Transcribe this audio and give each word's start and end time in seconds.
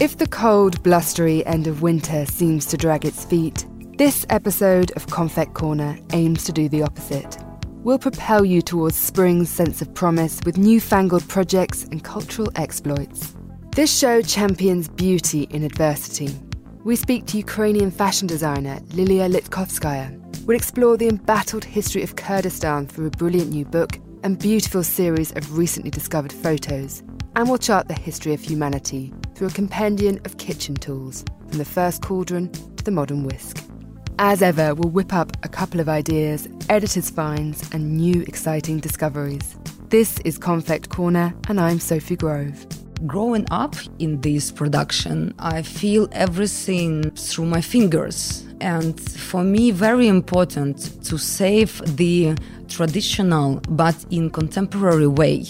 If 0.00 0.16
the 0.16 0.26
cold, 0.26 0.82
blustery 0.82 1.44
end 1.44 1.66
of 1.66 1.82
winter 1.82 2.24
seems 2.24 2.64
to 2.66 2.78
drag 2.78 3.04
its 3.04 3.26
feet, 3.26 3.66
this 3.98 4.24
episode 4.30 4.90
of 4.92 5.08
Konfekt 5.08 5.52
Corner 5.52 5.98
aims 6.14 6.44
to 6.44 6.52
do 6.52 6.70
the 6.70 6.82
opposite. 6.82 7.36
We'll 7.84 7.98
propel 7.98 8.42
you 8.42 8.62
towards 8.62 8.96
spring's 8.96 9.50
sense 9.50 9.82
of 9.82 9.92
promise 9.92 10.40
with 10.46 10.56
newfangled 10.56 11.28
projects 11.28 11.84
and 11.84 12.02
cultural 12.02 12.50
exploits. 12.54 13.36
This 13.76 13.94
show 13.94 14.22
champions 14.22 14.88
beauty 14.88 15.42
in 15.50 15.64
adversity. 15.64 16.34
We 16.82 16.96
speak 16.96 17.26
to 17.26 17.36
Ukrainian 17.36 17.90
fashion 17.90 18.26
designer 18.26 18.80
Lilia 18.94 19.28
Litkovskaya. 19.28 20.16
We'll 20.46 20.56
explore 20.56 20.96
the 20.96 21.08
embattled 21.08 21.64
history 21.64 22.02
of 22.02 22.16
Kurdistan 22.16 22.86
through 22.86 23.08
a 23.08 23.10
brilliant 23.10 23.50
new 23.50 23.66
book 23.66 23.98
and 24.22 24.38
beautiful 24.38 24.82
series 24.82 25.32
of 25.32 25.58
recently 25.58 25.90
discovered 25.90 26.32
photos. 26.32 27.02
And 27.36 27.48
we'll 27.48 27.58
chart 27.58 27.86
the 27.86 27.94
history 27.94 28.34
of 28.34 28.40
humanity 28.40 29.14
through 29.34 29.48
a 29.48 29.52
compendium 29.52 30.20
of 30.24 30.38
kitchen 30.38 30.74
tools, 30.74 31.24
from 31.48 31.58
the 31.58 31.64
first 31.64 32.02
cauldron 32.02 32.50
to 32.76 32.84
the 32.84 32.90
modern 32.90 33.22
whisk. 33.22 33.64
As 34.18 34.42
ever, 34.42 34.74
we'll 34.74 34.90
whip 34.90 35.14
up 35.14 35.36
a 35.44 35.48
couple 35.48 35.78
of 35.80 35.88
ideas, 35.88 36.48
editors' 36.68 37.08
finds, 37.08 37.70
and 37.72 37.96
new 37.96 38.22
exciting 38.22 38.80
discoveries. 38.80 39.56
This 39.90 40.18
is 40.24 40.38
Konfekt 40.38 40.88
Corner, 40.88 41.32
and 41.48 41.60
I'm 41.60 41.78
Sophie 41.78 42.16
Grove. 42.16 42.66
Growing 43.06 43.46
up 43.50 43.76
in 43.98 44.20
this 44.20 44.50
production, 44.50 45.32
I 45.38 45.62
feel 45.62 46.08
everything 46.12 47.12
through 47.12 47.46
my 47.46 47.60
fingers. 47.60 48.44
And 48.60 49.00
for 49.00 49.42
me, 49.42 49.70
very 49.70 50.08
important 50.08 51.02
to 51.04 51.16
save 51.16 51.80
the 51.96 52.36
traditional 52.68 53.62
but 53.68 53.96
in 54.10 54.30
contemporary 54.30 55.06
way. 55.06 55.46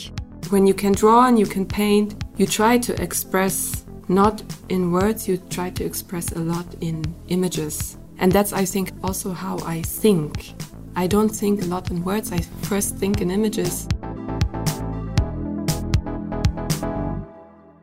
When 0.48 0.66
you 0.66 0.74
can 0.74 0.92
draw 0.92 1.28
and 1.28 1.38
you 1.38 1.46
can 1.46 1.64
paint, 1.64 2.24
you 2.36 2.46
try 2.46 2.78
to 2.78 3.00
express 3.00 3.84
not 4.08 4.42
in 4.68 4.90
words, 4.90 5.28
you 5.28 5.36
try 5.36 5.70
to 5.70 5.84
express 5.84 6.32
a 6.32 6.40
lot 6.40 6.66
in 6.80 7.04
images. 7.28 7.98
And 8.18 8.32
that's, 8.32 8.52
I 8.52 8.64
think, 8.64 8.90
also 9.04 9.32
how 9.32 9.58
I 9.64 9.82
think. 9.82 10.54
I 10.96 11.06
don't 11.06 11.28
think 11.28 11.62
a 11.62 11.66
lot 11.66 11.90
in 11.90 12.02
words, 12.02 12.32
I 12.32 12.38
first 12.62 12.96
think 12.96 13.20
in 13.20 13.30
images. 13.30 13.86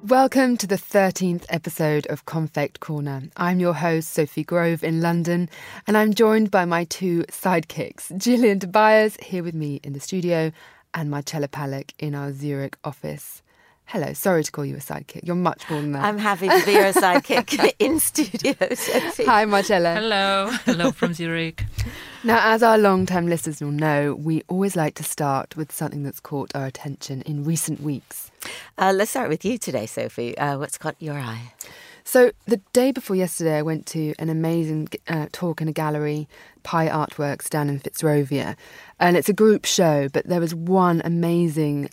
Welcome 0.04 0.56
to 0.58 0.68
the 0.68 0.78
13th 0.78 1.46
episode 1.50 2.08
of 2.08 2.26
Konfekt 2.26 2.80
Corner. 2.80 3.24
I'm 3.36 3.60
your 3.60 3.74
host, 3.74 4.14
Sophie 4.14 4.46
Grove 4.46 4.82
in 4.82 5.02
London, 5.02 5.50
and 5.86 5.98
I'm 5.98 6.14
joined 6.14 6.50
by 6.50 6.64
my 6.64 6.86
two 6.86 7.24
sidekicks, 7.24 8.18
Gillian 8.18 8.60
Tobias 8.60 9.18
here 9.22 9.44
with 9.44 9.54
me 9.54 9.82
in 9.84 9.92
the 9.92 10.00
studio, 10.00 10.54
and 10.98 11.12
Marcella 11.12 11.48
Palik 11.48 11.92
in 12.00 12.16
our 12.16 12.34
Zurich 12.34 12.76
office. 12.84 13.44
Hello, 13.86 14.14
sorry 14.14 14.44
to 14.44 14.52
call 14.52 14.66
you 14.66 14.76
a 14.76 14.80
sidekick. 14.80 15.22
You're 15.24 15.36
much 15.36 15.70
more 15.70 15.80
than 15.80 15.92
that. 15.92 16.04
I'm 16.04 16.18
happy 16.18 16.50
to 16.50 16.66
be 16.66 16.74
your 16.74 16.92
sidekick 16.92 17.74
in 17.80 18.00
studio, 18.00 18.54
Sophie. 18.74 19.24
Hi, 19.26 19.46
Marcella. 19.46 19.94
Hello. 19.94 20.50
Hello 20.66 20.92
from 20.92 21.14
Zurich. 21.14 21.64
Now, 22.24 22.52
as 22.52 22.64
our 22.64 22.80
long 22.80 23.06
term 23.06 23.28
listeners 23.28 23.62
will 23.62 23.72
know, 23.72 24.16
we 24.16 24.42
always 24.50 24.76
like 24.76 24.96
to 24.96 25.04
start 25.04 25.56
with 25.56 25.72
something 25.72 26.02
that's 26.02 26.20
caught 26.20 26.54
our 26.56 26.66
attention 26.66 27.22
in 27.22 27.44
recent 27.44 27.80
weeks. 27.82 28.32
Uh, 28.80 28.92
let's 28.94 29.12
start 29.12 29.30
with 29.30 29.46
you 29.46 29.60
today, 29.60 29.86
Sophie. 29.86 30.36
Uh, 30.36 30.58
what's 30.58 30.80
caught 30.80 30.96
your 31.00 31.16
eye? 31.16 31.54
So, 32.08 32.32
the 32.46 32.62
day 32.72 32.94
before 32.94 33.18
yesterday, 33.18 33.58
I 33.58 33.62
went 33.62 33.86
to 33.88 34.14
an 34.18 34.30
amazing 34.30 34.88
uh, 35.10 35.28
talk 35.34 35.60
in 35.60 35.68
a 35.68 35.74
gallery, 35.74 36.30
Pi 36.64 36.88
Artworks, 36.88 37.50
down 37.50 37.68
in 37.68 37.82
Fitzrovia. 37.82 38.56
And 38.98 39.18
it's 39.18 39.28
a 39.28 39.34
group 39.34 39.66
show, 39.66 40.08
but 40.08 40.26
there 40.26 40.40
was 40.40 40.56
one 40.56 41.02
amazing 41.04 41.90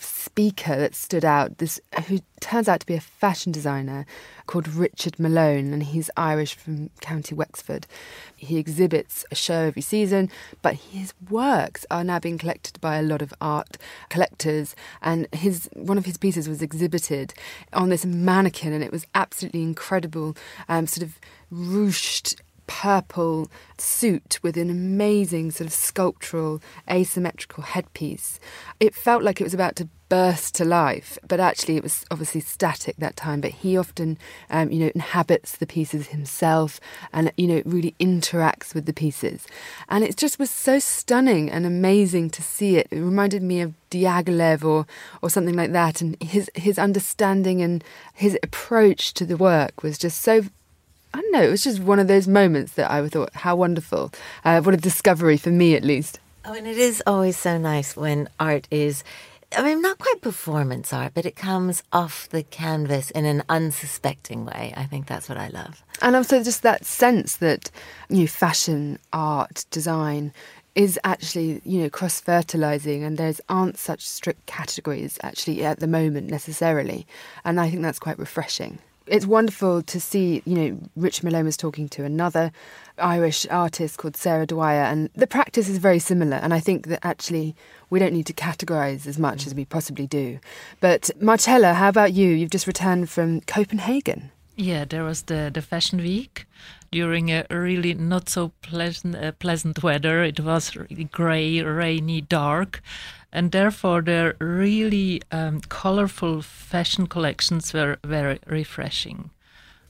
speaker 0.00 0.76
that 0.76 0.94
stood 0.94 1.24
out 1.24 1.58
this 1.58 1.80
who 2.06 2.20
turns 2.40 2.68
out 2.68 2.80
to 2.80 2.86
be 2.86 2.94
a 2.94 3.00
fashion 3.00 3.52
designer 3.52 4.06
called 4.46 4.66
Richard 4.66 5.20
Malone 5.20 5.72
and 5.72 5.82
he's 5.82 6.10
Irish 6.16 6.54
from 6.54 6.90
County 7.00 7.34
Wexford. 7.34 7.86
He 8.34 8.58
exhibits 8.58 9.24
a 9.30 9.34
show 9.34 9.60
every 9.60 9.82
season, 9.82 10.30
but 10.62 10.74
his 10.74 11.12
works 11.28 11.84
are 11.90 12.02
now 12.02 12.18
being 12.18 12.38
collected 12.38 12.80
by 12.80 12.96
a 12.96 13.02
lot 13.02 13.22
of 13.22 13.34
art 13.40 13.76
collectors 14.08 14.74
and 15.02 15.28
his 15.32 15.68
one 15.74 15.98
of 15.98 16.06
his 16.06 16.16
pieces 16.16 16.48
was 16.48 16.62
exhibited 16.62 17.34
on 17.72 17.90
this 17.90 18.06
mannequin 18.06 18.72
and 18.72 18.82
it 18.82 18.90
was 18.92 19.06
absolutely 19.14 19.62
incredible 19.62 20.36
um, 20.68 20.86
sort 20.86 21.06
of 21.06 21.20
ruched 21.52 22.40
purple 22.70 23.50
suit 23.78 24.38
with 24.44 24.56
an 24.56 24.70
amazing 24.70 25.50
sort 25.50 25.66
of 25.66 25.72
sculptural 25.72 26.62
asymmetrical 26.88 27.64
headpiece. 27.64 28.38
It 28.78 28.94
felt 28.94 29.24
like 29.24 29.40
it 29.40 29.44
was 29.44 29.52
about 29.52 29.74
to 29.76 29.88
burst 30.08 30.54
to 30.54 30.64
life, 30.64 31.18
but 31.26 31.40
actually 31.40 31.76
it 31.76 31.82
was 31.82 32.04
obviously 32.12 32.40
static 32.40 32.94
that 32.98 33.16
time. 33.16 33.40
But 33.40 33.50
he 33.50 33.76
often, 33.76 34.18
um, 34.50 34.70
you 34.70 34.78
know, 34.78 34.92
inhabits 34.94 35.56
the 35.56 35.66
pieces 35.66 36.08
himself, 36.08 36.80
and 37.12 37.32
you 37.36 37.48
know, 37.48 37.62
really 37.64 37.96
interacts 37.98 38.72
with 38.72 38.86
the 38.86 38.92
pieces. 38.92 39.48
And 39.88 40.04
it 40.04 40.16
just 40.16 40.38
was 40.38 40.48
so 40.48 40.78
stunning 40.78 41.50
and 41.50 41.66
amazing 41.66 42.30
to 42.30 42.42
see 42.42 42.76
it. 42.76 42.86
It 42.92 43.00
reminded 43.00 43.42
me 43.42 43.62
of 43.62 43.74
Diaghilev 43.90 44.62
or 44.62 44.86
or 45.22 45.28
something 45.28 45.56
like 45.56 45.72
that, 45.72 46.00
and 46.00 46.16
his 46.22 46.48
his 46.54 46.78
understanding 46.78 47.62
and 47.62 47.82
his 48.14 48.38
approach 48.44 49.12
to 49.14 49.26
the 49.26 49.36
work 49.36 49.82
was 49.82 49.98
just 49.98 50.20
so 50.22 50.44
I 51.12 51.20
don't 51.20 51.32
know, 51.32 51.42
it 51.42 51.50
was 51.50 51.64
just 51.64 51.80
one 51.80 51.98
of 51.98 52.08
those 52.08 52.28
moments 52.28 52.72
that 52.72 52.90
I 52.90 53.06
thought, 53.08 53.34
how 53.34 53.56
wonderful. 53.56 54.12
Uh, 54.44 54.60
what 54.60 54.74
a 54.74 54.78
discovery 54.78 55.36
for 55.36 55.50
me, 55.50 55.74
at 55.74 55.82
least. 55.82 56.20
Oh, 56.44 56.54
and 56.54 56.66
it 56.66 56.78
is 56.78 57.02
always 57.06 57.36
so 57.36 57.58
nice 57.58 57.96
when 57.96 58.28
art 58.38 58.68
is, 58.70 59.02
I 59.56 59.62
mean, 59.62 59.82
not 59.82 59.98
quite 59.98 60.22
performance 60.22 60.92
art, 60.92 61.12
but 61.14 61.26
it 61.26 61.36
comes 61.36 61.82
off 61.92 62.28
the 62.28 62.42
canvas 62.44 63.10
in 63.10 63.24
an 63.24 63.42
unsuspecting 63.48 64.44
way. 64.44 64.72
I 64.76 64.84
think 64.84 65.06
that's 65.06 65.28
what 65.28 65.36
I 65.36 65.48
love. 65.48 65.82
And 66.00 66.14
also 66.14 66.42
just 66.42 66.62
that 66.62 66.86
sense 66.86 67.36
that, 67.36 67.70
you 68.08 68.20
know, 68.20 68.26
fashion, 68.26 68.98
art, 69.12 69.66
design, 69.70 70.32
is 70.76 70.98
actually 71.02 71.60
you 71.64 71.82
know 71.82 71.90
cross 71.90 72.20
fertilizing 72.20 73.02
and 73.02 73.18
there's 73.18 73.40
aren't 73.48 73.76
such 73.76 74.06
strict 74.06 74.46
categories 74.46 75.18
actually 75.22 75.64
at 75.64 75.80
the 75.80 75.86
moment 75.86 76.30
necessarily 76.30 77.04
and 77.44 77.60
i 77.60 77.68
think 77.68 77.82
that's 77.82 77.98
quite 77.98 78.18
refreshing 78.20 78.78
it's 79.10 79.26
wonderful 79.26 79.82
to 79.82 80.00
see, 80.00 80.42
you 80.44 80.54
know, 80.54 80.78
Rich 80.96 81.22
Malone 81.22 81.44
was 81.44 81.56
talking 81.56 81.88
to 81.90 82.04
another 82.04 82.52
Irish 82.98 83.46
artist 83.50 83.98
called 83.98 84.16
Sarah 84.16 84.46
Dwyer, 84.46 84.84
and 84.84 85.10
the 85.14 85.26
practice 85.26 85.68
is 85.68 85.78
very 85.78 85.98
similar. 85.98 86.36
And 86.36 86.54
I 86.54 86.60
think 86.60 86.86
that 86.86 87.04
actually 87.04 87.56
we 87.90 87.98
don't 87.98 88.12
need 88.12 88.26
to 88.26 88.32
categorize 88.32 89.06
as 89.06 89.18
much 89.18 89.46
as 89.46 89.54
we 89.54 89.64
possibly 89.64 90.06
do. 90.06 90.38
But 90.80 91.10
Marcella, 91.20 91.74
how 91.74 91.88
about 91.88 92.12
you? 92.12 92.28
You've 92.28 92.50
just 92.50 92.66
returned 92.66 93.10
from 93.10 93.40
Copenhagen. 93.42 94.30
Yeah, 94.56 94.84
there 94.84 95.04
was 95.04 95.22
the, 95.22 95.50
the 95.52 95.62
fashion 95.62 96.00
week 96.00 96.46
during 96.92 97.30
a 97.30 97.46
really 97.50 97.94
not 97.94 98.28
so 98.28 98.52
pleasant 98.62 99.16
uh, 99.16 99.32
pleasant 99.32 99.82
weather. 99.82 100.22
It 100.22 100.40
was 100.40 100.76
really 100.76 101.04
grey, 101.04 101.62
rainy, 101.62 102.20
dark, 102.20 102.82
and 103.32 103.52
therefore 103.52 104.02
their 104.02 104.36
really 104.38 105.22
um, 105.30 105.60
colorful 105.60 106.42
fashion 106.42 107.06
collections 107.06 107.72
were 107.72 107.98
very 108.04 108.38
refreshing. 108.46 109.30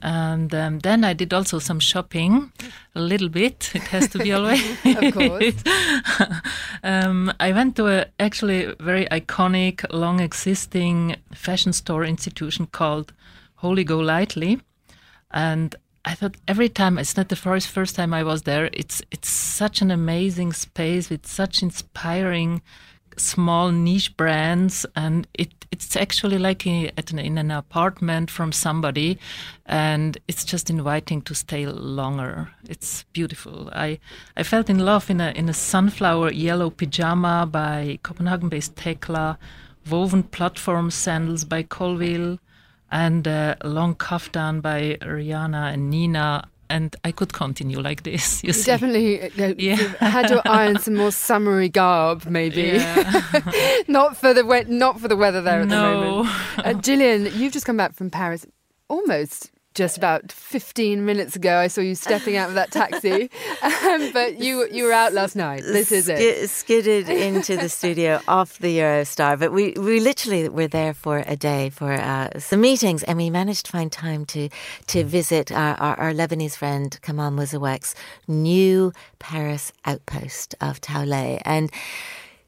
And 0.03 0.53
um, 0.55 0.79
then 0.79 1.03
I 1.03 1.13
did 1.13 1.31
also 1.31 1.59
some 1.59 1.79
shopping, 1.79 2.51
a 2.95 3.01
little 3.01 3.29
bit. 3.29 3.71
It 3.75 3.83
has 3.83 4.07
to 4.09 4.17
be 4.17 4.31
always. 4.33 4.63
of 4.83 5.13
course. 5.13 5.63
um, 6.83 7.31
I 7.39 7.51
went 7.51 7.75
to 7.75 7.87
a 7.87 8.05
actually 8.19 8.73
very 8.79 9.05
iconic, 9.05 9.85
long 9.91 10.19
existing 10.19 11.17
fashion 11.33 11.71
store 11.71 12.03
institution 12.03 12.65
called 12.65 13.13
Holly 13.55 13.83
Golightly, 13.83 14.59
and 15.29 15.75
I 16.03 16.15
thought 16.15 16.35
every 16.47 16.69
time 16.69 16.97
it's 16.97 17.15
not 17.15 17.29
the 17.29 17.35
first 17.35 17.67
first 17.67 17.95
time 17.95 18.11
I 18.11 18.23
was 18.23 18.41
there. 18.41 18.71
It's 18.73 19.03
it's 19.11 19.29
such 19.29 19.83
an 19.83 19.91
amazing 19.91 20.53
space 20.53 21.11
with 21.11 21.27
such 21.27 21.61
inspiring 21.61 22.63
small 23.17 23.71
niche 23.71 24.15
brands, 24.17 24.85
and 24.95 25.27
it 25.33 25.53
it's 25.71 25.95
actually 25.95 26.37
like 26.37 26.65
an, 26.65 26.91
in 27.17 27.37
an 27.37 27.49
apartment 27.49 28.29
from 28.29 28.51
somebody, 28.51 29.17
and 29.65 30.17
it's 30.27 30.43
just 30.43 30.69
inviting 30.69 31.21
to 31.21 31.33
stay 31.33 31.65
longer. 31.65 32.49
It's 32.67 33.03
beautiful. 33.13 33.69
I 33.73 33.99
I 34.35 34.43
felt 34.43 34.69
in 34.69 34.79
love 34.79 35.09
in 35.09 35.21
a 35.21 35.31
in 35.31 35.49
a 35.49 35.53
sunflower 35.53 36.31
yellow 36.31 36.69
pajama 36.69 37.47
by 37.49 37.99
Copenhagen-based 38.03 38.75
Tekla, 38.75 39.37
woven 39.89 40.23
platform 40.23 40.91
sandals 40.91 41.45
by 41.45 41.63
Colville 41.63 42.39
and 42.91 43.25
a 43.25 43.57
long 43.63 43.95
kaftan 43.95 44.61
by 44.61 44.97
Rianna 45.01 45.73
and 45.73 45.89
Nina. 45.89 46.47
And 46.71 46.95
I 47.03 47.11
could 47.11 47.33
continue 47.33 47.79
like 47.79 48.03
this. 48.03 48.41
You, 48.51 48.53
you 48.53 48.63
definitely 48.63 49.21
uh, 49.21 49.53
yeah. 49.57 49.75
had 49.99 50.27
to 50.29 50.41
iron 50.49 50.79
some 50.79 50.95
more 50.95 51.11
summery 51.11 51.69
garb, 51.69 52.25
maybe. 52.25 52.61
Yeah. 52.61 53.41
not 53.87 54.17
for 54.17 54.33
the 54.33 54.65
not 54.67 54.99
for 54.99 55.07
the 55.07 55.17
weather 55.17 55.41
there 55.41 55.61
at 55.61 55.67
no. 55.67 55.91
the 55.91 56.05
moment. 56.05 56.29
Uh, 56.57 56.73
Gillian, 56.73 57.29
you've 57.35 57.53
just 57.53 57.65
come 57.65 57.77
back 57.77 57.93
from 57.93 58.09
Paris, 58.09 58.45
almost 58.87 59.50
just 59.73 59.97
about 59.97 60.31
15 60.31 61.05
minutes 61.05 61.35
ago. 61.35 61.57
I 61.57 61.67
saw 61.67 61.81
you 61.81 61.95
stepping 61.95 62.35
out 62.35 62.49
of 62.49 62.55
that 62.55 62.71
taxi, 62.71 63.29
um, 63.61 64.11
but 64.11 64.39
you 64.39 64.67
you 64.71 64.83
were 64.83 64.91
out 64.91 65.13
last 65.13 65.35
night. 65.35 65.61
This 65.63 65.91
is 65.91 66.09
it. 66.09 66.49
Skidded 66.49 67.09
into 67.09 67.55
the 67.55 67.69
studio 67.69 68.19
off 68.27 68.59
the 68.59 68.79
Eurostar, 68.79 69.39
but 69.39 69.51
we, 69.51 69.71
we 69.77 69.99
literally 69.99 70.49
were 70.49 70.67
there 70.67 70.93
for 70.93 71.23
a 71.25 71.35
day 71.35 71.69
for 71.69 71.93
uh, 71.93 72.39
some 72.39 72.61
meetings, 72.61 73.03
and 73.03 73.17
we 73.17 73.29
managed 73.29 73.67
to 73.67 73.71
find 73.71 73.91
time 73.91 74.25
to 74.25 74.49
to 74.87 75.03
visit 75.03 75.51
our, 75.51 75.75
our, 75.75 75.99
our 75.99 76.13
Lebanese 76.13 76.57
friend 76.57 76.99
Kamal 77.01 77.31
Mouzawak's 77.31 77.95
new 78.27 78.91
Paris 79.19 79.71
outpost 79.85 80.55
of 80.59 80.81
Tawlet, 80.81 81.41
and 81.45 81.71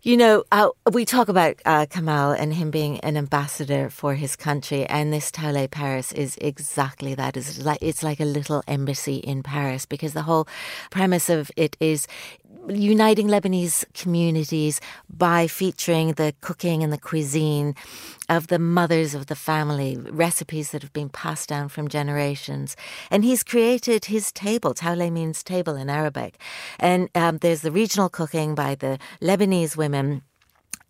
you 0.05 0.17
know, 0.17 0.43
uh, 0.51 0.67
we 0.91 1.05
talk 1.05 1.29
about 1.29 1.61
uh, 1.63 1.85
Kamal 1.85 2.33
and 2.33 2.53
him 2.53 2.71
being 2.71 2.99
an 2.99 3.15
ambassador 3.15 3.89
for 3.89 4.15
his 4.15 4.35
country, 4.35 4.85
and 4.87 5.13
this 5.13 5.31
Tawlet 5.31 5.71
Paris 5.71 6.11
is 6.11 6.37
exactly 6.41 7.15
that. 7.15 7.37
It's 7.37 7.63
like 7.63 7.77
it's 7.81 8.03
like 8.03 8.19
a 8.19 8.25
little 8.25 8.63
embassy 8.67 9.15
in 9.15 9.43
Paris 9.43 9.85
because 9.85 10.11
the 10.11 10.23
whole 10.23 10.45
premise 10.91 11.29
of 11.29 11.49
it 11.55 11.77
is 11.79 12.05
uniting 12.69 13.27
Lebanese 13.27 13.85
communities 13.93 14.79
by 15.09 15.47
featuring 15.47 16.13
the 16.13 16.33
cooking 16.41 16.83
and 16.83 16.93
the 16.93 16.97
cuisine 16.97 17.75
of 18.29 18.47
the 18.47 18.59
mothers 18.59 19.13
of 19.13 19.27
the 19.27 19.35
family, 19.35 19.97
recipes 19.97 20.71
that 20.71 20.81
have 20.81 20.93
been 20.93 21.09
passed 21.09 21.49
down 21.49 21.69
from 21.69 21.87
generations. 21.87 22.75
And 23.11 23.23
he's 23.23 23.43
created 23.43 24.05
his 24.05 24.31
table. 24.31 24.73
Tawlet 24.73 25.11
means 25.11 25.43
table 25.43 25.75
in 25.75 25.89
Arabic. 25.89 26.39
And 26.79 27.09
um, 27.15 27.37
there's 27.39 27.61
the 27.61 27.71
regional 27.71 28.09
cooking 28.09 28.55
by 28.55 28.75
the 28.75 28.99
Lebanese 29.21 29.75
women 29.75 30.21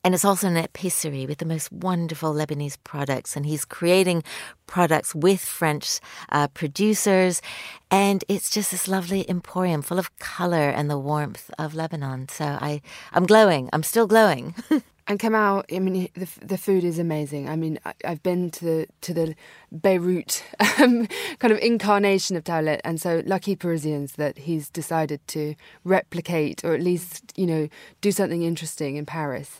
and 0.03 0.13
it's 0.13 0.25
also 0.25 0.47
an 0.47 0.57
epicerie 0.57 1.25
with 1.25 1.37
the 1.37 1.45
most 1.45 1.71
wonderful 1.71 2.33
Lebanese 2.33 2.77
products. 2.83 3.37
And 3.37 3.45
he's 3.45 3.63
creating 3.63 4.23
products 4.67 5.15
with 5.15 5.39
French 5.39 5.99
uh, 6.29 6.49
producers. 6.49 7.41
And 7.89 8.23
it's 8.27 8.49
just 8.49 8.71
this 8.71 8.87
lovely 8.87 9.29
emporium 9.29 9.81
full 9.81 9.99
of 9.99 10.17
color 10.19 10.69
and 10.69 10.89
the 10.89 10.99
warmth 10.99 11.49
of 11.57 11.73
Lebanon. 11.73 12.27
So 12.27 12.45
I, 12.45 12.81
I'm 13.13 13.25
glowing. 13.25 13.69
I'm 13.71 13.83
still 13.83 14.07
glowing. 14.07 14.55
And 15.05 15.19
come 15.19 15.35
out. 15.35 15.65
I 15.71 15.79
mean, 15.79 16.07
the 16.15 16.27
the 16.41 16.57
food 16.57 16.85
is 16.85 16.97
amazing. 16.97 17.49
I 17.49 17.57
mean, 17.57 17.77
I, 17.85 17.93
have 18.05 18.23
been 18.23 18.49
to 18.51 18.65
the 18.65 18.87
to 19.01 19.13
the 19.13 19.35
Beirut 19.69 20.43
um, 20.79 21.07
kind 21.39 21.51
of 21.51 21.59
incarnation 21.59 22.37
of 22.37 22.45
Tawlet, 22.45 22.79
and 22.85 23.01
so 23.01 23.21
lucky 23.25 23.57
Parisians 23.57 24.13
that 24.13 24.37
he's 24.37 24.69
decided 24.69 25.19
to 25.29 25.55
replicate 25.83 26.63
or 26.63 26.73
at 26.73 26.81
least 26.81 27.33
you 27.35 27.45
know 27.45 27.67
do 27.99 28.13
something 28.13 28.43
interesting 28.43 28.95
in 28.95 29.05
Paris. 29.05 29.59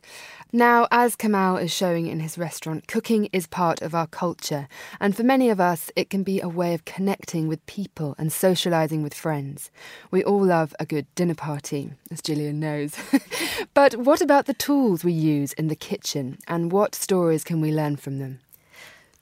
Now, 0.56 0.88
as 0.92 1.16
Kamal 1.16 1.58
is 1.58 1.74
showing 1.74 2.06
in 2.06 2.20
his 2.20 2.38
restaurant, 2.38 2.88
cooking 2.88 3.28
is 3.34 3.48
part 3.48 3.82
of 3.82 3.96
our 3.96 4.06
culture, 4.06 4.68
and 5.00 5.18
for 5.18 5.24
many 5.24 5.50
of 5.50 5.60
us, 5.60 5.90
it 5.96 6.12
can 6.12 6.22
be 6.22 6.40
a 6.40 6.48
way 6.48 6.76
of 6.76 6.86
connecting 6.86 7.48
with 7.48 7.66
people 7.66 8.14
and 8.20 8.30
socialising 8.30 9.02
with 9.02 9.16
friends. 9.16 9.72
We 10.12 10.24
all 10.24 10.46
love 10.46 10.76
a 10.80 10.86
good 10.86 11.08
dinner 11.16 11.34
party, 11.34 11.94
as 12.12 12.22
Gillian 12.22 12.60
knows. 12.60 12.96
but 13.74 13.96
what 13.96 14.22
about 14.22 14.46
the 14.46 14.54
tools 14.54 15.04
we 15.04 15.12
use 15.12 15.54
in 15.54 15.70
the 15.70 15.76
kitchen, 15.76 16.38
and 16.48 16.72
what 16.72 16.94
stories 16.94 17.44
can 17.44 17.60
we 17.60 17.72
learn 17.72 17.96
from 17.96 18.20
them? 18.20 18.40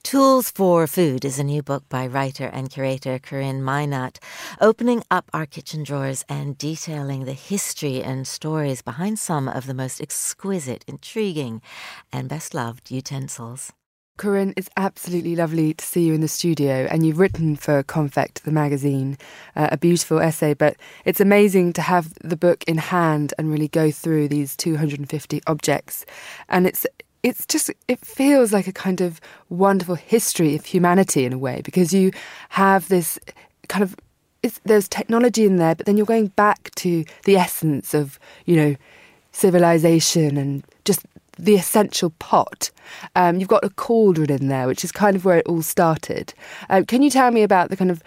Tools 0.04 0.50
for 0.50 0.86
Food 0.88 1.24
is 1.24 1.38
a 1.38 1.44
new 1.44 1.62
book 1.62 1.88
by 1.88 2.06
writer 2.06 2.46
and 2.46 2.68
curator 2.68 3.18
Corinne 3.20 3.62
Mynatt, 3.62 4.18
opening 4.60 5.04
up 5.10 5.30
our 5.32 5.46
kitchen 5.46 5.84
drawers 5.84 6.24
and 6.28 6.58
detailing 6.58 7.24
the 7.24 7.32
history 7.32 8.02
and 8.02 8.26
stories 8.26 8.82
behind 8.82 9.20
some 9.20 9.48
of 9.48 9.66
the 9.66 9.74
most 9.74 10.00
exquisite, 10.00 10.84
intriguing, 10.88 11.62
and 12.12 12.28
best 12.28 12.52
loved 12.52 12.90
utensils. 12.90 13.72
Corinne, 14.18 14.52
it's 14.56 14.68
absolutely 14.76 15.34
lovely 15.34 15.72
to 15.72 15.84
see 15.84 16.02
you 16.02 16.14
in 16.14 16.20
the 16.20 16.28
studio, 16.28 16.86
and 16.90 17.06
you've 17.06 17.18
written 17.18 17.56
for 17.56 17.82
Konfekt, 17.82 18.42
the 18.42 18.52
magazine, 18.52 19.16
uh, 19.56 19.68
a 19.72 19.78
beautiful 19.78 20.20
essay. 20.20 20.52
But 20.52 20.76
it's 21.04 21.20
amazing 21.20 21.72
to 21.74 21.82
have 21.82 22.12
the 22.22 22.36
book 22.36 22.64
in 22.64 22.76
hand 22.76 23.32
and 23.38 23.50
really 23.50 23.68
go 23.68 23.90
through 23.90 24.28
these 24.28 24.56
250 24.56 25.40
objects. 25.46 26.04
And 26.48 26.66
it's 26.66 26.86
it's 27.22 27.46
just 27.46 27.70
it 27.88 28.04
feels 28.04 28.52
like 28.52 28.66
a 28.66 28.72
kind 28.72 29.00
of 29.00 29.20
wonderful 29.48 29.94
history 29.94 30.54
of 30.54 30.64
humanity 30.64 31.24
in 31.24 31.32
a 31.32 31.38
way 31.38 31.60
because 31.62 31.92
you 31.92 32.10
have 32.50 32.88
this 32.88 33.18
kind 33.68 33.82
of 33.82 33.94
there's 34.64 34.88
technology 34.88 35.44
in 35.44 35.56
there, 35.56 35.74
but 35.74 35.86
then 35.86 35.96
you're 35.96 36.04
going 36.04 36.26
back 36.28 36.74
to 36.74 37.04
the 37.24 37.36
essence 37.36 37.94
of 37.94 38.18
you 38.44 38.56
know 38.56 38.76
civilization 39.30 40.36
and 40.36 40.64
just 40.84 41.06
the 41.38 41.54
essential 41.54 42.10
pot. 42.18 42.70
Um, 43.16 43.38
you've 43.38 43.48
got 43.48 43.64
a 43.64 43.70
cauldron 43.70 44.30
in 44.30 44.48
there, 44.48 44.66
which 44.66 44.84
is 44.84 44.92
kind 44.92 45.16
of 45.16 45.24
where 45.24 45.38
it 45.38 45.46
all 45.46 45.62
started. 45.62 46.34
Uh, 46.68 46.82
can 46.86 47.02
you 47.02 47.10
tell 47.10 47.30
me 47.30 47.42
about 47.42 47.70
the 47.70 47.76
kind 47.76 47.90
of 47.90 48.02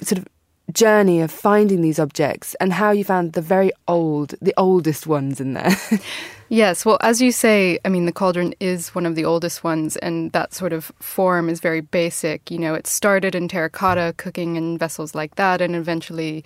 sort 0.00 0.18
of 0.18 0.26
journey 0.72 1.20
of 1.20 1.30
finding 1.30 1.80
these 1.80 1.98
objects 1.98 2.54
and 2.56 2.74
how 2.74 2.90
you 2.90 3.04
found 3.04 3.32
the 3.32 3.40
very 3.40 3.70
old, 3.86 4.34
the 4.42 4.54
oldest 4.56 5.06
ones 5.06 5.40
in 5.40 5.54
there? 5.54 5.74
Yes, 6.50 6.86
well, 6.86 6.96
as 7.02 7.20
you 7.20 7.30
say, 7.30 7.78
I 7.84 7.90
mean, 7.90 8.06
the 8.06 8.12
cauldron 8.12 8.54
is 8.58 8.94
one 8.94 9.04
of 9.04 9.14
the 9.14 9.24
oldest 9.26 9.62
ones, 9.62 9.98
and 9.98 10.32
that 10.32 10.54
sort 10.54 10.72
of 10.72 10.90
form 10.98 11.50
is 11.50 11.60
very 11.60 11.82
basic. 11.82 12.50
You 12.50 12.58
know, 12.58 12.72
it 12.72 12.86
started 12.86 13.34
in 13.34 13.48
terracotta, 13.48 14.14
cooking 14.16 14.56
in 14.56 14.78
vessels 14.78 15.14
like 15.14 15.34
that, 15.34 15.60
and 15.60 15.76
eventually, 15.76 16.42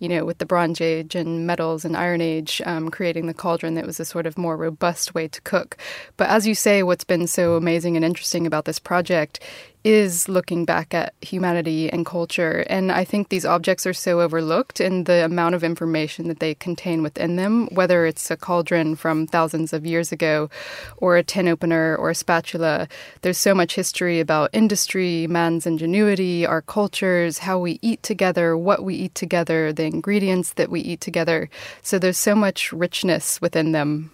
you 0.00 0.08
know, 0.08 0.24
with 0.24 0.38
the 0.38 0.46
Bronze 0.46 0.80
Age 0.80 1.14
and 1.14 1.46
metals 1.46 1.84
and 1.84 1.96
Iron 1.96 2.20
Age, 2.20 2.60
um, 2.66 2.90
creating 2.90 3.26
the 3.26 3.34
cauldron 3.34 3.74
that 3.74 3.86
was 3.86 4.00
a 4.00 4.04
sort 4.04 4.26
of 4.26 4.36
more 4.36 4.56
robust 4.56 5.14
way 5.14 5.28
to 5.28 5.40
cook. 5.42 5.76
But 6.16 6.30
as 6.30 6.48
you 6.48 6.56
say, 6.56 6.82
what's 6.82 7.04
been 7.04 7.28
so 7.28 7.54
amazing 7.54 7.94
and 7.94 8.04
interesting 8.04 8.48
about 8.48 8.64
this 8.64 8.80
project 8.80 9.38
is 9.84 10.30
looking 10.30 10.64
back 10.64 10.94
at 10.94 11.12
humanity 11.20 11.90
and 11.90 12.06
culture. 12.06 12.64
And 12.70 12.90
I 12.90 13.04
think 13.04 13.28
these 13.28 13.44
objects 13.44 13.86
are 13.86 13.92
so 13.92 14.22
overlooked 14.22 14.80
in 14.80 15.04
the 15.04 15.24
amount 15.24 15.54
of 15.54 15.62
information 15.62 16.28
that 16.28 16.40
they 16.40 16.54
contain 16.54 17.02
within 17.02 17.36
them, 17.36 17.66
whether 17.66 18.06
it's 18.06 18.30
a 18.30 18.36
cauldron 18.36 18.96
from 18.96 19.26
thousands 19.26 19.74
of 19.74 19.84
years 19.84 20.10
ago 20.10 20.48
or 20.96 21.16
a 21.18 21.22
tin 21.22 21.48
opener 21.48 21.96
or 21.96 22.10
a 22.10 22.14
spatula. 22.14 22.88
There's 23.20 23.36
so 23.36 23.54
much 23.54 23.74
history 23.74 24.20
about 24.20 24.50
industry, 24.54 25.26
man's 25.26 25.66
ingenuity, 25.66 26.46
our 26.46 26.62
cultures, 26.62 27.38
how 27.38 27.58
we 27.58 27.78
eat 27.82 28.02
together, 28.02 28.56
what 28.56 28.84
we 28.84 28.94
eat 28.94 29.14
together, 29.14 29.70
the 29.70 29.84
ingredients 29.84 30.54
that 30.54 30.70
we 30.70 30.80
eat 30.80 31.02
together. 31.02 31.50
So 31.82 31.98
there's 31.98 32.18
so 32.18 32.34
much 32.34 32.72
richness 32.72 33.38
within 33.42 33.72
them. 33.72 34.10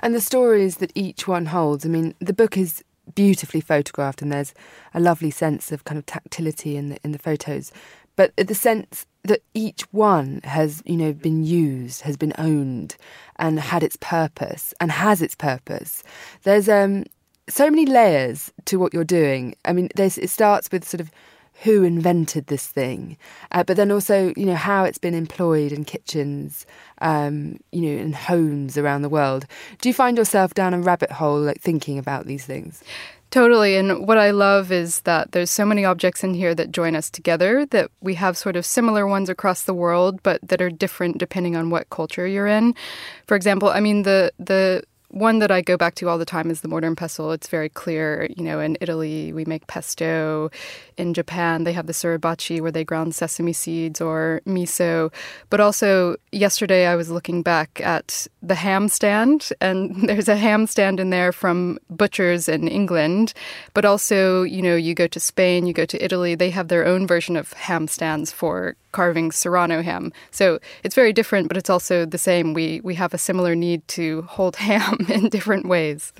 And 0.00 0.14
the 0.14 0.20
stories 0.20 0.76
that 0.76 0.92
each 0.94 1.28
one 1.28 1.46
holds. 1.46 1.84
I 1.84 1.88
mean, 1.88 2.14
the 2.20 2.32
book 2.32 2.56
is 2.56 2.82
beautifully 3.14 3.60
photographed, 3.60 4.22
and 4.22 4.32
there's 4.32 4.54
a 4.94 5.00
lovely 5.00 5.30
sense 5.30 5.72
of 5.72 5.84
kind 5.84 5.98
of 5.98 6.06
tactility 6.06 6.76
in 6.76 6.90
the 6.90 6.98
in 7.04 7.12
the 7.12 7.18
photos. 7.18 7.72
But 8.16 8.36
the 8.36 8.54
sense 8.54 9.06
that 9.22 9.42
each 9.54 9.82
one 9.92 10.40
has, 10.42 10.82
you 10.84 10.96
know, 10.96 11.12
been 11.12 11.44
used, 11.44 12.00
has 12.02 12.16
been 12.16 12.32
owned, 12.38 12.96
and 13.36 13.60
had 13.60 13.82
its 13.82 13.96
purpose, 13.96 14.74
and 14.80 14.90
has 14.90 15.22
its 15.22 15.34
purpose. 15.34 16.02
There's 16.42 16.68
um 16.68 17.04
so 17.48 17.70
many 17.70 17.86
layers 17.86 18.52
to 18.66 18.78
what 18.78 18.92
you're 18.92 19.04
doing. 19.04 19.54
I 19.64 19.72
mean, 19.72 19.88
it 19.96 20.30
starts 20.30 20.70
with 20.70 20.86
sort 20.86 21.00
of 21.00 21.10
who 21.62 21.82
invented 21.82 22.46
this 22.46 22.66
thing, 22.66 23.16
uh, 23.52 23.64
but 23.64 23.76
then 23.76 23.90
also 23.90 24.32
you 24.36 24.46
know 24.46 24.54
how 24.54 24.84
it's 24.84 24.98
been 24.98 25.14
employed 25.14 25.72
in 25.72 25.84
kitchens, 25.84 26.66
um, 27.00 27.58
you 27.72 27.82
know, 27.82 28.02
in 28.02 28.12
homes 28.12 28.78
around 28.78 29.02
the 29.02 29.08
world. 29.08 29.46
Do 29.80 29.88
you 29.88 29.94
find 29.94 30.16
yourself 30.16 30.54
down 30.54 30.74
a 30.74 30.80
rabbit 30.80 31.10
hole, 31.10 31.40
like 31.40 31.60
thinking 31.60 31.98
about 31.98 32.26
these 32.26 32.44
things? 32.44 32.82
Totally. 33.30 33.76
And 33.76 34.06
what 34.06 34.16
I 34.16 34.30
love 34.30 34.72
is 34.72 35.00
that 35.00 35.32
there's 35.32 35.50
so 35.50 35.66
many 35.66 35.84
objects 35.84 36.24
in 36.24 36.32
here 36.32 36.54
that 36.54 36.70
join 36.70 36.96
us 36.96 37.10
together, 37.10 37.66
that 37.66 37.90
we 38.00 38.14
have 38.14 38.38
sort 38.38 38.56
of 38.56 38.64
similar 38.64 39.06
ones 39.06 39.28
across 39.28 39.64
the 39.64 39.74
world, 39.74 40.22
but 40.22 40.40
that 40.48 40.62
are 40.62 40.70
different 40.70 41.18
depending 41.18 41.54
on 41.54 41.68
what 41.68 41.90
culture 41.90 42.26
you're 42.26 42.46
in. 42.46 42.74
For 43.26 43.36
example, 43.36 43.68
I 43.68 43.80
mean, 43.80 44.04
the, 44.04 44.32
the 44.38 44.82
one 45.10 45.38
that 45.38 45.50
I 45.50 45.62
go 45.62 45.76
back 45.76 45.94
to 45.96 46.08
all 46.08 46.18
the 46.18 46.24
time 46.24 46.50
is 46.50 46.60
the 46.60 46.68
mortar 46.68 46.86
and 46.86 46.96
pestle. 46.96 47.32
It's 47.32 47.48
very 47.48 47.68
clear, 47.68 48.28
you 48.36 48.44
know, 48.44 48.60
in 48.60 48.76
Italy 48.80 49.32
we 49.32 49.44
make 49.46 49.66
pesto. 49.66 50.50
In 50.96 51.14
Japan 51.14 51.64
they 51.64 51.72
have 51.72 51.86
the 51.86 51.92
suribachi 51.92 52.60
where 52.60 52.70
they 52.70 52.84
ground 52.84 53.14
sesame 53.14 53.54
seeds 53.54 54.00
or 54.00 54.42
miso. 54.46 55.12
But 55.48 55.60
also 55.60 56.16
yesterday 56.30 56.86
I 56.86 56.94
was 56.94 57.10
looking 57.10 57.42
back 57.42 57.80
at 57.82 58.26
the 58.42 58.54
ham 58.54 58.88
stand 58.88 59.50
and 59.60 59.96
there's 60.08 60.28
a 60.28 60.36
ham 60.36 60.66
stand 60.66 61.00
in 61.00 61.10
there 61.10 61.32
from 61.32 61.78
butchers 61.88 62.48
in 62.48 62.68
England. 62.68 63.32
But 63.72 63.84
also, 63.84 64.42
you 64.42 64.60
know, 64.60 64.76
you 64.76 64.94
go 64.94 65.06
to 65.06 65.20
Spain, 65.20 65.66
you 65.66 65.72
go 65.72 65.86
to 65.86 66.04
Italy, 66.04 66.34
they 66.34 66.50
have 66.50 66.68
their 66.68 66.86
own 66.86 67.06
version 67.06 67.36
of 67.36 67.52
ham 67.54 67.88
stands 67.88 68.30
for 68.30 68.76
carving 68.92 69.30
Serrano 69.30 69.82
ham. 69.82 70.12
So 70.30 70.58
it's 70.82 70.94
very 70.94 71.12
different, 71.12 71.48
but 71.48 71.56
it's 71.56 71.70
also 71.70 72.04
the 72.04 72.18
same. 72.18 72.54
We 72.54 72.80
we 72.82 72.94
have 72.94 73.14
a 73.14 73.18
similar 73.18 73.54
need 73.54 73.86
to 73.88 74.22
hold 74.22 74.56
ham 74.68 74.97
in 75.08 75.28
different 75.28 75.66
ways. 75.66 76.12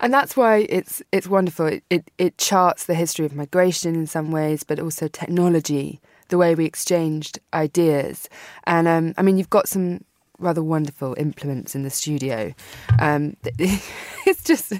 And 0.00 0.12
that's 0.12 0.36
why 0.36 0.66
it's 0.68 1.02
it's 1.12 1.28
wonderful. 1.28 1.66
It, 1.66 1.84
it, 1.90 2.10
it 2.18 2.38
charts 2.38 2.86
the 2.86 2.94
history 2.94 3.24
of 3.24 3.34
migration 3.34 3.94
in 3.94 4.06
some 4.06 4.30
ways, 4.30 4.64
but 4.64 4.80
also 4.80 5.08
technology, 5.08 6.00
the 6.28 6.38
way 6.38 6.54
we 6.54 6.64
exchanged 6.64 7.38
ideas. 7.54 8.28
And 8.64 8.88
um, 8.88 9.14
I 9.16 9.22
mean, 9.22 9.38
you've 9.38 9.50
got 9.50 9.68
some 9.68 10.00
rather 10.42 10.62
wonderful 10.62 11.14
implements 11.18 11.74
in 11.74 11.84
the 11.84 11.90
studio. 11.90 12.52
Um, 12.98 13.36
it's 13.58 14.42
just, 14.42 14.72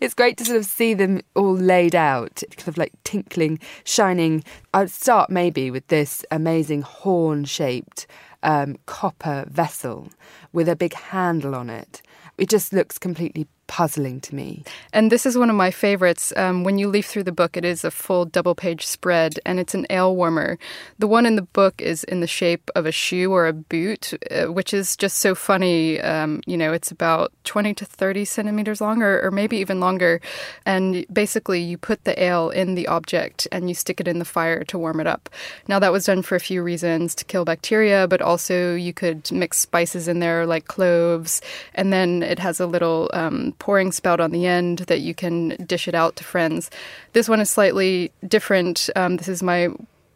it's 0.00 0.14
great 0.14 0.36
to 0.38 0.44
sort 0.44 0.58
of 0.58 0.66
see 0.66 0.94
them 0.94 1.22
all 1.34 1.54
laid 1.54 1.94
out, 1.94 2.42
kind 2.56 2.68
of 2.68 2.76
like 2.76 2.92
tinkling, 3.02 3.58
shining. 3.84 4.44
I'd 4.74 4.90
start 4.90 5.30
maybe 5.30 5.70
with 5.70 5.86
this 5.88 6.24
amazing 6.30 6.82
horn 6.82 7.46
shaped 7.46 8.06
um, 8.42 8.76
copper 8.86 9.46
vessel 9.48 10.08
with 10.52 10.68
a 10.68 10.76
big 10.76 10.94
handle 10.94 11.54
on 11.54 11.70
it. 11.70 12.02
It 12.38 12.48
just 12.48 12.72
looks 12.72 12.98
completely 12.98 13.46
puzzling 13.66 14.20
to 14.22 14.34
me. 14.34 14.64
And 14.92 15.10
this 15.10 15.26
is 15.26 15.36
one 15.36 15.50
of 15.50 15.56
my 15.56 15.70
favorites. 15.70 16.32
Um, 16.36 16.64
when 16.64 16.78
you 16.78 16.88
leaf 16.88 17.06
through 17.06 17.24
the 17.24 17.32
book, 17.32 17.56
it 17.56 17.64
is 17.64 17.84
a 17.84 17.90
full 17.90 18.24
double 18.24 18.54
page 18.54 18.86
spread 18.86 19.38
and 19.44 19.58
it's 19.58 19.74
an 19.74 19.86
ale 19.90 20.14
warmer. 20.14 20.58
The 20.98 21.06
one 21.06 21.26
in 21.26 21.36
the 21.36 21.42
book 21.42 21.80
is 21.80 22.04
in 22.04 22.20
the 22.20 22.26
shape 22.26 22.70
of 22.74 22.86
a 22.86 22.92
shoe 22.92 23.32
or 23.32 23.46
a 23.46 23.52
boot, 23.52 24.14
uh, 24.30 24.52
which 24.52 24.72
is 24.72 24.96
just 24.96 25.18
so 25.18 25.34
funny. 25.34 26.00
Um, 26.00 26.42
you 26.46 26.56
know, 26.56 26.72
it's 26.72 26.90
about 26.90 27.32
20 27.44 27.74
to 27.74 27.84
30 27.84 28.24
centimeters 28.24 28.80
long 28.80 29.02
or, 29.02 29.20
or 29.20 29.30
maybe 29.30 29.56
even 29.58 29.80
longer. 29.80 30.20
And 30.64 31.06
basically, 31.12 31.60
you 31.60 31.78
put 31.78 32.04
the 32.04 32.20
ale 32.22 32.50
in 32.50 32.74
the 32.74 32.86
object 32.88 33.48
and 33.52 33.68
you 33.68 33.74
stick 33.74 34.00
it 34.00 34.08
in 34.08 34.18
the 34.18 34.24
fire 34.24 34.64
to 34.64 34.78
warm 34.78 35.00
it 35.00 35.06
up. 35.06 35.28
Now, 35.68 35.78
that 35.78 35.92
was 35.92 36.04
done 36.04 36.22
for 36.22 36.36
a 36.36 36.40
few 36.40 36.62
reasons 36.62 37.14
to 37.16 37.24
kill 37.24 37.44
bacteria, 37.44 38.06
but 38.08 38.22
also 38.22 38.74
you 38.74 38.92
could 38.92 39.30
mix 39.32 39.58
spices 39.58 40.08
in 40.08 40.20
there 40.20 40.46
like 40.46 40.66
cloves. 40.66 41.40
And 41.74 41.92
then 41.92 42.22
it 42.22 42.38
has 42.38 42.60
a 42.60 42.66
little 42.66 43.10
um, 43.12 43.54
pouring 43.58 43.92
spout 43.92 44.20
on 44.20 44.30
the 44.30 44.46
end 44.46 44.80
that 44.80 45.00
you 45.00 45.14
can 45.14 45.50
dish 45.66 45.88
it 45.88 45.94
out 45.94 46.16
to 46.16 46.24
friends. 46.24 46.70
This 47.12 47.28
one 47.28 47.40
is 47.40 47.50
slightly 47.50 48.12
different. 48.26 48.90
Um, 48.96 49.16
this 49.16 49.28
is 49.28 49.42
my 49.42 49.68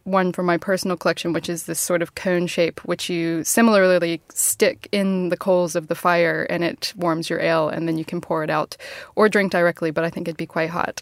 one 0.03 0.31
from 0.31 0.45
my 0.45 0.57
personal 0.57 0.97
collection, 0.97 1.33
which 1.33 1.49
is 1.49 1.63
this 1.63 1.79
sort 1.79 2.01
of 2.01 2.15
cone 2.15 2.47
shape, 2.47 2.83
which 2.85 3.09
you 3.09 3.43
similarly 3.43 4.21
stick 4.29 4.87
in 4.91 5.29
the 5.29 5.37
coals 5.37 5.75
of 5.75 5.87
the 5.87 5.95
fire 5.95 6.43
and 6.49 6.63
it 6.63 6.93
warms 6.95 7.29
your 7.29 7.39
ale, 7.39 7.69
and 7.69 7.87
then 7.87 7.97
you 7.97 8.05
can 8.05 8.21
pour 8.21 8.43
it 8.43 8.49
out 8.49 8.77
or 9.15 9.29
drink 9.29 9.51
directly, 9.51 9.91
but 9.91 10.03
I 10.03 10.09
think 10.09 10.27
it'd 10.27 10.37
be 10.37 10.45
quite 10.45 10.69
hot. 10.69 11.01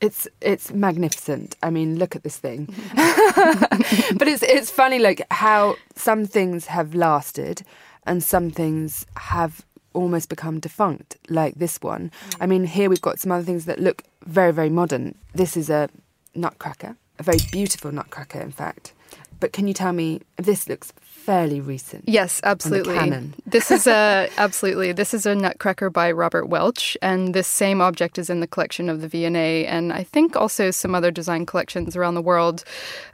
It's 0.00 0.26
it's 0.40 0.72
magnificent. 0.72 1.56
I 1.62 1.70
mean, 1.70 1.96
look 1.96 2.16
at 2.16 2.24
this 2.24 2.36
thing. 2.36 2.66
but 2.94 4.26
it's 4.26 4.42
it's 4.42 4.70
funny 4.70 4.98
like 4.98 5.24
how 5.30 5.76
some 5.94 6.26
things 6.26 6.66
have 6.66 6.94
lasted 6.94 7.62
and 8.04 8.22
some 8.22 8.50
things 8.50 9.06
have 9.16 9.64
almost 9.94 10.28
become 10.28 10.60
defunct, 10.60 11.16
like 11.28 11.54
this 11.54 11.78
one. 11.80 12.10
Mm. 12.10 12.36
I 12.40 12.46
mean, 12.46 12.64
here 12.64 12.88
we've 12.88 13.00
got 13.00 13.18
some 13.18 13.32
other 13.32 13.44
things 13.44 13.64
that 13.66 13.80
look 13.80 14.02
very, 14.24 14.52
very 14.52 14.70
modern. 14.70 15.14
This 15.34 15.56
is 15.56 15.70
a 15.70 15.88
nutcracker, 16.34 16.96
a 17.18 17.22
very 17.22 17.38
beautiful 17.50 17.92
nutcracker, 17.92 18.40
in 18.40 18.52
fact. 18.52 18.92
But 19.40 19.52
can 19.52 19.66
you 19.66 19.74
tell 19.74 19.92
me 19.92 20.20
if 20.38 20.46
this 20.46 20.68
looks 20.68 20.92
fairly 21.22 21.60
recent. 21.60 22.04
Yes, 22.08 22.40
absolutely. 22.42 23.32
this 23.46 23.70
is 23.70 23.86
a 23.86 24.28
absolutely. 24.36 24.92
This 24.92 25.14
is 25.14 25.24
a 25.24 25.34
Nutcracker 25.34 25.88
by 25.88 26.10
Robert 26.10 26.46
Welch, 26.46 26.96
and 27.00 27.32
this 27.32 27.46
same 27.46 27.80
object 27.80 28.18
is 28.18 28.28
in 28.28 28.40
the 28.40 28.46
collection 28.46 28.88
of 28.88 29.00
the 29.00 29.08
V&A, 29.08 29.64
and 29.66 29.92
I 29.92 30.02
think 30.02 30.34
also 30.34 30.70
some 30.72 30.94
other 30.94 31.10
design 31.10 31.46
collections 31.46 31.94
around 31.94 32.14
the 32.14 32.22
world. 32.22 32.64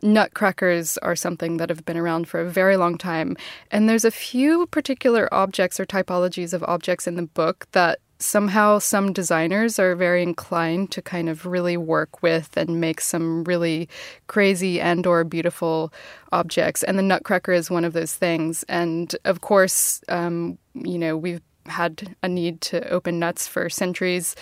Nutcrackers 0.02 0.96
are 0.98 1.14
something 1.14 1.58
that 1.58 1.68
have 1.68 1.84
been 1.84 1.98
around 1.98 2.28
for 2.28 2.40
a 2.40 2.48
very 2.48 2.76
long 2.76 2.96
time, 2.96 3.36
and 3.70 3.88
there's 3.88 4.06
a 4.06 4.10
few 4.10 4.66
particular 4.68 5.32
objects 5.32 5.78
or 5.78 5.84
typologies 5.84 6.54
of 6.54 6.64
objects 6.64 7.06
in 7.06 7.16
the 7.16 7.22
book 7.22 7.66
that 7.72 7.98
somehow 8.18 8.78
some 8.78 9.12
designers 9.12 9.78
are 9.78 9.94
very 9.94 10.22
inclined 10.22 10.90
to 10.92 11.02
kind 11.02 11.28
of 11.28 11.46
really 11.46 11.76
work 11.76 12.22
with 12.22 12.56
and 12.56 12.80
make 12.80 13.00
some 13.00 13.44
really 13.44 13.88
crazy 14.26 14.80
and 14.80 15.06
or 15.06 15.24
beautiful 15.24 15.92
objects. 16.32 16.82
And 16.82 16.98
the 16.98 17.02
nutcracker 17.02 17.52
is 17.52 17.70
one 17.70 17.84
of 17.84 17.92
those 17.92 18.14
things. 18.14 18.64
And 18.68 19.14
of 19.24 19.40
course 19.40 20.02
um, 20.08 20.58
you 20.74 20.98
know 20.98 21.16
we've 21.16 21.40
had 21.66 22.16
a 22.22 22.28
need 22.28 22.60
to 22.62 22.88
open 22.88 23.18
nuts 23.18 23.46
for 23.46 23.68
centuries 23.68 24.34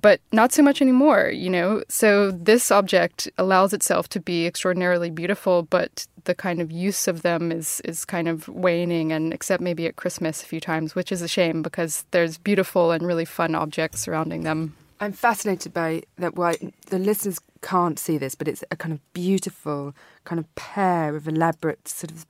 but 0.00 0.20
not 0.32 0.52
so 0.52 0.62
much 0.62 0.82
anymore, 0.82 1.28
you 1.28 1.50
know? 1.50 1.82
So 1.88 2.30
this 2.30 2.70
object 2.70 3.28
allows 3.38 3.72
itself 3.72 4.08
to 4.10 4.20
be 4.20 4.46
extraordinarily 4.46 5.10
beautiful, 5.10 5.62
but 5.62 6.06
the 6.24 6.34
kind 6.34 6.60
of 6.60 6.70
use 6.70 7.08
of 7.08 7.22
them 7.22 7.52
is, 7.52 7.80
is 7.84 8.04
kind 8.04 8.28
of 8.28 8.48
waning, 8.48 9.12
and 9.12 9.32
except 9.32 9.62
maybe 9.62 9.86
at 9.86 9.96
Christmas 9.96 10.42
a 10.42 10.46
few 10.46 10.60
times, 10.60 10.94
which 10.94 11.12
is 11.12 11.22
a 11.22 11.28
shame 11.28 11.62
because 11.62 12.04
there's 12.10 12.38
beautiful 12.38 12.90
and 12.90 13.06
really 13.06 13.24
fun 13.24 13.54
objects 13.54 14.00
surrounding 14.00 14.42
them. 14.42 14.76
I'm 15.00 15.12
fascinated 15.12 15.74
by 15.74 16.02
that. 16.16 16.36
Why 16.36 16.56
the 16.86 16.98
listeners 16.98 17.38
can't 17.60 17.98
see 17.98 18.16
this, 18.16 18.34
but 18.34 18.48
it's 18.48 18.64
a 18.70 18.76
kind 18.76 18.92
of 18.94 19.12
beautiful 19.12 19.94
kind 20.24 20.38
of 20.38 20.54
pair 20.54 21.14
of 21.14 21.28
elaborate 21.28 21.86
sort 21.86 22.12
of 22.12 22.26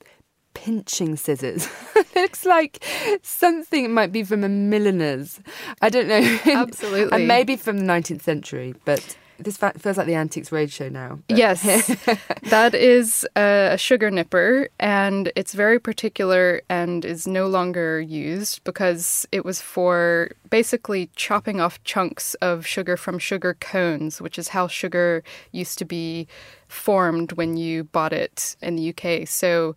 pinching 0.56 1.16
scissors. 1.16 1.68
looks 2.16 2.46
like 2.46 2.82
something 3.22 3.92
might 3.92 4.10
be 4.10 4.24
from 4.24 4.42
a 4.42 4.48
milliner's. 4.48 5.38
I 5.82 5.90
don't 5.90 6.08
know. 6.08 6.38
Absolutely. 6.46 7.12
and 7.12 7.28
maybe 7.28 7.56
from 7.56 7.78
the 7.78 7.84
19th 7.84 8.22
century, 8.22 8.74
but 8.86 9.16
this 9.38 9.58
feels 9.58 9.98
like 9.98 10.06
the 10.06 10.14
Antiques 10.14 10.48
Roadshow 10.48 10.90
now. 10.90 11.18
Yes, 11.28 11.62
that 12.44 12.74
is 12.74 13.26
a 13.36 13.76
sugar 13.78 14.10
nipper, 14.10 14.70
and 14.80 15.30
it's 15.36 15.52
very 15.52 15.78
particular 15.78 16.62
and 16.70 17.04
is 17.04 17.26
no 17.26 17.46
longer 17.46 18.00
used 18.00 18.64
because 18.64 19.26
it 19.32 19.44
was 19.44 19.60
for 19.60 20.30
basically 20.48 21.10
chopping 21.16 21.60
off 21.60 21.82
chunks 21.84 22.32
of 22.36 22.66
sugar 22.66 22.96
from 22.96 23.18
sugar 23.18 23.54
cones, 23.60 24.22
which 24.22 24.38
is 24.38 24.48
how 24.48 24.68
sugar 24.68 25.22
used 25.52 25.76
to 25.78 25.84
be 25.84 26.26
formed 26.66 27.32
when 27.32 27.58
you 27.58 27.84
bought 27.84 28.14
it 28.14 28.56
in 28.62 28.76
the 28.76 28.88
UK. 28.88 29.28
So 29.28 29.76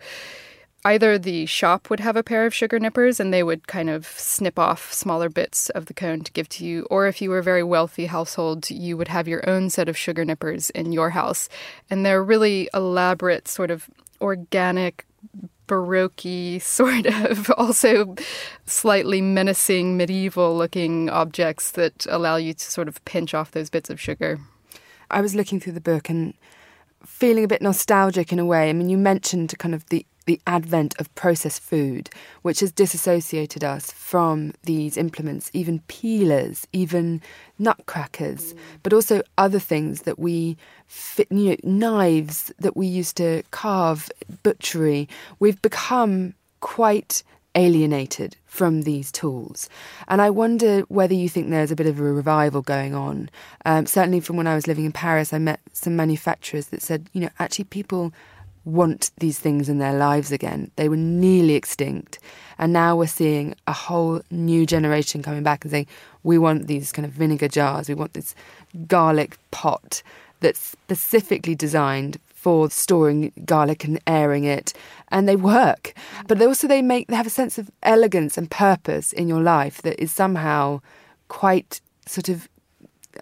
either 0.86 1.18
the 1.18 1.46
shop 1.46 1.90
would 1.90 2.00
have 2.00 2.16
a 2.16 2.24
pair 2.24 2.46
of 2.46 2.54
sugar 2.54 2.80
nippers 2.80 3.20
and 3.20 3.34
they 3.34 3.44
would 3.44 3.68
kind 3.68 3.90
of 3.90 4.06
snip 4.08 4.58
off 4.58 4.94
smaller 4.94 5.30
bits 5.30 5.70
of 5.72 5.88
the 5.88 5.94
cone 5.94 6.22
to 6.22 6.32
give 6.32 6.48
to 6.50 6.66
you, 6.66 6.88
or 6.90 7.08
if 7.08 7.22
you 7.22 7.30
were 7.30 7.40
a 7.40 7.44
very 7.44 7.64
wealthy 7.64 8.06
household, 8.06 8.70
you 8.70 8.96
would 8.96 9.10
have 9.10 9.28
your 9.28 9.48
own 9.50 9.70
set 9.70 9.90
of 9.90 9.98
sugar 9.98 10.24
nippers 10.24 10.70
in 10.72 10.94
your 10.94 11.12
house. 11.12 11.50
And 11.90 12.06
they're 12.06 12.24
really 12.24 12.70
elaborate, 12.74 13.48
sort 13.48 13.72
of 13.72 13.90
organic, 14.22 15.06
baroque 15.68 16.22
sort 16.62 17.06
of 17.06 17.52
also 17.58 18.16
slightly 18.66 19.22
menacing 19.22 19.96
medieval 19.96 20.58
looking 20.58 21.10
objects 21.10 21.72
that 21.72 22.06
allow 22.10 22.36
you 22.36 22.54
to 22.54 22.72
sort 22.72 22.88
of 22.88 23.04
pinch 23.06 23.34
off 23.34 23.52
those 23.52 23.70
bits 23.70 23.90
of 23.90 24.00
sugar. 24.00 24.40
I 25.12 25.22
was 25.22 25.36
looking 25.36 25.60
through 25.60 25.74
the 25.74 25.82
book 25.82 26.10
and 26.10 26.34
feeling 27.06 27.44
a 27.44 27.48
bit 27.48 27.62
nostalgic 27.62 28.34
in 28.34 28.40
a 28.40 28.46
way. 28.46 28.70
I 28.70 28.74
mean, 28.74 28.90
you 28.90 28.98
mentioned 28.98 29.54
kind 29.58 29.74
of 29.74 29.86
the 29.88 30.06
the 30.30 30.40
advent 30.46 30.94
of 31.00 31.14
processed 31.16 31.60
food, 31.60 32.08
which 32.44 32.60
has 32.60 32.72
disassociated 32.72 33.64
us 33.64 33.92
from 33.92 34.54
these 34.62 34.96
implements, 34.96 35.50
even 35.54 35.80
peelers, 35.88 36.68
even 36.72 37.20
nutcrackers, 37.58 38.54
but 38.84 38.94
also 38.94 39.24
other 39.40 39.58
things 39.58 40.04
that 40.04 40.20
we, 40.20 40.56
fit, 40.86 41.28
you 41.32 41.50
know, 41.50 41.56
knives 41.64 42.52
that 42.60 42.78
we 42.78 42.86
used 42.86 43.18
to 43.18 43.42
carve, 43.50 44.12
butchery. 44.44 45.10
We've 45.40 45.60
become 45.64 46.36
quite 46.60 47.24
alienated 47.56 48.36
from 48.46 48.84
these 48.84 49.12
tools. 49.12 49.68
And 50.10 50.22
I 50.22 50.30
wonder 50.30 50.82
whether 50.90 51.16
you 51.16 51.28
think 51.28 51.50
there's 51.50 51.72
a 51.72 51.76
bit 51.76 51.88
of 51.88 52.00
a 52.00 52.04
revival 52.04 52.62
going 52.62 52.94
on. 52.94 53.32
Um, 53.66 53.88
certainly, 53.88 54.20
from 54.20 54.38
when 54.38 54.46
I 54.46 54.54
was 54.54 54.68
living 54.68 54.86
in 54.86 54.92
Paris, 54.92 55.34
I 55.34 55.40
met 55.40 55.60
some 55.74 55.96
manufacturers 55.96 56.68
that 56.68 56.84
said, 56.84 57.08
you 57.14 57.22
know, 57.22 57.30
actually, 57.40 57.66
people 57.66 58.14
want 58.66 59.12
these 59.18 59.40
things 59.40 59.70
in 59.70 59.80
their 59.80 59.94
lives 59.94 60.32
again. 60.32 60.72
They 60.76 60.90
were 60.90 60.98
nearly 60.98 61.56
extinct. 61.56 62.20
And 62.58 62.74
now 62.74 62.96
we're 62.96 63.08
seeing 63.08 63.56
a 63.68 63.74
whole 63.74 64.22
new 64.30 64.66
generation 64.66 65.24
coming 65.24 65.44
back 65.44 65.64
and 65.64 65.72
saying, 65.72 65.88
we 66.24 66.38
want 66.38 66.68
these 66.68 66.92
kind 66.92 67.06
of 67.06 67.12
vinegar 67.12 67.48
jars, 67.48 67.88
we 67.88 67.96
want 67.96 68.14
this 68.14 68.36
garlic 68.88 69.38
pot 69.52 70.04
that's 70.42 70.60
specifically 70.60 71.56
designed 71.56 72.18
for 72.40 72.70
storing 72.70 73.34
garlic 73.46 73.84
and 73.84 74.00
airing 74.08 74.46
it 74.46 74.72
and 75.10 75.28
they 75.28 75.36
work 75.36 75.94
but 76.26 76.40
they 76.40 76.46
also 76.46 76.70
they 76.70 76.82
make 76.82 77.06
they 77.08 77.16
have 77.16 77.28
a 77.28 77.30
sense 77.30 77.58
of 77.58 77.70
elegance 77.84 78.38
and 78.38 78.50
purpose 78.50 79.12
in 79.12 79.28
your 79.28 79.42
life 79.42 79.82
that 79.82 80.02
is 80.02 80.10
somehow 80.10 80.80
quite 81.28 81.82
sort 82.06 82.30
of 82.30 82.48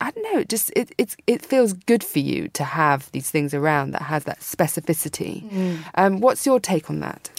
I 0.01 0.11
don't 0.11 0.33
know. 0.33 0.39
It 0.39 0.49
just 0.49 0.71
it 0.75 0.93
it's 0.97 1.15
it 1.27 1.45
feels 1.45 1.73
good 1.73 2.03
for 2.03 2.19
you 2.19 2.49
to 2.49 2.63
have 2.63 3.11
these 3.11 3.29
things 3.29 3.53
around 3.53 3.91
that 3.91 4.03
has 4.03 4.25
that 4.25 4.39
specificity. 4.39 5.49
Mm. 5.49 5.79
Um, 5.95 6.19
what's 6.19 6.45
your 6.45 6.59
take 6.59 6.89
on 6.89 6.99
that? 6.99 7.29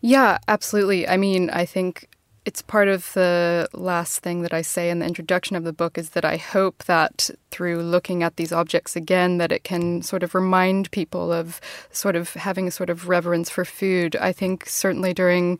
Yeah, 0.00 0.38
absolutely. 0.48 1.08
I 1.08 1.16
mean, 1.16 1.50
I 1.50 1.64
think 1.64 2.08
it's 2.44 2.60
part 2.60 2.88
of 2.88 3.12
the 3.14 3.68
last 3.72 4.20
thing 4.20 4.42
that 4.42 4.52
I 4.52 4.60
say 4.60 4.90
in 4.90 4.98
the 4.98 5.06
introduction 5.06 5.56
of 5.56 5.64
the 5.64 5.72
book 5.72 5.96
is 5.96 6.10
that 6.10 6.24
I 6.24 6.36
hope 6.36 6.84
that 6.84 7.30
through 7.50 7.82
looking 7.82 8.22
at 8.22 8.36
these 8.36 8.52
objects 8.52 8.96
again 8.96 9.38
that 9.38 9.50
it 9.50 9.64
can 9.64 10.02
sort 10.02 10.22
of 10.22 10.34
remind 10.34 10.90
people 10.90 11.32
of 11.32 11.60
sort 11.90 12.16
of 12.16 12.34
having 12.34 12.68
a 12.68 12.70
sort 12.70 12.90
of 12.90 13.08
reverence 13.08 13.48
for 13.48 13.64
food. 13.64 14.14
I 14.16 14.32
think 14.32 14.68
certainly 14.68 15.14
during 15.14 15.58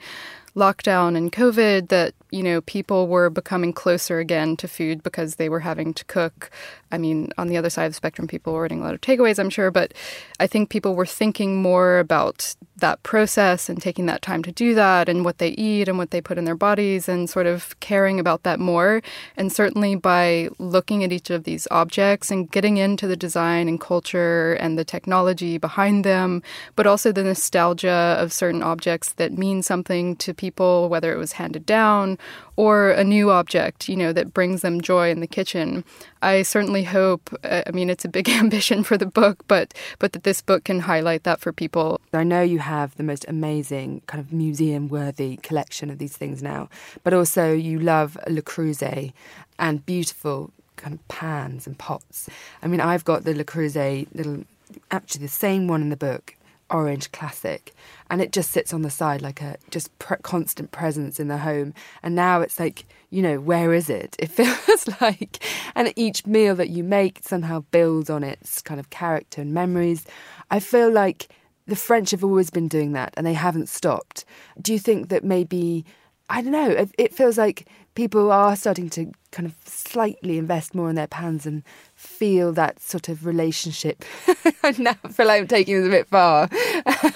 lockdown 0.57 1.17
and 1.17 1.33
COVID 1.33 1.89
that, 1.89 2.15
you 2.31 2.43
know, 2.43 2.61
people 2.63 3.09
were 3.09 3.31
becoming 3.31 3.73
closer 3.73 4.19
again 4.19 4.57
to 4.57 4.69
food 4.69 5.03
because 5.03 5.37
they 5.37 5.49
were 5.49 5.61
having 5.61 5.93
to 5.95 6.05
cook. 6.05 6.51
I 6.93 6.99
mean, 6.99 7.33
on 7.39 7.49
the 7.49 7.57
other 7.57 7.71
side 7.71 7.87
of 7.87 7.93
the 7.93 7.97
spectrum, 7.97 8.29
people 8.29 8.53
were 8.53 8.61
ordering 8.61 8.81
a 8.81 8.85
lot 8.85 8.95
of 8.95 9.01
takeaways, 9.01 9.39
I'm 9.39 9.51
sure, 9.51 9.71
but 9.73 9.95
I 10.39 10.47
think 10.47 10.71
people 10.71 10.95
were 10.95 11.07
thinking 11.07 11.61
more 11.61 11.99
about 11.99 12.55
that 12.77 13.03
process 13.03 13.69
and 13.69 13.81
taking 13.81 14.07
that 14.07 14.23
time 14.23 14.43
to 14.43 14.53
do 14.53 14.75
that 14.75 15.09
and 15.09 15.25
what 15.25 15.39
they 15.39 15.51
eat 15.51 15.89
and 15.89 15.97
what 15.97 16.11
they 16.11 16.21
put 16.21 16.39
in 16.39 16.45
their 16.45 16.55
bodies 16.55 17.09
and 17.09 17.31
sort 17.31 17.47
of 17.47 17.79
caring 17.81 18.21
about 18.21 18.43
that 18.43 18.61
more. 18.61 19.01
And 19.37 19.53
certainly 19.53 19.95
by 19.95 20.49
looking 20.59 21.03
at 21.03 21.13
each 21.13 21.31
of 21.31 21.45
these 21.45 21.67
objects 21.71 22.31
and 22.31 22.51
getting 22.51 22.77
into 22.77 23.07
the 23.07 23.17
design 23.17 23.69
and 23.69 23.81
culture 23.81 24.55
and 24.55 24.79
the 24.79 24.85
technology 24.85 25.57
behind 25.59 26.05
them, 26.05 26.43
but 26.77 26.87
also 26.87 27.11
the 27.11 27.25
nostalgia 27.25 28.17
of 28.19 28.33
certain 28.33 28.63
objects 28.63 29.13
that 29.15 29.33
mean 29.33 29.63
something 29.63 30.17
to 30.17 30.35
people, 30.35 30.44
whether 30.51 31.13
it 31.13 31.19
was 31.19 31.33
handed 31.33 31.67
down 31.67 32.19
or 32.57 32.91
a 32.91 33.05
new 33.05 33.31
object, 33.31 33.89
you 33.89 33.97
know, 33.97 34.13
that 34.13 34.33
brings 34.33 34.63
them 34.63 34.81
joy 34.81 35.11
in 35.11 35.21
the 35.21 35.27
kitchen. 35.27 35.85
I 36.23 36.43
certainly 36.43 36.85
hope, 36.85 37.35
uh, 37.45 37.63
I 37.67 37.71
mean, 37.71 37.91
it's 37.91 38.05
a 38.05 38.09
big 38.09 38.29
ambition 38.43 38.85
for 38.85 38.97
the 38.97 39.07
book, 39.07 39.45
but, 39.49 39.75
but 39.99 40.13
that 40.13 40.23
this 40.23 40.41
book 40.41 40.65
can 40.65 40.81
highlight 40.81 41.25
that 41.25 41.41
for 41.41 41.53
people. 41.53 42.01
I 42.13 42.25
know 42.25 42.43
you 42.43 42.61
have 42.61 42.97
the 42.97 43.03
most 43.03 43.25
amazing 43.29 44.03
kind 44.07 44.21
of 44.21 44.33
museum 44.33 44.89
worthy 44.89 45.37
collection 45.39 45.91
of 45.91 45.99
these 45.99 46.17
things 46.17 46.43
now, 46.43 46.69
but 47.03 47.15
also 47.15 47.53
you 47.53 47.79
love 47.79 48.17
Le 48.29 48.43
Creuset 48.43 49.13
and 49.59 49.85
beautiful 49.85 50.51
kind 50.77 50.95
of 50.95 51.09
pans 51.09 51.67
and 51.67 51.79
pots. 51.79 52.29
I 52.63 52.67
mean, 52.67 52.81
I've 52.81 53.05
got 53.05 53.25
the 53.25 53.35
Le 53.35 53.45
Creuset 53.45 54.07
little, 54.15 54.45
actually 54.91 55.23
the 55.23 55.29
same 55.29 55.69
one 55.69 55.83
in 55.83 55.89
the 55.89 55.97
book, 55.97 56.37
orange 56.71 57.13
classic 57.13 57.73
and 58.11 58.21
it 58.21 58.33
just 58.33 58.51
sits 58.51 58.73
on 58.73 58.83
the 58.83 58.91
side 58.91 59.23
like 59.23 59.41
a 59.41 59.57
just 59.71 59.97
pre- 59.99 60.17
constant 60.23 60.71
presence 60.71 61.21
in 61.21 61.29
the 61.29 61.39
home. 61.39 61.75
And 62.03 62.15
now 62.15 62.41
it's 62.41 62.59
like 62.59 62.87
you 63.11 63.23
know 63.23 63.41
where 63.41 63.73
is 63.73 63.89
it? 63.91 64.17
It 64.19 64.31
feels 64.31 64.89
like 65.01 65.43
and 65.75 65.93
each 65.97 66.27
meal 66.27 66.55
that 66.57 66.71
you 66.71 66.85
make 66.85 67.21
somehow 67.23 67.61
builds 67.71 68.11
on 68.11 68.23
its 68.23 68.63
kind 68.63 68.81
of 68.81 68.91
character 68.91 69.41
and 69.41 69.53
memories. 69.53 70.05
I 70.51 70.61
feel 70.61 70.91
like 70.91 71.29
the 71.67 71.77
french 71.77 72.11
have 72.11 72.25
always 72.25 72.51
been 72.51 72.69
doing 72.69 72.93
that 72.93 73.15
and 73.17 73.27
they 73.27 73.35
haven't 73.35 73.69
stopped. 73.69 74.25
Do 74.61 74.73
you 74.73 74.79
think 74.79 75.09
that 75.09 75.25
maybe 75.25 75.85
i 76.31 76.41
don't 76.41 76.53
know 76.53 76.71
it, 76.71 76.91
it 76.97 77.15
feels 77.15 77.37
like 77.37 77.69
people 77.95 78.33
are 78.33 78.57
starting 78.57 78.89
to 78.91 79.13
kind 79.31 79.47
of 79.47 79.55
slightly 79.67 80.39
invest 80.39 80.75
more 80.75 80.89
in 80.89 80.97
their 80.97 81.07
pans 81.07 81.47
and 81.47 81.63
feel 82.05 82.53
that 82.53 82.81
sort 82.81 83.09
of 83.09 83.27
relationship. 83.27 84.05
I 84.63 84.75
now 84.79 84.95
feel 85.11 85.27
like 85.27 85.41
I'm 85.41 85.49
taking 85.49 85.77
this 85.77 85.87
a 85.87 85.91
bit 85.91 86.09
far 86.09 86.49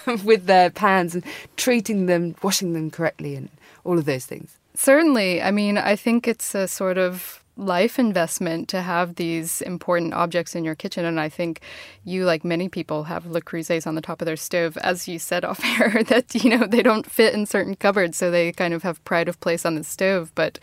um, 0.06 0.24
with 0.24 0.46
their 0.46 0.70
pans 0.70 1.14
and 1.14 1.24
treating 1.56 2.06
them, 2.06 2.34
washing 2.42 2.72
them 2.72 2.90
correctly, 2.90 3.34
and 3.34 3.48
all 3.84 3.98
of 3.98 4.04
those 4.04 4.26
things. 4.26 4.58
Certainly. 4.74 5.42
I 5.42 5.50
mean, 5.50 5.78
I 5.78 5.96
think 5.96 6.28
it's 6.28 6.54
a 6.54 6.68
sort 6.68 6.98
of 6.98 7.42
life 7.58 7.98
investment 7.98 8.68
to 8.68 8.80
have 8.80 9.16
these 9.16 9.60
important 9.62 10.14
objects 10.14 10.54
in 10.54 10.64
your 10.64 10.76
kitchen. 10.76 11.04
And 11.04 11.18
I 11.18 11.28
think 11.28 11.60
you, 12.04 12.24
like 12.24 12.44
many 12.44 12.68
people, 12.68 13.04
have 13.04 13.26
Le 13.26 13.42
Creusets 13.42 13.86
on 13.86 13.96
the 13.96 14.00
top 14.00 14.22
of 14.22 14.26
their 14.26 14.36
stove. 14.36 14.76
As 14.78 15.08
you 15.08 15.18
said 15.18 15.44
off 15.44 15.62
air, 15.64 16.02
that, 16.04 16.34
you 16.34 16.56
know, 16.56 16.66
they 16.66 16.82
don't 16.82 17.10
fit 17.10 17.34
in 17.34 17.44
certain 17.44 17.74
cupboards, 17.74 18.16
so 18.16 18.30
they 18.30 18.52
kind 18.52 18.72
of 18.72 18.84
have 18.84 19.04
pride 19.04 19.28
of 19.28 19.40
place 19.40 19.66
on 19.66 19.74
the 19.74 19.84
stove. 19.84 20.32
But 20.34 20.58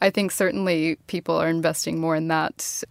I 0.00 0.10
think 0.10 0.32
certainly 0.32 0.96
people 1.06 1.36
are 1.36 1.48
investing 1.48 2.00
more 2.00 2.16
in 2.16 2.28
that. 2.28 2.82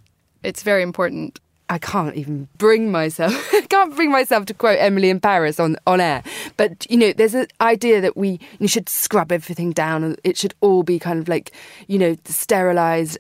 It's 0.48 0.64
very 0.64 0.82
important. 0.82 1.42
I 1.70 1.78
can't 1.78 2.16
even 2.16 2.48
bring 2.58 2.90
myself 2.90 3.34
can't 3.70 3.94
bring 3.94 4.10
myself 4.10 4.46
to 4.46 4.54
quote 4.54 4.80
Emily 4.80 5.10
in 5.10 5.20
Paris 5.20 5.60
on, 5.60 5.76
on 5.86 6.00
air. 6.00 6.24
But 6.56 6.90
you 6.90 6.96
know, 6.96 7.12
there's 7.12 7.34
an 7.34 7.48
idea 7.60 8.00
that 8.00 8.16
we 8.16 8.40
you 8.58 8.70
should 8.70 8.88
scrub 8.88 9.34
everything 9.34 9.72
down 9.72 10.06
and 10.06 10.18
it 10.24 10.38
should 10.38 10.54
all 10.62 10.84
be 10.84 11.00
kind 11.00 11.20
of 11.20 11.28
like, 11.28 11.52
you 11.88 12.00
know, 12.00 12.16
sterilized 12.24 13.18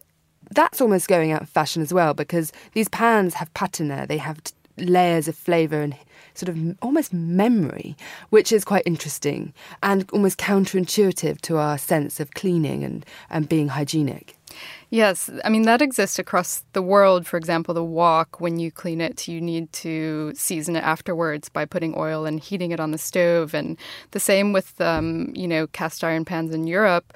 that's 0.51 0.79
almost 0.79 1.09
going 1.09 1.33
out 1.33 1.41
of 1.41 1.49
fashion 1.49 1.81
as 1.81 1.93
well 1.93 2.13
because 2.13 2.53
these 2.71 2.87
pans 2.87 3.33
have 3.33 3.53
patina, 3.53 4.07
they 4.07 4.17
have 4.17 4.41
t- 4.41 4.53
layers 4.77 5.27
of 5.27 5.35
flavour 5.35 5.81
and 5.81 5.93
sort 6.33 6.47
of 6.47 6.77
almost 6.81 7.11
memory, 7.11 7.97
which 8.29 8.53
is 8.53 8.63
quite 8.63 8.83
interesting 8.85 9.53
and 9.83 10.09
almost 10.13 10.37
counterintuitive 10.37 11.41
to 11.41 11.57
our 11.57 11.77
sense 11.77 12.21
of 12.21 12.33
cleaning 12.35 12.85
and, 12.85 13.05
and 13.29 13.49
being 13.49 13.67
hygienic. 13.67 14.36
Yes, 14.89 15.29
I 15.43 15.49
mean, 15.49 15.63
that 15.63 15.81
exists 15.81 16.17
across 16.17 16.63
the 16.71 16.81
world. 16.81 17.27
For 17.27 17.35
example, 17.35 17.73
the 17.73 17.83
wok, 17.83 18.39
when 18.39 18.57
you 18.57 18.71
clean 18.71 19.01
it, 19.01 19.27
you 19.27 19.41
need 19.41 19.71
to 19.73 20.31
season 20.33 20.77
it 20.77 20.83
afterwards 20.83 21.49
by 21.49 21.65
putting 21.65 21.93
oil 21.97 22.25
and 22.25 22.39
heating 22.39 22.71
it 22.71 22.79
on 22.79 22.91
the 22.91 22.97
stove. 22.97 23.53
And 23.53 23.77
the 24.11 24.19
same 24.19 24.53
with, 24.53 24.79
um, 24.79 25.33
you 25.35 25.47
know, 25.47 25.67
cast 25.67 26.05
iron 26.05 26.23
pans 26.23 26.53
in 26.53 26.67
Europe 26.67 27.13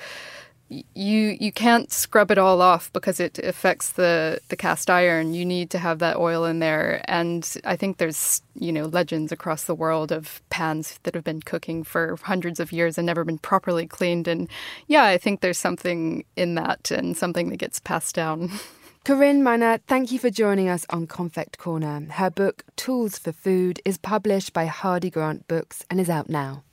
you 0.72 1.38
you 1.40 1.52
can't 1.52 1.92
scrub 1.92 2.32
it 2.32 2.38
all 2.38 2.62
off 2.62 2.92
because 2.94 3.20
it 3.20 3.38
affects 3.40 3.92
the 3.92 4.40
the 4.48 4.56
cast 4.56 4.90
iron. 4.90 5.34
You 5.34 5.46
need 5.46 5.70
to 5.72 5.80
have 5.80 6.00
that 6.00 6.18
oil 6.18 6.46
in 6.46 6.60
there, 6.60 7.04
and 7.06 7.58
I 7.66 7.76
think 7.76 7.98
there's 7.98 8.42
you 8.56 8.72
know 8.72 8.86
legends 8.86 9.32
across 9.32 9.66
the 9.66 9.76
world 9.76 10.12
of 10.12 10.42
pans 10.50 11.00
that 11.04 11.16
have 11.16 11.24
been 11.24 11.42
cooking 11.42 11.84
for 11.84 12.18
hundreds 12.24 12.60
of 12.60 12.72
years 12.72 12.98
and 12.98 13.06
never 13.06 13.24
been 13.24 13.38
properly 13.38 13.86
cleaned. 13.86 14.28
And 14.28 14.50
yeah, 14.88 15.04
I 15.04 15.18
think 15.18 15.42
there's 15.42 15.58
something 15.58 16.24
in 16.36 16.56
that 16.56 16.92
and 16.92 17.18
something 17.18 17.50
that 17.50 17.58
gets 17.58 17.80
passed 17.80 18.16
down. 18.16 18.52
Corinne 19.04 19.42
Mynatt, 19.42 19.82
thank 19.88 20.12
you 20.12 20.20
for 20.20 20.30
joining 20.30 20.70
us 20.70 20.86
on 20.92 21.08
Konfekt 21.08 21.58
Corner. 21.58 22.06
Her 22.12 22.30
book, 22.30 22.64
Tools 22.76 23.18
for 23.18 23.32
Food, 23.32 23.82
is 23.84 23.98
published 23.98 24.54
by 24.54 24.68
Hardie 24.68 25.12
Grant 25.12 25.48
Books 25.48 25.84
and 25.90 26.00
is 26.00 26.08
out 26.08 26.30
now. 26.30 26.64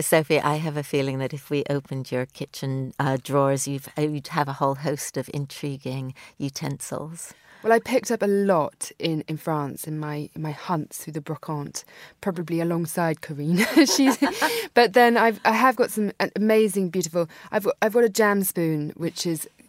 Sophie, 0.00 0.40
I 0.40 0.56
have 0.56 0.76
a 0.76 0.82
feeling 0.82 1.18
that 1.18 1.32
if 1.32 1.50
we 1.50 1.62
opened 1.70 2.10
your 2.10 2.26
kitchen 2.26 2.92
uh, 2.98 3.16
drawers, 3.22 3.68
you'd 3.68 4.26
have 4.28 4.48
a 4.48 4.54
whole 4.54 4.74
host 4.74 5.16
of 5.16 5.30
intriguing 5.32 6.14
utensils. 6.36 7.32
Well, 7.62 7.72
I 7.72 7.78
picked 7.78 8.10
up 8.10 8.20
a 8.20 8.26
lot 8.26 8.90
in, 8.98 9.22
in 9.26 9.38
France 9.38 9.86
in 9.86 9.98
my 9.98 10.28
in 10.34 10.42
my 10.42 10.50
hunts 10.50 10.98
through 10.98 11.14
the 11.14 11.22
brocante, 11.22 11.84
probably 12.20 12.60
alongside 12.60 13.22
Corinne. 13.22 13.56
She's, 13.86 14.18
but 14.74 14.92
then 14.92 15.16
I've 15.16 15.40
I 15.46 15.52
have 15.52 15.76
got 15.76 15.90
some 15.90 16.12
amazing, 16.36 16.90
beautiful. 16.90 17.26
I've 17.50 17.64
got, 17.64 17.76
I've 17.80 17.94
got 17.94 18.04
a 18.04 18.10
jam 18.10 18.42
spoon 18.42 18.92
which 18.96 19.26
is 19.26 19.48
uh, 19.60 19.63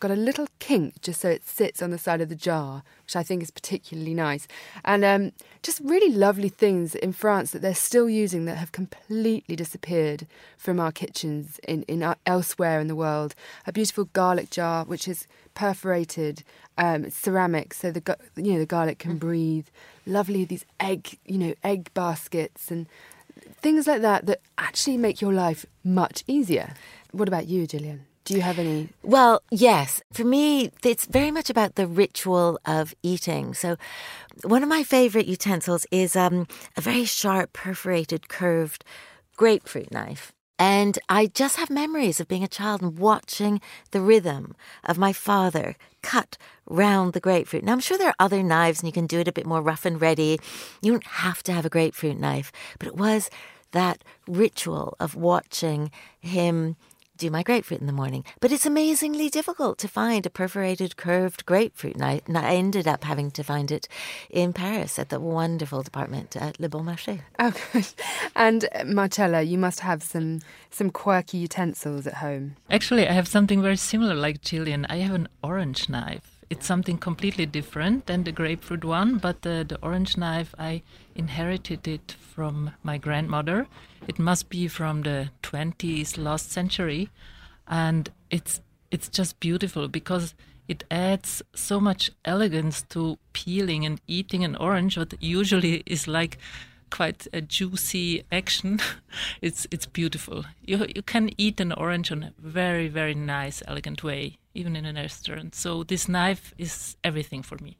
got 0.00 0.10
a 0.10 0.16
little 0.16 0.48
kink 0.58 1.00
just 1.00 1.20
so 1.20 1.28
it 1.28 1.46
sits 1.46 1.82
on 1.82 1.90
the 1.90 1.98
side 1.98 2.20
of 2.20 2.28
the 2.28 2.34
jar, 2.34 2.82
which 3.04 3.16
I 3.16 3.22
think 3.22 3.42
is 3.42 3.50
particularly 3.50 4.14
nice. 4.14 4.48
And 4.84 5.04
um, 5.04 5.32
just 5.62 5.80
really 5.84 6.12
lovely 6.12 6.48
things 6.48 6.94
in 6.94 7.12
France 7.12 7.52
that 7.52 7.62
they're 7.62 7.74
still 7.74 8.08
using 8.08 8.44
that 8.46 8.56
have 8.56 8.72
completely 8.72 9.56
disappeared 9.56 10.26
from 10.56 10.80
our 10.80 10.92
kitchens 10.92 11.60
in, 11.66 11.82
in 11.84 12.02
uh, 12.02 12.14
elsewhere 12.26 12.80
in 12.80 12.88
the 12.88 12.96
world. 12.96 13.34
A 13.66 13.72
beautiful 13.72 14.04
garlic 14.06 14.50
jar, 14.50 14.84
which 14.84 15.06
is 15.06 15.26
perforated, 15.54 16.42
um, 16.76 17.10
ceramic, 17.10 17.74
so 17.74 17.90
the 17.90 18.16
you 18.36 18.52
know 18.52 18.58
the 18.58 18.66
garlic 18.66 18.98
can 18.98 19.16
mm. 19.16 19.20
breathe. 19.20 19.66
Lovely 20.06 20.44
these 20.44 20.64
egg 20.78 21.18
you 21.26 21.38
know 21.38 21.54
egg 21.64 21.90
baskets 21.94 22.70
and 22.70 22.86
things 23.60 23.86
like 23.86 24.02
that 24.02 24.26
that 24.26 24.40
actually 24.56 24.96
make 24.96 25.20
your 25.20 25.32
life 25.32 25.66
much 25.84 26.24
easier. 26.26 26.74
What 27.12 27.28
about 27.28 27.48
you, 27.48 27.66
Gillian? 27.66 28.07
Do 28.28 28.34
you 28.34 28.42
have 28.42 28.58
any? 28.58 28.90
Well, 29.02 29.40
yes. 29.50 30.02
For 30.12 30.22
me, 30.22 30.70
it's 30.84 31.06
very 31.06 31.30
much 31.30 31.48
about 31.48 31.76
the 31.76 31.86
ritual 31.86 32.60
of 32.66 32.94
eating. 33.02 33.54
So, 33.54 33.78
one 34.44 34.62
of 34.62 34.68
my 34.68 34.82
favorite 34.82 35.24
utensils 35.24 35.86
is 35.90 36.14
um, 36.14 36.46
a 36.76 36.82
very 36.82 37.06
sharp, 37.06 37.54
perforated, 37.54 38.28
curved 38.28 38.84
grapefruit 39.34 39.90
knife. 39.90 40.30
And 40.58 40.98
I 41.08 41.28
just 41.28 41.56
have 41.56 41.70
memories 41.70 42.20
of 42.20 42.28
being 42.28 42.44
a 42.44 42.48
child 42.48 42.82
and 42.82 42.98
watching 42.98 43.62
the 43.92 44.02
rhythm 44.02 44.54
of 44.84 44.98
my 44.98 45.14
father 45.14 45.76
cut 46.02 46.36
round 46.66 47.14
the 47.14 47.20
grapefruit. 47.20 47.64
Now, 47.64 47.72
I'm 47.72 47.80
sure 47.80 47.96
there 47.96 48.08
are 48.08 48.14
other 48.26 48.42
knives 48.42 48.80
and 48.80 48.88
you 48.88 48.92
can 48.92 49.06
do 49.06 49.20
it 49.20 49.28
a 49.28 49.32
bit 49.32 49.46
more 49.46 49.62
rough 49.62 49.86
and 49.86 49.98
ready. 49.98 50.38
You 50.82 50.92
don't 50.92 51.06
have 51.06 51.42
to 51.44 51.52
have 51.52 51.64
a 51.64 51.70
grapefruit 51.70 52.18
knife, 52.18 52.52
but 52.78 52.88
it 52.88 52.96
was 52.96 53.30
that 53.72 54.04
ritual 54.26 54.96
of 55.00 55.14
watching 55.14 55.90
him 56.20 56.76
do 57.18 57.30
my 57.30 57.42
grapefruit 57.42 57.80
in 57.80 57.86
the 57.86 57.92
morning. 57.92 58.24
But 58.40 58.52
it's 58.52 58.66
amazingly 58.66 59.28
difficult 59.28 59.78
to 59.78 59.88
find 59.88 60.24
a 60.24 60.30
perforated, 60.30 60.96
curved 60.96 61.44
grapefruit. 61.44 61.94
And 61.94 62.04
I, 62.04 62.20
and 62.26 62.38
I 62.38 62.54
ended 62.54 62.88
up 62.88 63.04
having 63.04 63.30
to 63.32 63.44
find 63.44 63.70
it 63.70 63.88
in 64.30 64.52
Paris 64.52 64.98
at 64.98 65.08
the 65.08 65.20
wonderful 65.20 65.82
department 65.82 66.36
at 66.36 66.58
Le 66.60 66.68
Bon 66.68 66.84
Marché. 66.84 67.20
Oh, 67.38 67.52
good. 67.72 67.86
And 68.34 68.68
uh, 68.74 68.84
Marcella, 68.84 69.42
you 69.42 69.58
must 69.58 69.80
have 69.80 70.02
some 70.02 70.40
some 70.70 70.90
quirky 70.90 71.38
utensils 71.38 72.06
at 72.06 72.14
home. 72.14 72.56
Actually, 72.70 73.08
I 73.08 73.12
have 73.12 73.28
something 73.28 73.62
very 73.62 73.76
similar 73.76 74.14
like 74.14 74.42
Gillian. 74.42 74.86
I 74.88 74.96
have 74.96 75.14
an 75.14 75.28
orange 75.42 75.88
knife 75.88 76.37
it's 76.50 76.66
something 76.66 76.98
completely 76.98 77.46
different 77.46 78.06
than 78.06 78.24
the 78.24 78.32
grapefruit 78.32 78.84
one, 78.84 79.18
but 79.18 79.42
the, 79.42 79.64
the 79.68 79.78
orange 79.82 80.16
knife, 80.16 80.54
I 80.58 80.82
inherited 81.14 81.86
it 81.86 82.16
from 82.18 82.72
my 82.82 82.96
grandmother. 82.96 83.66
It 84.06 84.18
must 84.18 84.48
be 84.48 84.68
from 84.68 85.02
the 85.02 85.30
20s, 85.42 86.16
last 86.16 86.50
century. 86.50 87.10
And 87.66 88.10
it's, 88.30 88.62
it's 88.90 89.08
just 89.08 89.38
beautiful 89.40 89.88
because 89.88 90.34
it 90.68 90.84
adds 90.90 91.42
so 91.54 91.80
much 91.80 92.10
elegance 92.24 92.82
to 92.90 93.18
peeling 93.32 93.84
and 93.84 94.00
eating 94.06 94.44
an 94.44 94.56
orange, 94.56 94.96
what 94.96 95.14
usually 95.20 95.82
is 95.86 96.08
like 96.08 96.38
quite 96.90 97.26
a 97.32 97.40
juicy 97.40 98.24
action. 98.32 98.80
it's 99.42 99.66
it's 99.70 99.86
beautiful. 99.86 100.44
You 100.64 100.86
you 100.94 101.02
can 101.02 101.30
eat 101.38 101.60
an 101.60 101.72
orange 101.72 102.10
in 102.10 102.22
a 102.22 102.32
very 102.38 102.88
very 102.88 103.14
nice, 103.14 103.62
elegant 103.66 104.02
way, 104.02 104.38
even 104.58 104.76
in 104.76 104.84
a 104.84 104.92
restaurant. 104.92 105.54
So 105.54 105.84
this 105.84 106.08
knife 106.08 106.52
is 106.58 106.96
everything 107.04 107.42
for 107.42 107.56
me. 107.58 107.78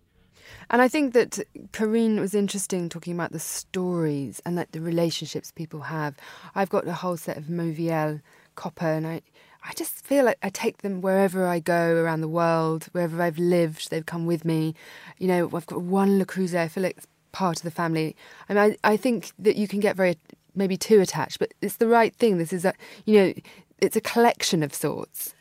And 0.71 0.81
I 0.81 0.88
think 0.88 1.12
that 1.14 1.38
Corinne 1.73 2.21
was 2.21 2.35
interesting 2.35 2.88
talking 2.88 3.14
about 3.14 3.33
the 3.33 3.41
stories 3.41 4.41
and 4.45 4.57
like 4.57 4.73
the 4.73 4.81
relationships 4.81 5.51
people 5.51 5.81
have. 5.83 6.17
I've 6.55 6.71
got 6.71 6.87
a 6.87 6.93
whole 6.93 7.17
set 7.17 7.37
of 7.37 7.45
Mauviel 7.45 8.23
copper, 8.55 8.87
and 8.87 9.07
I 9.07 9.23
I 9.64 9.73
just 9.75 10.07
feel 10.07 10.25
like 10.25 10.38
I 10.43 10.51
take 10.51 10.79
them 10.79 11.01
wherever 11.01 11.47
I 11.47 11.59
go 11.59 11.97
around 11.97 12.21
the 12.21 12.29
world, 12.29 12.85
wherever 12.93 13.21
I've 13.21 13.38
lived, 13.38 13.91
they've 13.91 14.07
come 14.07 14.25
with 14.25 14.45
me. 14.45 14.75
You 15.19 15.29
know, 15.29 15.51
I've 15.53 15.67
got 15.67 15.83
one 15.83 16.19
Le 16.19 16.25
Creuset, 16.25 16.61
I 16.61 16.69
feel 16.69 16.85
like 16.85 16.97
it's 16.97 17.07
part 17.33 17.59
of 17.59 17.64
the 17.64 17.71
family. 17.71 18.17
I 18.49 18.55
mean, 18.55 18.77
I, 18.85 18.93
I 18.93 18.97
think 18.97 19.33
that 19.38 19.57
you 19.57 19.69
can 19.69 19.81
get 19.81 19.97
very 19.97 20.17
maybe 20.55 20.77
too 20.77 21.01
attached, 21.01 21.38
but 21.38 21.53
it's 21.61 21.77
the 21.77 21.88
right 21.88 22.14
thing. 22.14 22.38
This 22.38 22.53
is 22.53 22.64
a, 22.64 22.73
you 23.05 23.19
know, 23.19 23.35
it's 23.81 23.97
a 23.97 24.01
collection 24.01 24.62
of 24.62 24.73
sorts. 24.73 25.35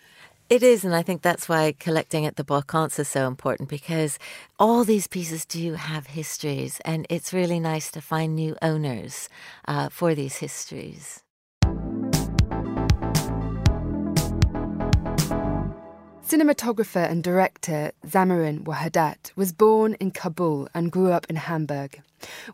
It 0.49 0.63
is, 0.63 0.85
and 0.85 0.95
I 0.95 1.03
think 1.03 1.21
that's 1.21 1.49
why 1.49 1.73
collecting 1.77 2.25
at 2.25 2.37
the 2.37 2.43
Bolkans 2.43 2.97
is 2.99 3.09
so 3.09 3.27
important 3.27 3.67
because 3.67 4.17
all 4.57 4.85
these 4.85 5.05
pieces 5.05 5.45
do 5.45 5.73
have 5.73 6.07
histories, 6.07 6.79
and 6.85 7.05
it's 7.09 7.33
really 7.33 7.59
nice 7.59 7.91
to 7.91 8.01
find 8.01 8.33
new 8.33 8.55
owners 8.61 9.27
uh, 9.67 9.89
for 9.89 10.15
these 10.15 10.37
histories. 10.37 11.21
Cinematographer 16.27 17.09
and 17.09 17.23
director 17.23 17.93
Zamarin 18.05 18.65
Wahdat 18.65 19.31
was 19.37 19.53
born 19.53 19.93
in 19.93 20.11
Kabul 20.11 20.67
and 20.73 20.91
grew 20.91 21.09
up 21.09 21.25
in 21.29 21.37
Hamburg. 21.37 22.01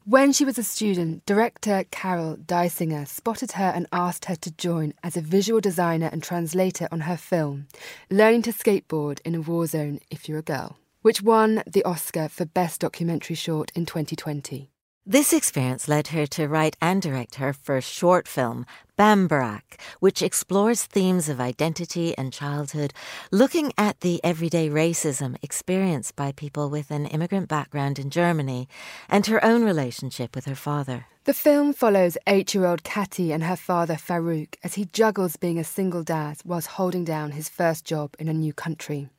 When 0.06 0.32
she 0.32 0.46
was 0.46 0.60
a 0.60 0.64
student, 0.64 1.26
director 1.26 1.84
Carol 1.90 2.38
Dysinger 2.38 3.08
spotted 3.08 3.54
her 3.54 3.72
and 3.76 3.88
asked 3.92 4.26
her 4.26 4.36
to 4.36 4.52
join 4.52 4.94
as 5.02 5.18
a 5.18 5.22
visual 5.22 5.60
designer 5.60 6.08
and 6.12 6.22
translator 6.22 6.88
on 6.92 7.00
her 7.02 7.18
film, 7.18 7.66
Learning 8.12 8.44
to 8.44 8.54
Skateboard 8.54 9.22
in 9.26 9.34
a 9.34 9.42
War 9.42 9.66
Zone 9.66 10.00
If 10.12 10.30
You're 10.30 10.38
a 10.38 10.44
Girl, 10.44 10.78
which 11.02 11.24
won 11.24 11.64
the 11.66 11.84
Oscar 11.84 12.30
for 12.30 12.46
Best 12.46 12.82
Documentary 12.82 13.36
Short 13.36 13.72
in 13.74 13.88
2020. 13.88 14.70
This 15.06 15.34
experience 15.34 15.90
led 15.90 16.08
her 16.08 16.26
to 16.28 16.48
write 16.48 16.78
and 16.82 17.02
direct 17.02 17.36
her 17.36 17.52
first 17.52 17.92
short 17.92 18.26
film, 18.26 18.66
Bambirak, 18.98 19.78
which 20.00 20.22
explores 20.22 20.86
themes 20.86 21.28
of 21.28 21.42
identity 21.42 22.18
and 22.18 22.32
childhood, 22.32 22.94
looking 23.30 23.74
at 23.78 24.00
the 24.00 24.24
everyday 24.24 24.70
racism 24.70 25.36
experienced 25.42 26.16
by 26.16 26.32
people 26.32 26.70
with 26.70 26.90
an 26.90 27.06
immigrant 27.08 27.50
background 27.50 28.00
in 28.00 28.12
Germany 28.12 28.70
and 29.10 29.26
her 29.26 29.44
own 29.44 29.66
relationship 29.66 30.36
with 30.36 30.46
her 30.46 30.56
father. 30.56 31.08
The 31.26 31.34
film 31.34 31.74
follows 31.74 32.18
eight 32.26 32.54
year 32.54 32.66
old 32.66 32.84
Kati 32.84 33.34
and 33.34 33.44
her 33.44 33.58
father 33.58 33.96
Farouk 33.96 34.56
as 34.64 34.76
he 34.76 34.86
juggles 34.86 35.36
being 35.36 35.60
a 35.60 35.66
single 35.66 36.04
dad 36.04 36.38
whilst 36.46 36.68
holding 36.80 37.04
down 37.04 37.32
his 37.32 37.50
first 37.50 37.84
job 37.84 38.16
in 38.20 38.30
a 38.30 38.34
new 38.34 38.54
country. 38.54 39.10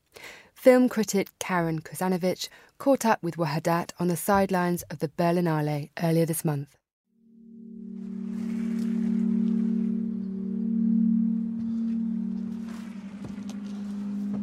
Film 0.64 0.88
critic 0.88 1.28
Karen 1.38 1.82
Kusanovic 1.82 2.48
caught 2.78 3.04
up 3.04 3.22
with 3.22 3.36
Wahdat 3.36 3.90
on 4.00 4.08
the 4.08 4.16
sidelines 4.16 4.82
of 4.84 4.98
the 5.00 5.08
Berlinale 5.08 5.90
earlier 6.02 6.24
this 6.24 6.42
month. 6.42 6.78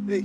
Hey. 0.07 0.23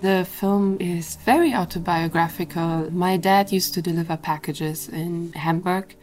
The 0.00 0.24
film 0.24 0.76
is 0.80 1.14
very 1.24 1.54
autobiographical. 1.54 2.90
My 2.90 3.16
dad 3.16 3.52
used 3.52 3.74
to 3.74 3.80
deliver 3.80 4.16
packages 4.16 4.88
in 4.88 5.32
Hamburg, 5.34 5.94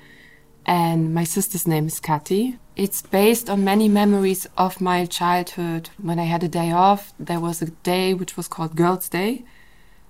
and 0.69 1.15
my 1.15 1.23
sister's 1.23 1.65
name 1.65 1.87
is 1.87 1.99
Kati. 1.99 2.59
It's 2.75 3.01
based 3.01 3.49
on 3.49 3.63
many 3.63 3.89
memories 3.89 4.45
of 4.55 4.79
my 4.79 5.07
childhood. 5.07 5.89
When 5.99 6.19
I 6.19 6.25
had 6.25 6.43
a 6.43 6.47
day 6.47 6.71
off, 6.71 7.11
there 7.19 7.39
was 7.39 7.63
a 7.63 7.71
day 7.81 8.13
which 8.13 8.37
was 8.37 8.47
called 8.47 8.75
Girls' 8.75 9.09
Day. 9.09 9.43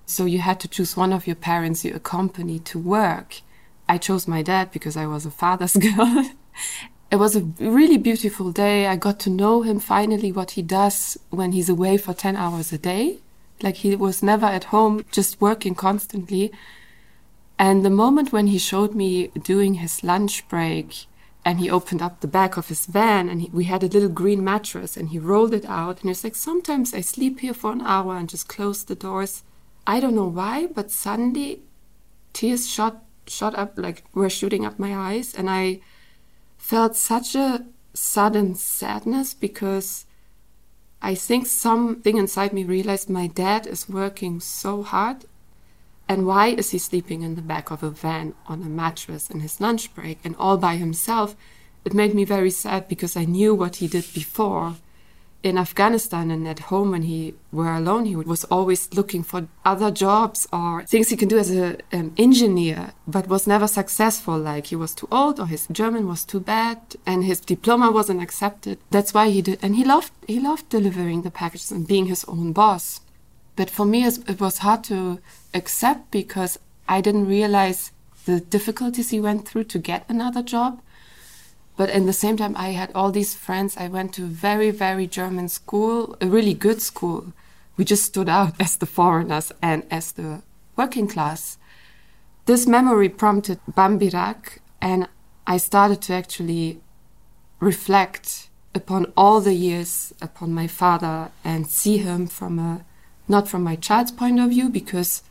So 0.04 0.26
you 0.26 0.40
had 0.40 0.60
to 0.60 0.68
choose 0.68 0.98
one 0.98 1.14
of 1.14 1.26
your 1.26 1.36
parents 1.36 1.82
you 1.82 1.94
accompanied 1.94 2.66
to 2.66 2.78
work. 2.78 3.40
I 3.88 3.96
chose 3.96 4.28
my 4.28 4.42
dad 4.42 4.70
because 4.70 4.98
I 4.98 5.06
was 5.06 5.24
a 5.24 5.30
father's 5.30 5.76
girl. 5.88 6.26
it 7.10 7.16
was 7.16 7.36
a 7.36 7.40
really 7.58 7.96
beautiful 7.96 8.52
day. 8.52 8.86
I 8.86 8.96
got 8.96 9.18
to 9.20 9.30
know 9.30 9.62
him 9.62 9.80
finally, 9.80 10.30
what 10.30 10.50
he 10.50 10.62
does 10.62 11.18
when 11.30 11.52
he's 11.52 11.70
away 11.70 11.96
for 11.96 12.12
10 12.12 12.36
hours 12.36 12.70
a 12.70 12.76
day. 12.76 13.20
Like 13.62 13.76
he 13.76 13.96
was 13.96 14.22
never 14.22 14.44
at 14.44 14.64
home, 14.64 15.06
just 15.10 15.40
working 15.40 15.74
constantly. 15.74 16.52
And 17.60 17.84
the 17.84 17.90
moment 17.90 18.32
when 18.32 18.46
he 18.46 18.56
showed 18.56 18.94
me 18.94 19.26
doing 19.26 19.74
his 19.74 20.02
lunch 20.02 20.48
break 20.48 21.04
and 21.44 21.60
he 21.60 21.68
opened 21.68 22.00
up 22.00 22.20
the 22.20 22.26
back 22.26 22.56
of 22.56 22.68
his 22.68 22.86
van 22.86 23.28
and 23.28 23.42
he, 23.42 23.50
we 23.50 23.64
had 23.64 23.82
a 23.82 23.86
little 23.86 24.08
green 24.08 24.42
mattress 24.42 24.96
and 24.96 25.10
he 25.10 25.18
rolled 25.18 25.52
it 25.52 25.66
out 25.66 25.96
and 25.96 26.04
he 26.04 26.08
was 26.08 26.24
like, 26.24 26.36
sometimes 26.36 26.94
I 26.94 27.02
sleep 27.02 27.40
here 27.40 27.52
for 27.52 27.70
an 27.72 27.82
hour 27.82 28.16
and 28.16 28.30
just 28.30 28.48
close 28.48 28.82
the 28.82 28.94
doors. 28.94 29.42
I 29.86 30.00
don't 30.00 30.14
know 30.14 30.24
why, 30.24 30.68
but 30.68 30.90
suddenly 30.90 31.60
tears 32.32 32.66
shot 32.66 33.04
shot 33.26 33.54
up 33.54 33.74
like 33.76 34.04
were 34.14 34.30
shooting 34.30 34.64
up 34.64 34.78
my 34.78 34.96
eyes 34.96 35.34
and 35.34 35.50
I 35.50 35.80
felt 36.56 36.96
such 36.96 37.34
a 37.34 37.66
sudden 37.92 38.54
sadness 38.54 39.34
because 39.34 40.06
I 41.02 41.14
think 41.14 41.46
something 41.46 42.16
inside 42.16 42.54
me 42.54 42.64
realized 42.64 43.10
my 43.10 43.26
dad 43.26 43.66
is 43.66 43.86
working 43.86 44.40
so 44.40 44.82
hard 44.82 45.26
and 46.10 46.26
why 46.26 46.46
is 46.60 46.70
he 46.72 46.78
sleeping 46.78 47.22
in 47.22 47.36
the 47.36 47.50
back 47.52 47.70
of 47.70 47.82
a 47.82 47.90
van 48.04 48.26
on 48.46 48.62
a 48.62 48.76
mattress 48.82 49.30
in 49.30 49.38
his 49.40 49.60
lunch 49.60 49.84
break 49.94 50.18
and 50.24 50.34
all 50.42 50.56
by 50.56 50.74
himself? 50.76 51.36
It 51.84 51.94
made 51.94 52.14
me 52.14 52.24
very 52.24 52.50
sad 52.50 52.88
because 52.88 53.14
I 53.16 53.24
knew 53.24 53.54
what 53.54 53.76
he 53.76 53.86
did 53.86 54.06
before 54.12 54.74
in 55.42 55.56
Afghanistan 55.56 56.30
and 56.30 56.46
at 56.46 56.58
home 56.70 56.90
when 56.90 57.02
he 57.02 57.34
were 57.52 57.72
alone, 57.72 58.04
he 58.04 58.16
was 58.16 58.44
always 58.44 58.92
looking 58.92 59.22
for 59.22 59.48
other 59.64 59.90
jobs 59.90 60.46
or 60.52 60.84
things 60.84 61.08
he 61.08 61.16
can 61.16 61.28
do 61.28 61.38
as 61.38 61.50
an 61.50 62.12
engineer, 62.18 62.92
but 63.06 63.28
was 63.28 63.46
never 63.46 63.66
successful. 63.66 64.38
Like 64.38 64.66
he 64.66 64.76
was 64.76 64.94
too 64.94 65.08
old 65.10 65.40
or 65.40 65.46
his 65.46 65.66
German 65.72 66.06
was 66.06 66.24
too 66.24 66.40
bad 66.40 66.78
and 67.06 67.24
his 67.24 67.40
diploma 67.40 67.90
wasn't 67.90 68.22
accepted. 68.22 68.78
That's 68.90 69.14
why 69.14 69.30
he 69.30 69.42
did, 69.42 69.58
and 69.62 69.76
he 69.76 69.84
loved 69.84 70.12
he 70.26 70.40
loved 70.40 70.68
delivering 70.68 71.22
the 71.22 71.30
packages 71.30 71.72
and 71.72 71.86
being 71.86 72.06
his 72.06 72.24
own 72.24 72.52
boss. 72.52 73.00
But 73.56 73.70
for 73.70 73.84
me, 73.84 74.04
it 74.04 74.40
was 74.40 74.58
hard 74.58 74.84
to 74.84 75.20
accept 75.52 76.10
because 76.10 76.58
I 76.88 77.00
didn't 77.00 77.26
realize 77.26 77.92
the 78.26 78.40
difficulties 78.40 79.10
he 79.10 79.20
went 79.20 79.46
through 79.46 79.64
to 79.64 79.78
get 79.78 80.04
another 80.08 80.42
job 80.42 80.80
but 81.80 81.88
in 81.88 82.04
the 82.04 82.12
same 82.12 82.36
time, 82.36 82.54
I 82.58 82.72
had 82.72 82.92
all 82.94 83.10
these 83.10 83.34
friends. 83.34 83.78
I 83.78 83.88
went 83.88 84.12
to 84.12 84.26
very, 84.26 84.70
very 84.70 85.06
German 85.06 85.48
school, 85.48 86.14
a 86.20 86.26
really 86.26 86.52
good 86.52 86.82
school. 86.82 87.32
We 87.78 87.86
just 87.86 88.04
stood 88.04 88.28
out 88.28 88.52
as 88.60 88.76
the 88.76 88.84
foreigners 88.84 89.50
and 89.62 89.86
as 89.90 90.12
the 90.12 90.42
working 90.76 91.08
class. 91.08 91.56
This 92.44 92.66
memory 92.66 93.08
prompted 93.08 93.60
Bambirak, 93.66 94.58
and 94.82 95.08
I 95.46 95.56
started 95.56 96.02
to 96.02 96.12
actually 96.12 96.82
reflect 97.60 98.50
upon 98.74 99.10
all 99.16 99.40
the 99.40 99.54
years 99.54 100.12
upon 100.20 100.52
my 100.52 100.66
father 100.66 101.30
and 101.42 101.66
see 101.66 101.96
him 101.96 102.26
from 102.26 102.58
a 102.58 102.84
not 103.30 103.48
from 103.48 103.62
my 103.62 103.76
child's 103.76 104.12
point 104.12 104.40
of 104.40 104.50
view 104.50 104.68
because 104.68 105.22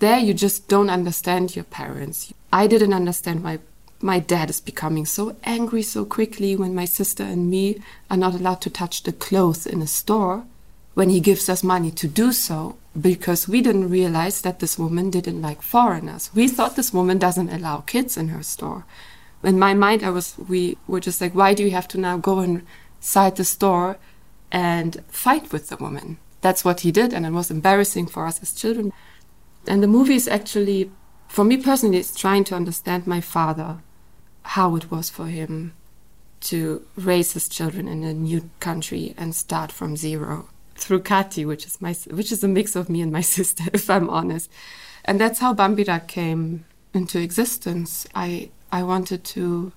there 0.00 0.18
you 0.18 0.34
just 0.34 0.66
don't 0.66 0.90
understand 0.90 1.54
your 1.54 1.64
parents. 1.64 2.32
I 2.52 2.66
didn't 2.66 2.94
understand 2.94 3.44
why 3.44 3.58
my 4.00 4.18
dad 4.18 4.48
is 4.48 4.60
becoming 4.60 5.04
so 5.06 5.36
angry 5.44 5.82
so 5.82 6.04
quickly 6.04 6.56
when 6.56 6.74
my 6.74 6.84
sister 6.84 7.24
and 7.24 7.50
me 7.50 7.82
are 8.10 8.16
not 8.16 8.34
allowed 8.34 8.60
to 8.62 8.70
touch 8.70 9.02
the 9.02 9.12
clothes 9.12 9.66
in 9.66 9.82
a 9.82 9.86
store 9.86 10.44
when 10.94 11.10
he 11.10 11.20
gives 11.20 11.48
us 11.48 11.62
money 11.62 11.90
to 11.90 12.08
do 12.08 12.32
so 12.32 12.76
because 13.00 13.48
we 13.48 13.60
didn't 13.60 13.90
realize 13.90 14.40
that 14.40 14.60
this 14.60 14.78
woman 14.78 15.10
didn't 15.10 15.42
like 15.42 15.62
foreigners. 15.62 16.30
We 16.34 16.48
thought 16.48 16.76
this 16.76 16.92
woman 16.92 17.18
doesn't 17.18 17.50
allow 17.50 17.78
kids 17.78 18.16
in 18.16 18.28
her 18.28 18.42
store. 18.42 18.84
In 19.42 19.58
my 19.58 19.74
mind, 19.74 20.02
I 20.02 20.10
was, 20.10 20.34
we 20.48 20.76
were 20.88 21.00
just 21.00 21.20
like, 21.20 21.34
why 21.34 21.54
do 21.54 21.62
you 21.62 21.70
have 21.70 21.88
to 21.88 21.98
now 21.98 22.16
go 22.16 22.40
inside 22.40 23.36
the 23.36 23.44
store 23.44 23.98
and 24.50 25.02
fight 25.08 25.52
with 25.52 25.68
the 25.68 25.76
woman? 25.76 26.18
That's 26.40 26.64
what 26.64 26.80
he 26.80 26.92
did, 26.92 27.12
and 27.12 27.26
it 27.26 27.32
was 27.32 27.50
embarrassing 27.50 28.06
for 28.06 28.26
us 28.26 28.40
as 28.42 28.52
children. 28.52 28.92
And 29.66 29.82
the 29.82 29.88
movie 29.88 30.14
is 30.14 30.28
actually, 30.28 30.90
for 31.26 31.44
me 31.44 31.56
personally, 31.56 31.98
it's 31.98 32.14
trying 32.14 32.44
to 32.44 32.54
understand 32.54 33.06
my 33.06 33.20
father 33.20 33.78
how 34.42 34.76
it 34.76 34.90
was 34.90 35.10
for 35.10 35.26
him 35.26 35.74
to 36.40 36.86
raise 36.96 37.32
his 37.32 37.48
children 37.48 37.88
in 37.88 38.04
a 38.04 38.14
new 38.14 38.48
country 38.60 39.14
and 39.18 39.34
start 39.34 39.72
from 39.72 39.96
zero 39.96 40.48
through 40.76 41.00
Kati, 41.00 41.44
which 41.44 41.66
is 41.66 41.80
my 41.80 41.92
which 42.10 42.30
is 42.30 42.44
a 42.44 42.48
mix 42.48 42.76
of 42.76 42.88
me 42.88 43.02
and 43.02 43.12
my 43.12 43.20
sister, 43.36 43.64
if 43.72 43.90
I'm 43.90 44.08
honest. 44.08 44.50
And 45.04 45.20
that's 45.20 45.40
how 45.40 45.54
Bambirak 45.54 46.06
came 46.06 46.64
into 46.94 47.20
existence. 47.20 48.06
I 48.14 48.50
I 48.70 48.82
wanted 48.82 49.24
to 49.24 49.72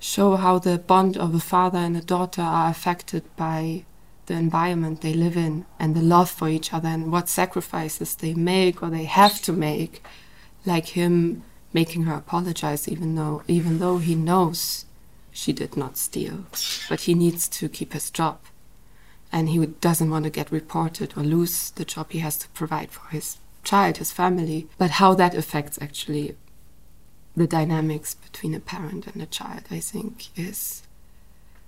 show 0.00 0.36
how 0.36 0.58
the 0.58 0.78
bond 0.78 1.16
of 1.16 1.34
a 1.34 1.40
father 1.40 1.78
and 1.78 1.96
a 1.96 2.00
daughter 2.00 2.42
are 2.42 2.70
affected 2.70 3.24
by 3.36 3.84
the 4.28 4.34
environment 4.34 5.00
they 5.00 5.14
live 5.14 5.36
in 5.36 5.64
and 5.78 5.94
the 5.94 6.02
love 6.02 6.30
for 6.30 6.48
each 6.48 6.72
other 6.72 6.88
and 6.88 7.10
what 7.10 7.28
sacrifices 7.28 8.14
they 8.14 8.34
make 8.34 8.82
or 8.82 8.90
they 8.90 9.04
have 9.04 9.42
to 9.42 9.52
make, 9.52 10.02
like 10.64 10.88
him 10.88 11.42
making 11.72 12.04
her 12.04 12.14
apologize 12.14 12.88
even 12.88 13.14
though 13.14 13.42
even 13.48 13.78
though 13.78 13.98
he 13.98 14.14
knows 14.14 14.84
she 15.32 15.52
did 15.52 15.76
not 15.76 15.96
steal, 15.96 16.44
but 16.88 17.02
he 17.02 17.14
needs 17.14 17.48
to 17.48 17.68
keep 17.68 17.92
his 17.92 18.10
job. 18.10 18.38
And 19.30 19.48
he 19.48 19.64
doesn't 19.66 20.10
want 20.10 20.24
to 20.24 20.30
get 20.30 20.50
reported 20.50 21.14
or 21.16 21.22
lose 21.22 21.70
the 21.70 21.84
job 21.84 22.10
he 22.10 22.18
has 22.20 22.38
to 22.38 22.48
provide 22.48 22.90
for 22.90 23.06
his 23.08 23.38
child, 23.62 23.98
his 23.98 24.10
family. 24.10 24.68
But 24.78 24.92
how 24.92 25.14
that 25.14 25.34
affects 25.34 25.78
actually 25.80 26.36
the 27.36 27.46
dynamics 27.46 28.14
between 28.14 28.54
a 28.54 28.60
parent 28.60 29.06
and 29.06 29.22
a 29.22 29.26
child, 29.26 29.64
I 29.70 29.80
think, 29.80 30.26
is 30.36 30.82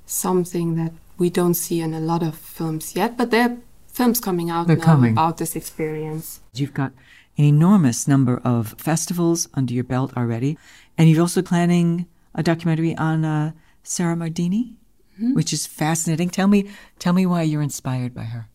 something 0.04 0.74
that 0.76 0.92
we 1.20 1.30
don't 1.30 1.54
see 1.54 1.80
in 1.80 1.94
a 1.94 2.00
lot 2.00 2.22
of 2.22 2.34
films 2.34 2.96
yet. 2.96 3.16
But 3.16 3.30
there 3.30 3.48
are 3.48 3.56
films 3.86 4.18
coming 4.18 4.50
out 4.50 4.66
They're 4.66 4.76
now 4.76 4.84
coming. 4.84 5.12
about 5.12 5.36
this 5.36 5.54
experience. 5.54 6.40
You've 6.54 6.74
got 6.74 6.92
an 7.38 7.44
enormous 7.44 8.08
number 8.08 8.40
of 8.42 8.74
festivals 8.78 9.48
under 9.54 9.72
your 9.72 9.84
belt 9.84 10.16
already, 10.16 10.58
and 10.98 11.08
you're 11.08 11.20
also 11.20 11.42
planning 11.42 12.06
a 12.34 12.42
documentary 12.42 12.96
on 12.96 13.24
uh, 13.24 13.52
Sarah 13.82 14.16
Mardini, 14.16 14.74
which 15.34 15.52
is 15.52 15.66
fascinating. 15.66 16.30
Tell 16.30 16.48
me, 16.48 16.70
tell 16.98 17.12
me 17.12 17.26
why 17.26 17.42
you're 17.42 17.62
inspired 17.62 18.14
by 18.14 18.24
her. 18.24 18.48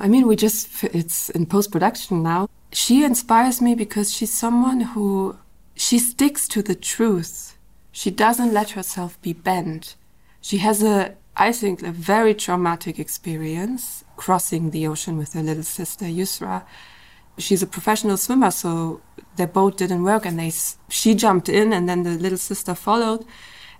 I 0.00 0.08
mean, 0.08 0.26
we 0.26 0.36
just, 0.36 0.84
it's 0.84 1.28
in 1.30 1.46
post 1.46 1.70
production 1.70 2.22
now. 2.22 2.48
She 2.72 3.04
inspires 3.04 3.60
me 3.60 3.74
because 3.74 4.12
she's 4.12 4.32
someone 4.32 4.80
who, 4.80 5.38
she 5.74 5.98
sticks 5.98 6.48
to 6.48 6.62
the 6.62 6.74
truth. 6.74 7.58
She 7.92 8.10
doesn't 8.10 8.52
let 8.52 8.70
herself 8.70 9.20
be 9.22 9.32
bent. 9.32 9.96
She 10.40 10.58
has 10.58 10.82
a, 10.82 11.14
I 11.36 11.52
think, 11.52 11.82
a 11.82 11.92
very 11.92 12.34
traumatic 12.34 12.98
experience 12.98 14.04
crossing 14.16 14.70
the 14.70 14.86
ocean 14.86 15.18
with 15.18 15.34
her 15.34 15.42
little 15.42 15.62
sister, 15.62 16.06
Yusra. 16.06 16.64
She's 17.36 17.62
a 17.62 17.66
professional 17.66 18.16
swimmer, 18.16 18.50
so 18.50 19.02
their 19.36 19.46
boat 19.46 19.76
didn't 19.76 20.02
work 20.02 20.24
and 20.24 20.38
they, 20.38 20.52
she 20.88 21.14
jumped 21.14 21.50
in 21.50 21.72
and 21.72 21.88
then 21.88 22.02
the 22.04 22.12
little 22.12 22.38
sister 22.38 22.74
followed. 22.74 23.26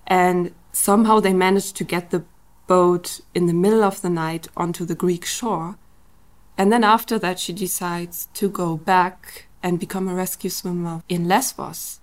And 0.06 0.54
somehow 0.72 1.20
they 1.20 1.32
managed 1.32 1.76
to 1.76 1.84
get 1.84 2.10
the 2.10 2.24
boat 2.66 3.20
in 3.34 3.46
the 3.46 3.54
middle 3.54 3.82
of 3.82 4.02
the 4.02 4.10
night 4.10 4.48
onto 4.56 4.84
the 4.84 4.94
Greek 4.94 5.24
shore. 5.24 5.76
And 6.58 6.70
then 6.70 6.84
after 6.84 7.18
that, 7.18 7.38
she 7.38 7.52
decides 7.52 8.28
to 8.34 8.48
go 8.48 8.76
back 8.76 9.46
and 9.62 9.80
become 9.80 10.08
a 10.08 10.14
rescue 10.14 10.50
swimmer 10.50 11.02
in 11.08 11.26
Lesbos. 11.26 12.00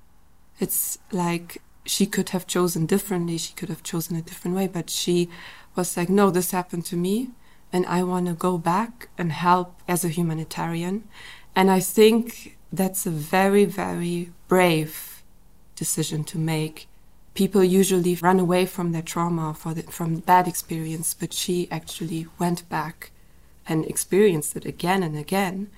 It's 0.60 0.98
like 1.12 1.62
she 1.86 2.06
could 2.06 2.30
have 2.30 2.48
chosen 2.48 2.86
differently, 2.86 3.38
she 3.38 3.54
could 3.54 3.70
have 3.70 3.84
chosen 3.84 4.16
a 4.16 4.22
different 4.22 4.56
way, 4.56 4.68
but 4.68 4.90
she 4.90 5.30
was 5.76 5.98
like, 5.98 6.10
no, 6.10 6.30
this 6.30 6.52
happened 6.52 6.86
to 6.86 6.96
me, 6.96 7.30
and 7.72 7.86
I 7.88 8.04
want 8.04 8.28
to 8.28 8.34
go 8.34 8.58
back 8.58 9.10
and 9.18 9.32
help 9.32 9.80
as 9.88 10.06
a 10.06 10.10
humanitarian. 10.10 11.08
And 11.56 11.70
I 11.70 11.80
think 11.80 12.58
that's 12.72 13.06
a 13.06 13.12
very, 13.12 13.66
very 13.66 14.32
brave 14.48 15.24
decision 15.76 16.24
to 16.26 16.38
make. 16.38 16.88
People 17.34 17.64
usually 17.64 18.16
run 18.16 18.40
away 18.40 18.66
from 18.66 18.92
their 18.92 19.02
trauma, 19.02 19.56
the, 19.66 19.84
from 19.84 20.18
bad 20.18 20.48
experience, 20.48 21.14
but 21.14 21.34
she 21.34 21.68
actually 21.72 22.28
went 22.40 22.68
back 22.70 23.12
and 23.68 23.86
experienced 23.86 24.56
it 24.56 24.66
again 24.66 25.04
and 25.04 25.18
again. 25.18 25.70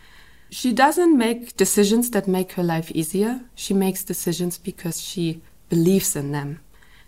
She 0.49 0.73
doesn't 0.73 1.17
make 1.17 1.57
decisions 1.57 2.11
that 2.11 2.27
make 2.27 2.53
her 2.53 2.63
life 2.63 2.91
easier. 2.91 3.41
She 3.55 3.73
makes 3.73 4.03
decisions 4.03 4.57
because 4.57 5.01
she 5.01 5.41
believes 5.69 6.15
in 6.15 6.31
them. 6.31 6.59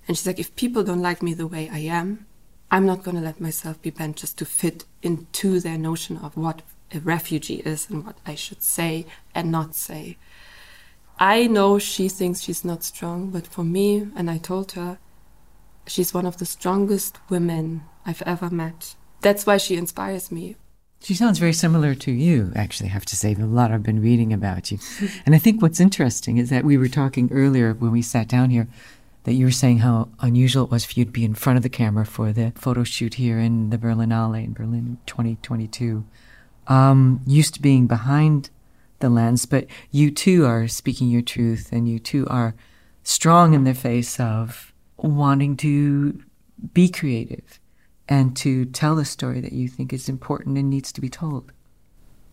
And 0.08 0.16
she's 0.16 0.28
like, 0.28 0.40
if 0.40 0.56
people 0.56 0.84
don't 0.84 1.02
like 1.02 1.22
me 1.22 1.34
the 1.34 1.48
way 1.48 1.70
I 1.70 1.80
am, 1.80 2.26
I'm 2.70 2.86
not 2.86 3.04
going 3.04 3.16
to 3.16 3.24
let 3.24 3.40
myself 3.40 3.82
be 3.82 3.90
bent 3.90 4.18
just 4.18 4.38
to 4.40 4.46
fit 4.46 4.86
into 5.02 5.60
their 5.60 5.78
notion 5.78 6.18
of 6.18 6.36
what 6.36 6.62
a 6.94 7.00
refugee 7.00 7.62
is 7.66 7.90
and 7.90 8.06
what 8.06 8.18
I 8.26 8.36
should 8.36 8.62
say 8.62 9.06
and 9.36 9.52
not 9.52 9.76
say. 9.76 10.18
I 11.20 11.48
know 11.48 11.80
she 11.80 12.10
thinks 12.10 12.42
she's 12.42 12.64
not 12.64 12.84
strong, 12.84 13.32
but 13.32 13.48
for 13.48 13.64
me, 13.64 14.08
and 14.16 14.30
I 14.30 14.38
told 14.38 14.74
her, 14.74 15.00
she's 15.88 16.14
one 16.14 16.26
of 16.26 16.38
the 16.38 16.46
strongest 16.46 17.18
women 17.30 17.84
I've 18.06 18.22
ever 18.22 18.50
met. 18.50 18.96
That's 19.22 19.46
why 19.46 19.58
she 19.58 19.78
inspires 19.78 20.32
me. 20.32 20.58
She 21.00 21.14
sounds 21.14 21.40
very 21.40 21.54
similar 21.54 21.96
to 21.96 22.12
you, 22.12 22.52
actually, 22.56 22.90
I 22.90 22.94
have 22.94 23.06
to 23.06 23.16
say. 23.16 23.34
A 23.34 23.46
lot 23.46 23.72
I've 23.72 23.84
been 23.84 24.02
reading 24.02 24.34
about 24.34 24.72
you. 24.72 24.80
and 25.26 25.36
I 25.36 25.38
think 25.38 25.62
what's 25.62 25.80
interesting 25.80 26.38
is 26.38 26.50
that 26.50 26.66
we 26.66 26.78
were 26.78 26.88
talking 26.88 27.30
earlier 27.32 27.74
when 27.74 27.92
we 27.92 28.02
sat 28.02 28.28
down 28.28 28.50
here 28.50 28.68
that 29.24 29.34
you 29.34 29.46
were 29.46 29.52
saying 29.52 29.80
how 29.80 30.10
unusual 30.22 30.64
it 30.64 30.72
was 30.72 30.86
for 30.86 30.94
you 31.00 31.06
to 31.06 31.12
be 31.12 31.26
in 31.26 31.36
front 31.36 31.58
of 31.58 31.64
the 31.64 31.70
camera 31.70 32.06
for 32.06 32.32
the 32.32 32.52
photo 32.56 32.84
shoot 32.84 33.16
here 33.16 33.40
in 33.40 33.70
the 33.70 33.78
Berlinale 33.78 34.44
in 34.44 34.54
Berlin 34.54 34.98
2022. 35.06 36.06
Um, 36.68 37.22
used 37.26 37.54
to 37.56 37.62
being 37.62 37.88
behind 37.88 38.50
the 39.00 39.10
lens, 39.10 39.46
but 39.46 39.68
you 39.92 40.12
too 40.12 40.46
are 40.46 40.68
speaking 40.68 41.10
your 41.10 41.22
truth 41.22 41.70
and 41.72 41.88
you 41.88 42.00
too 42.00 42.26
are 42.28 42.56
strong 43.04 43.54
in 43.54 43.64
the 43.66 43.74
face 43.74 44.20
of 44.20 44.74
wanting 44.98 45.56
to 45.58 46.24
be 46.74 46.90
creative 46.90 47.60
and 48.10 48.36
to 48.38 48.66
tell 48.66 48.98
a 49.00 49.06
story 49.06 49.42
that 49.42 49.54
you 49.54 49.68
think 49.68 49.92
is 49.92 50.08
important 50.08 50.58
and 50.58 50.70
needs 50.70 50.92
to 50.94 51.02
be 51.02 51.10
told. 51.10 51.52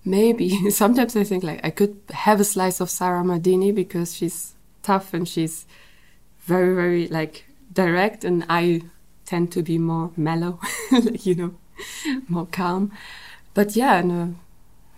Maybe. 0.05 0.71
Sometimes 0.71 1.17
I 1.17 1.25
think 1.25 1.43
like 1.45 1.61
I 1.65 1.71
could 1.71 2.01
have 2.11 2.41
a 2.41 2.45
slice 2.45 2.81
of 2.81 2.91
Sarah 2.91 3.23
Mardini 3.23 3.75
because 3.75 4.15
she's 4.15 4.55
tough 4.83 5.15
and 5.15 5.27
she's 5.27 5.67
very, 6.41 6.75
very 6.75 7.09
like 7.09 7.47
direct 7.73 8.25
and 8.25 8.45
I 8.49 8.83
tend 9.25 9.51
to 9.53 9.63
be 9.63 9.79
more 9.79 10.13
mellow, 10.17 10.61
like, 10.93 11.25
you 11.27 11.35
know, 11.35 11.55
more 12.29 12.47
calm. 12.47 12.93
But 13.55 13.75
yeah, 13.75 14.01
a, 14.01 14.35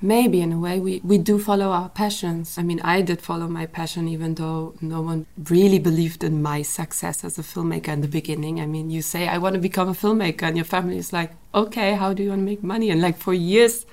maybe 0.00 0.40
in 0.40 0.52
a 0.52 0.58
way 0.58 0.78
we, 0.78 1.00
we 1.02 1.18
do 1.18 1.38
follow 1.38 1.70
our 1.70 1.88
passions. 1.88 2.58
I 2.58 2.62
mean, 2.62 2.80
I 2.80 3.00
did 3.00 3.22
follow 3.22 3.48
my 3.48 3.66
passion 3.66 4.08
even 4.08 4.34
though 4.34 4.74
no 4.80 5.00
one 5.00 5.26
really 5.48 5.78
believed 5.78 6.22
in 6.22 6.42
my 6.42 6.62
success 6.62 7.24
as 7.24 7.38
a 7.38 7.42
filmmaker 7.42 7.88
in 7.88 8.02
the 8.02 8.08
beginning. 8.08 8.60
I 8.60 8.66
mean, 8.66 8.90
you 8.90 9.02
say, 9.02 9.28
I 9.28 9.38
want 9.38 9.54
to 9.54 9.60
become 9.60 9.88
a 9.88 9.94
filmmaker 9.94 10.42
and 10.42 10.56
your 10.56 10.64
family 10.64 10.98
is 10.98 11.12
like, 11.12 11.32
okay, 11.54 11.94
how 11.94 12.12
do 12.12 12.22
you 12.22 12.30
want 12.30 12.40
to 12.40 12.44
make 12.44 12.62
money? 12.62 12.90
And 12.90 13.00
like 13.00 13.16
for 13.16 13.32
years, 13.32 13.86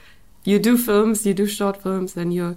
you 0.44 0.60
do 0.60 0.78
films, 0.78 1.26
you 1.26 1.34
do 1.34 1.48
short 1.48 1.82
films, 1.82 2.18
and 2.18 2.34
you're 2.34 2.56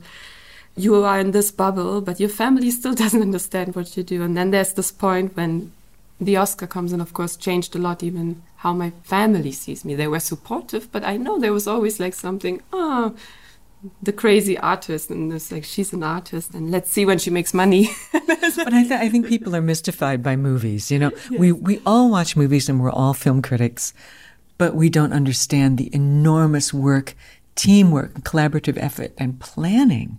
you 0.78 0.94
are 1.04 1.18
in 1.18 1.30
this 1.30 1.50
bubble, 1.50 2.02
but 2.02 2.20
your 2.20 2.28
family 2.28 2.70
still 2.70 2.94
doesn't 3.02 3.22
understand 3.22 3.74
what 3.74 3.96
you 3.96 4.02
do. 4.02 4.22
And 4.22 4.36
then 4.36 4.50
there's 4.50 4.74
this 4.74 4.92
point 4.92 5.36
when 5.36 5.72
the 6.20 6.36
Oscar 6.36 6.66
comes 6.66 6.92
and 6.92 7.02
of 7.02 7.12
course 7.12 7.36
changed 7.36 7.76
a 7.76 7.78
lot 7.78 8.02
even 8.02 8.42
how 8.56 8.72
my 8.72 8.90
family 9.02 9.52
sees 9.52 9.84
me. 9.84 9.94
They 9.94 10.08
were 10.08 10.20
supportive, 10.20 10.90
but 10.90 11.04
I 11.04 11.16
know 11.16 11.38
there 11.38 11.52
was 11.52 11.66
always 11.66 12.00
like 12.00 12.14
something, 12.14 12.62
oh, 12.72 13.14
the 14.02 14.12
crazy 14.12 14.56
artist, 14.58 15.10
and 15.10 15.32
it's 15.32 15.52
like 15.52 15.64
she's 15.64 15.92
an 15.92 16.02
artist, 16.02 16.54
and 16.54 16.70
let's 16.70 16.90
see 16.90 17.04
when 17.04 17.18
she 17.18 17.30
makes 17.30 17.52
money. 17.52 17.90
but 18.12 18.72
I, 18.72 18.82
th- 18.82 19.00
I 19.00 19.08
think 19.08 19.28
people 19.28 19.54
are 19.54 19.60
mystified 19.60 20.22
by 20.22 20.36
movies. 20.36 20.90
You 20.90 20.98
know, 20.98 21.10
we 21.30 21.52
we 21.52 21.80
all 21.84 22.10
watch 22.10 22.36
movies 22.36 22.68
and 22.68 22.80
we're 22.80 22.90
all 22.90 23.14
film 23.14 23.42
critics, 23.42 23.92
but 24.58 24.74
we 24.74 24.88
don't 24.88 25.12
understand 25.12 25.78
the 25.78 25.94
enormous 25.94 26.72
work, 26.72 27.14
teamwork, 27.54 28.14
collaborative 28.20 28.78
effort, 28.78 29.12
and 29.18 29.38
planning 29.38 30.18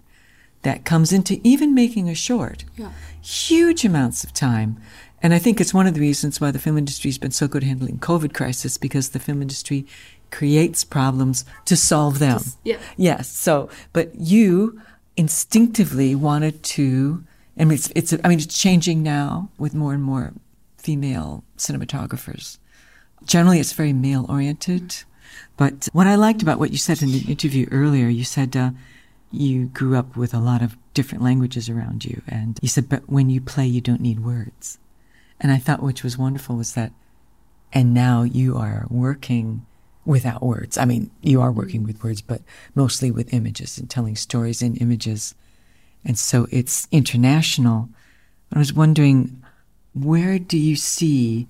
that 0.62 0.86
comes 0.86 1.12
into 1.12 1.40
even 1.44 1.74
making 1.74 2.10
a 2.10 2.16
short. 2.16 2.66
Yeah. 2.76 2.92
Huge 3.22 3.86
amounts 3.86 4.24
of 4.24 4.34
time. 4.34 4.82
And 5.22 5.34
I 5.34 5.40
think 5.40 5.60
it's 5.60 5.74
one 5.74 5.88
of 5.88 5.94
the 5.94 6.00
reasons 6.00 6.40
why 6.40 6.52
the 6.52 6.60
film 6.60 6.78
industry 6.78 7.10
has 7.10 7.18
been 7.18 7.32
so 7.32 7.48
good 7.48 7.64
handling 7.64 7.98
COVID 8.00 8.34
crisis 8.34 8.78
because 8.78 9.10
the 9.10 9.20
film 9.20 9.42
industry 9.42 9.86
creates 10.32 10.84
problems 10.84 11.46
to 11.66 11.76
solve 11.76 12.20
them. 12.20 12.42
yeah. 12.64 12.78
Yes. 12.98 13.30
So, 13.30 13.70
but 13.94 14.14
you 14.16 14.82
instinctively 15.16 16.14
wanted 16.14 16.62
to, 16.64 17.24
I 17.58 17.66
mean, 17.66 17.76
it's, 17.76 17.92
it's, 17.96 18.14
I 18.24 18.28
mean, 18.28 18.38
it's 18.38 18.58
changing 18.58 19.02
now 19.02 19.50
with 19.58 19.74
more 19.74 19.94
and 19.94 20.04
more 20.04 20.34
female 20.78 21.44
cinematographers. 21.58 22.60
Generally, 23.26 23.60
it's 23.60 23.74
very 23.74 23.94
male 23.94 24.26
oriented. 24.30 25.04
But 25.58 25.90
what 25.92 26.08
I 26.08 26.16
liked 26.16 26.44
about 26.44 26.60
what 26.60 26.72
you 26.72 26.78
said 26.78 27.02
in 27.02 27.12
the 27.12 27.26
interview 27.28 27.68
earlier, 27.72 28.08
you 28.08 28.24
said, 28.24 28.56
uh, 28.56 28.72
you 29.32 29.66
grew 29.66 29.98
up 29.98 30.16
with 30.16 30.34
a 30.34 30.40
lot 30.40 30.62
of 30.62 30.78
different 30.94 31.24
languages 31.24 31.68
around 31.68 32.06
you. 32.06 32.22
And 32.28 32.60
you 32.62 32.68
said, 32.68 32.88
but 32.88 33.10
when 33.10 33.30
you 33.30 33.42
play, 33.42 33.66
you 33.66 33.82
don't 33.82 34.02
need 34.02 34.20
words. 34.20 34.78
And 35.40 35.52
I 35.52 35.58
thought, 35.58 35.84
which 35.84 36.04
was 36.04 36.18
wonderful, 36.18 36.56
was 36.56 36.74
that, 36.74 36.92
and 37.72 37.94
now 37.94 38.24
you 38.24 38.58
are 38.58 38.88
working 38.90 39.66
without 40.06 40.42
words. 40.42 40.78
I 40.78 40.86
mean, 40.86 41.12
you 41.22 41.42
are 41.42 41.52
working 41.52 41.84
with 41.84 42.04
words, 42.04 42.22
but 42.22 42.42
mostly 42.74 43.12
with 43.12 43.34
images 43.34 43.78
and 43.78 43.90
telling 43.90 44.16
stories 44.16 44.62
in 44.62 44.78
images. 44.78 45.36
And 46.06 46.18
so 46.18 46.48
it's 46.50 46.88
international. 46.92 47.90
I 48.54 48.60
was 48.60 48.74
wondering, 48.74 49.44
where 49.94 50.40
do 50.40 50.58
you 50.58 50.76
see 50.76 51.48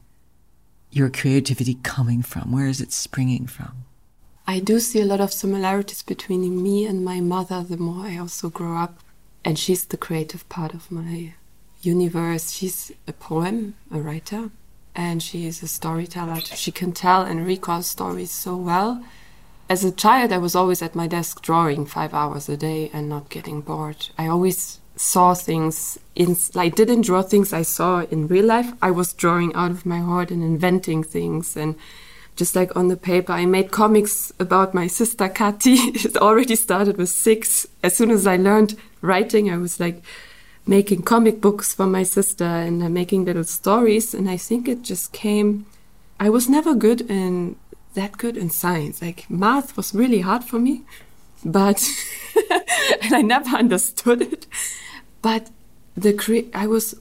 your 0.92 1.10
creativity 1.10 1.76
coming 1.84 2.24
from? 2.24 2.52
Where 2.52 2.68
is 2.68 2.82
it 2.82 2.92
springing 2.92 3.46
from? 3.46 3.86
I 4.48 4.60
do 4.60 4.80
see 4.80 5.02
a 5.02 5.06
lot 5.06 5.22
of 5.22 5.34
similarities 5.34 6.02
between 6.02 6.64
me 6.64 6.86
and 6.86 7.06
my 7.06 7.20
mother 7.20 7.64
the 7.64 7.78
more 7.78 8.06
I 8.06 8.18
also 8.18 8.50
grow 8.50 8.78
up. 8.78 9.00
And 9.46 9.60
she's 9.60 9.86
the 9.86 9.98
creative 9.98 10.48
part 10.50 10.74
of 10.74 10.92
my 10.92 11.34
universe. 11.88 12.52
She's 12.52 12.92
a 13.08 13.14
poem, 13.14 13.76
a 13.92 14.00
writer, 14.00 14.50
and 14.94 15.24
she 15.24 15.46
is 15.46 15.64
a 15.64 15.68
storyteller. 15.68 16.42
She 16.42 16.72
can 16.72 16.92
tell 16.92 17.22
and 17.24 17.46
recall 17.46 17.82
stories 17.82 18.32
so 18.32 18.56
well. 18.56 19.04
as 19.70 19.84
a 19.84 19.92
child, 19.92 20.32
I 20.32 20.38
was 20.38 20.56
always 20.56 20.82
at 20.82 20.96
my 20.96 21.08
desk 21.08 21.42
drawing 21.42 21.86
five 21.86 22.14
hours 22.14 22.48
a 22.48 22.56
day 22.56 22.90
and 22.94 23.10
not 23.10 23.30
getting 23.30 23.60
bored. 23.62 24.10
I 24.18 24.28
always 24.28 24.80
saw 24.96 25.34
things 25.34 26.00
in, 26.16 26.38
I 26.56 26.70
didn't 26.70 27.06
draw 27.06 27.22
things 27.22 27.52
I 27.54 27.64
saw 27.64 28.04
in 28.14 28.28
real 28.28 28.46
life. 28.46 28.72
I 28.82 28.92
was 28.92 29.14
drawing 29.14 29.54
out 29.56 29.72
of 29.72 29.86
my 29.86 30.00
heart 30.00 30.32
and 30.32 30.42
inventing 30.42 31.04
things. 31.04 31.58
And 31.58 31.76
just 32.38 32.56
like 32.56 32.76
on 32.76 32.88
the 32.88 32.98
paper, 32.98 33.34
I 33.34 33.46
made 33.46 33.72
comics 33.72 34.32
about 34.40 34.74
my 34.74 34.88
sister 34.88 35.28
Kati. 35.28 35.78
it 36.06 36.18
already 36.18 36.56
started 36.56 36.98
with 36.98 37.10
six. 37.10 37.68
As 37.84 37.96
soon 37.96 38.10
as 38.10 38.26
I 38.26 38.38
learned 38.38 38.78
writing, 39.02 39.52
I 39.52 39.58
was 39.58 39.80
like 39.80 40.02
making 40.68 41.02
comic 41.04 41.40
books 41.40 41.74
for 41.74 41.86
my 41.86 42.04
sister 42.04 42.44
and 42.44 42.94
making 42.94 43.26
little 43.26 43.44
stories. 43.44 44.14
And 44.14 44.30
I 44.30 44.38
think 44.38 44.68
it 44.68 44.82
just 44.82 45.14
came. 45.14 45.66
I 46.20 46.30
was 46.30 46.50
never 46.50 46.76
good 46.76 47.02
in 47.02 47.56
that 47.94 48.18
good 48.18 48.38
in 48.38 48.50
science. 48.50 49.02
Like 49.02 49.30
math 49.30 49.78
was 49.78 49.94
really 49.94 50.22
hard 50.22 50.44
for 50.44 50.60
me, 50.60 50.84
but 51.44 51.84
and 53.02 53.14
I 53.14 53.22
never 53.22 53.56
understood 53.56 54.22
it. 54.22 54.46
But 55.22 55.50
the 55.96 56.14
cre- 56.14 56.52
I 56.54 56.68
was 56.68 56.96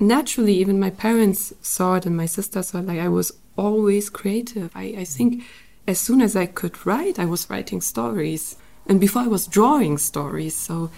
naturally 0.00 0.54
even 0.54 0.80
my 0.80 0.90
parents 0.90 1.52
saw 1.60 1.94
it 1.94 2.06
and 2.06 2.16
my 2.16 2.26
sister 2.26 2.62
saw 2.62 2.78
it. 2.78 2.86
Like 2.86 2.98
I 3.00 3.08
was 3.08 3.32
always 3.56 4.08
creative. 4.08 4.70
I, 4.74 4.94
I 4.98 5.04
think 5.04 5.44
as 5.86 5.98
soon 5.98 6.22
as 6.22 6.36
I 6.36 6.46
could 6.46 6.86
write, 6.86 7.18
I 7.18 7.24
was 7.24 7.50
writing 7.50 7.80
stories, 7.80 8.56
and 8.86 9.00
before 9.00 9.22
I 9.22 9.26
was 9.26 9.46
drawing 9.46 9.98
stories. 9.98 10.54
So 10.56 10.90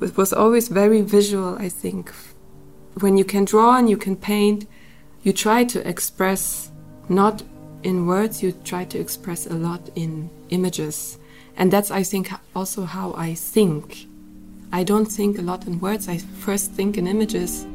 it 0.00 0.16
was 0.16 0.32
always 0.32 0.68
very 0.68 1.02
visual. 1.02 1.56
I 1.58 1.68
think 1.68 2.12
when 3.00 3.16
you 3.16 3.24
can 3.24 3.44
draw 3.44 3.76
and 3.76 3.88
you 3.88 3.96
can 3.96 4.16
paint, 4.16 4.66
you 5.22 5.32
try 5.32 5.64
to 5.64 5.88
express 5.88 6.70
not 7.08 7.42
in 7.82 8.06
words, 8.06 8.42
you 8.42 8.52
try 8.52 8.84
to 8.84 8.98
express 8.98 9.46
a 9.46 9.54
lot 9.54 9.90
in 9.94 10.30
images. 10.50 11.18
And 11.56 11.72
that's, 11.72 11.90
I 11.90 12.02
think, 12.02 12.30
also 12.54 12.84
how 12.84 13.14
I 13.14 13.34
think. 13.34 14.06
I 14.72 14.84
don't 14.84 15.06
think 15.06 15.38
a 15.38 15.42
lot 15.42 15.66
in 15.66 15.80
words, 15.80 16.08
I 16.08 16.18
first 16.18 16.72
think 16.72 16.98
in 16.98 17.06
images. 17.06 17.66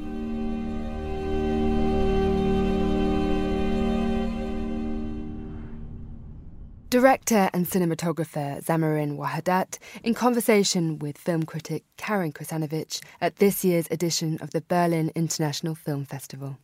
Director 6.94 7.50
and 7.56 7.66
cinematographer 7.66 8.64
Zamarin 8.64 9.18
Wahdat 9.18 9.80
in 10.04 10.14
conversation 10.14 11.00
with 11.00 11.18
film 11.18 11.42
critic 11.42 11.84
Karen 11.98 12.32
Krizanovich 12.32 13.02
at 13.20 13.38
this 13.38 13.66
year's 13.66 13.88
edition 13.90 14.38
of 14.42 14.52
the 14.52 14.62
Berlin 14.62 15.12
International 15.16 15.74
Film 15.74 16.06
Festival. 16.06 16.60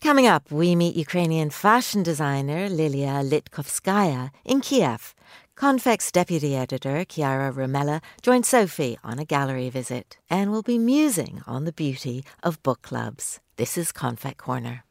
Coming 0.00 0.26
up, 0.26 0.50
we 0.50 0.74
meet 0.74 0.96
Ukrainian 0.96 1.50
fashion 1.50 2.02
designer 2.02 2.70
Lilia 2.70 3.20
Litkovskaya 3.22 4.30
in 4.46 4.62
Kiev. 4.62 5.14
Konfekt's 5.54 6.10
deputy 6.10 6.56
editor, 6.56 7.04
Chiara 7.04 7.52
Rimella, 7.52 8.00
joined 8.22 8.46
Sophie 8.46 8.96
on 9.04 9.18
a 9.18 9.26
gallery 9.26 9.68
visit 9.68 10.16
and 10.30 10.50
will 10.50 10.62
be 10.62 10.78
musing 10.78 11.42
on 11.46 11.66
the 11.66 11.74
beauty 11.74 12.24
of 12.42 12.62
book 12.62 12.80
clubs. 12.80 13.38
This 13.56 13.76
is 13.76 13.92
Konfekt 13.92 14.38
Corner. 14.38 14.84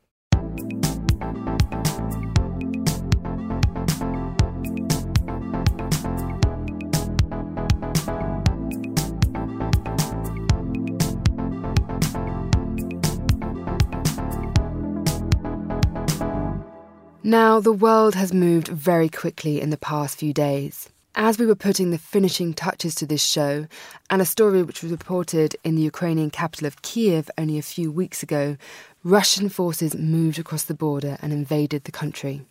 Now, 17.33 17.59
the 17.59 17.73
world 17.73 18.13
has 18.13 18.31
moved 18.31 18.67
very 18.67 19.09
quickly 19.09 19.59
in 19.59 19.71
the 19.71 19.85
past 19.91 20.19
few 20.19 20.33
days. 20.33 20.89
As 21.15 21.39
we 21.39 21.47
were 21.47 21.55
putting 21.55 21.89
the 21.89 21.97
finishing 21.97 22.53
touches 22.53 22.93
to 22.93 23.07
this 23.07 23.23
show, 23.23 23.65
and 24.11 24.21
a 24.21 24.25
story 24.25 24.61
which 24.61 24.83
was 24.83 24.91
reported 24.91 25.55
in 25.63 25.73
the 25.73 25.81
Ukrainian 25.81 26.29
capital 26.29 26.67
of 26.67 26.83
Kiev 26.83 27.31
only 27.35 27.57
a 27.57 27.63
few 27.63 27.91
weeks 27.91 28.21
ago, 28.21 28.55
Russian 29.03 29.49
forces 29.49 29.95
moved 29.95 30.37
across 30.37 30.65
the 30.65 30.75
border 30.75 31.17
and 31.23 31.33
invaded 31.33 31.85
the 31.85 31.91
country. 31.91 32.45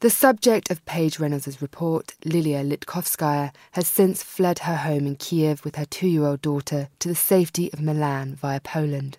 The 0.00 0.08
subject 0.08 0.70
of 0.70 0.86
Paige 0.86 1.18
Reynolds' 1.18 1.60
report, 1.60 2.14
Lilia 2.24 2.64
Litkovskaya, 2.64 3.52
has 3.72 3.86
since 3.86 4.22
fled 4.22 4.60
her 4.60 4.76
home 4.76 5.06
in 5.06 5.16
Kiev 5.16 5.62
with 5.62 5.76
her 5.76 5.84
two 5.84 6.08
year 6.08 6.24
old 6.24 6.40
daughter 6.40 6.88
to 7.00 7.08
the 7.08 7.14
safety 7.14 7.70
of 7.74 7.82
Milan 7.82 8.34
via 8.34 8.60
Poland. 8.60 9.18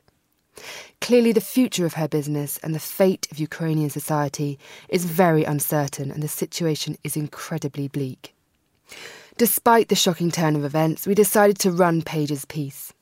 Clearly, 1.01 1.31
the 1.31 1.41
future 1.41 1.85
of 1.85 1.95
her 1.95 2.07
business 2.07 2.57
and 2.63 2.73
the 2.73 2.79
fate 2.79 3.27
of 3.31 3.39
Ukrainian 3.39 3.89
society 3.89 4.57
is 4.89 5.05
very 5.05 5.43
uncertain, 5.43 6.11
and 6.11 6.23
the 6.23 6.27
situation 6.27 6.97
is 7.03 7.17
incredibly 7.17 7.87
bleak. 7.87 8.33
Despite 9.37 9.89
the 9.89 9.95
shocking 9.95 10.31
turn 10.31 10.55
of 10.55 10.63
events, 10.63 11.05
we 11.05 11.13
decided 11.13 11.59
to 11.59 11.71
run 11.71 12.01
Paige's 12.01 12.45
piece. 12.45 12.93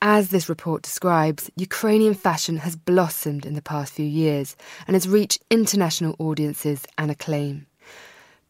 As 0.00 0.28
this 0.28 0.48
report 0.48 0.82
describes, 0.82 1.50
Ukrainian 1.56 2.14
fashion 2.14 2.58
has 2.58 2.76
blossomed 2.76 3.44
in 3.44 3.54
the 3.54 3.62
past 3.62 3.94
few 3.94 4.06
years 4.06 4.54
and 4.86 4.94
has 4.94 5.08
reached 5.08 5.42
international 5.50 6.14
audiences 6.18 6.86
and 6.96 7.10
acclaim. 7.10 7.66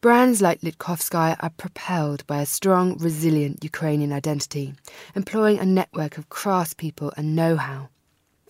Brands 0.01 0.41
like 0.41 0.61
Litkovskaya 0.61 1.37
are 1.39 1.49
propelled 1.49 2.25
by 2.27 2.41
a 2.41 2.45
strong, 2.45 2.97
resilient 2.99 3.63
Ukrainian 3.63 4.13
identity, 4.13 4.75
employing 5.15 5.59
a 5.59 5.65
network 5.65 6.17
of 6.17 6.29
craftspeople 6.29 7.11
and 7.17 7.35
know 7.35 7.57
how. 7.57 7.89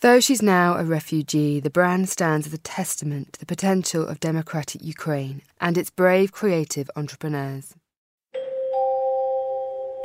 Though 0.01 0.21
she's 0.21 0.41
now 0.41 0.77
a 0.77 0.85
refugee, 0.85 1.59
the 1.59 1.69
brand 1.69 2.07
stands 2.07 2.47
as 2.47 2.53
a 2.53 2.57
testament 2.57 3.33
to 3.33 3.39
the 3.41 3.45
potential 3.45 4.07
of 4.07 4.21
democratic 4.21 4.81
Ukraine 4.81 5.41
and 5.59 5.77
its 5.77 5.89
brave 5.89 6.31
creative 6.31 6.89
entrepreneurs. 6.95 7.75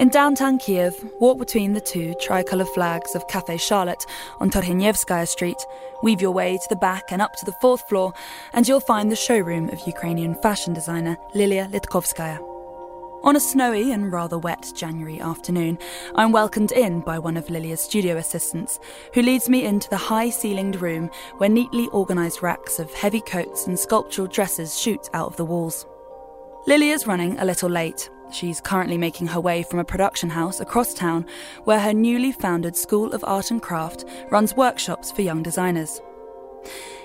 In 0.00 0.08
downtown 0.08 0.58
Kiev, 0.58 0.92
walk 1.20 1.38
between 1.38 1.74
the 1.74 1.80
two 1.80 2.12
tricolour 2.20 2.64
flags 2.64 3.14
of 3.14 3.28
Cafe 3.28 3.56
Charlotte 3.58 4.04
on 4.40 4.50
Turgenevskaya 4.50 5.28
Street, 5.28 5.64
weave 6.02 6.20
your 6.20 6.32
way 6.32 6.56
to 6.56 6.66
the 6.68 6.76
back 6.76 7.12
and 7.12 7.22
up 7.22 7.36
to 7.36 7.46
the 7.46 7.54
fourth 7.60 7.88
floor, 7.88 8.12
and 8.52 8.66
you'll 8.66 8.80
find 8.80 9.12
the 9.12 9.16
showroom 9.16 9.68
of 9.68 9.86
Ukrainian 9.86 10.34
fashion 10.34 10.72
designer 10.74 11.16
Lilia 11.36 11.68
Litkovskaya. 11.70 12.53
On 13.24 13.36
a 13.36 13.40
snowy 13.40 13.90
and 13.92 14.12
rather 14.12 14.36
wet 14.36 14.70
January 14.76 15.18
afternoon, 15.18 15.78
I'm 16.14 16.30
welcomed 16.30 16.72
in 16.72 17.00
by 17.00 17.18
one 17.18 17.38
of 17.38 17.48
Lilia's 17.48 17.80
studio 17.80 18.18
assistants, 18.18 18.78
who 19.14 19.22
leads 19.22 19.48
me 19.48 19.64
into 19.64 19.88
the 19.88 19.96
high 19.96 20.28
ceilinged 20.28 20.82
room 20.82 21.08
where 21.38 21.48
neatly 21.48 21.88
organised 21.88 22.42
racks 22.42 22.78
of 22.78 22.92
heavy 22.92 23.22
coats 23.22 23.66
and 23.66 23.78
sculptural 23.78 24.28
dresses 24.28 24.78
shoot 24.78 25.08
out 25.14 25.28
of 25.28 25.36
the 25.36 25.44
walls. 25.44 25.86
Lilia's 26.66 27.06
running 27.06 27.38
a 27.38 27.46
little 27.46 27.70
late. 27.70 28.10
She's 28.30 28.60
currently 28.60 28.98
making 28.98 29.28
her 29.28 29.40
way 29.40 29.62
from 29.62 29.78
a 29.78 29.84
production 29.84 30.28
house 30.28 30.60
across 30.60 30.92
town 30.92 31.24
where 31.64 31.80
her 31.80 31.94
newly 31.94 32.30
founded 32.30 32.76
School 32.76 33.14
of 33.14 33.24
Art 33.24 33.50
and 33.50 33.62
Craft 33.62 34.04
runs 34.30 34.54
workshops 34.54 35.10
for 35.10 35.22
young 35.22 35.42
designers. 35.42 35.98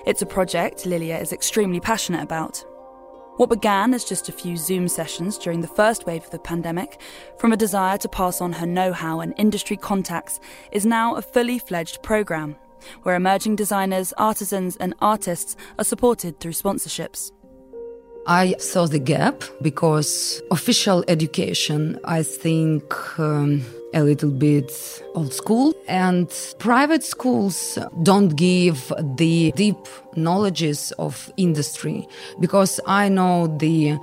It's 0.04 0.20
a 0.20 0.26
project 0.26 0.84
Lilia 0.84 1.18
is 1.18 1.32
extremely 1.32 1.80
passionate 1.80 2.22
about, 2.22 2.62
what 3.36 3.48
began 3.48 3.94
as 3.94 4.04
just 4.04 4.28
a 4.28 4.32
few 4.32 4.56
Zoom 4.56 4.88
sessions 4.88 5.38
during 5.38 5.60
the 5.60 5.66
first 5.68 6.06
wave 6.06 6.24
of 6.24 6.30
the 6.30 6.38
pandemic, 6.38 7.00
from 7.38 7.52
a 7.52 7.56
desire 7.56 7.98
to 7.98 8.08
pass 8.08 8.40
on 8.40 8.52
her 8.52 8.66
know 8.66 8.92
how 8.92 9.20
and 9.20 9.34
industry 9.36 9.76
contacts, 9.76 10.40
is 10.72 10.84
now 10.84 11.14
a 11.14 11.22
fully 11.22 11.58
fledged 11.58 12.02
programme 12.02 12.56
where 13.02 13.14
emerging 13.14 13.56
designers, 13.56 14.12
artisans, 14.16 14.76
and 14.76 14.94
artists 15.00 15.56
are 15.78 15.84
supported 15.84 16.38
through 16.40 16.52
sponsorships. 16.52 17.32
I 18.26 18.54
saw 18.58 18.86
the 18.86 18.98
gap 18.98 19.42
because 19.62 20.42
official 20.50 21.04
education, 21.08 21.98
I 22.04 22.22
think, 22.22 23.18
um, 23.18 23.64
a 23.94 24.02
little 24.02 24.30
bit 24.30 24.70
old 25.14 25.32
school 25.32 25.74
and 25.88 26.30
private 26.58 27.02
schools 27.02 27.78
don't 28.02 28.36
give 28.36 28.92
the 29.16 29.52
deep 29.56 29.78
knowledges 30.16 30.92
of 30.98 31.32
industry 31.36 32.06
because 32.38 32.80
I 32.86 33.08
know 33.08 33.46
the 33.58 33.98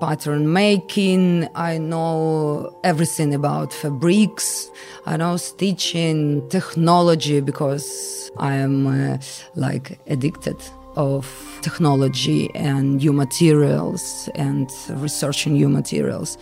pattern 0.00 0.52
making. 0.52 1.48
I 1.54 1.78
know 1.78 2.76
everything 2.82 3.34
about 3.34 3.72
fabrics. 3.72 4.70
I 5.06 5.16
know 5.16 5.36
stitching, 5.36 6.48
technology 6.48 7.40
because 7.40 8.30
I 8.38 8.54
am 8.54 8.86
uh, 8.86 9.18
like 9.54 10.00
addicted 10.06 10.56
of 10.96 11.26
technology 11.62 12.50
and 12.54 12.96
new 12.96 13.12
materials 13.12 14.28
and 14.34 14.68
researching 14.90 15.52
new 15.52 15.68
materials. 15.68 16.36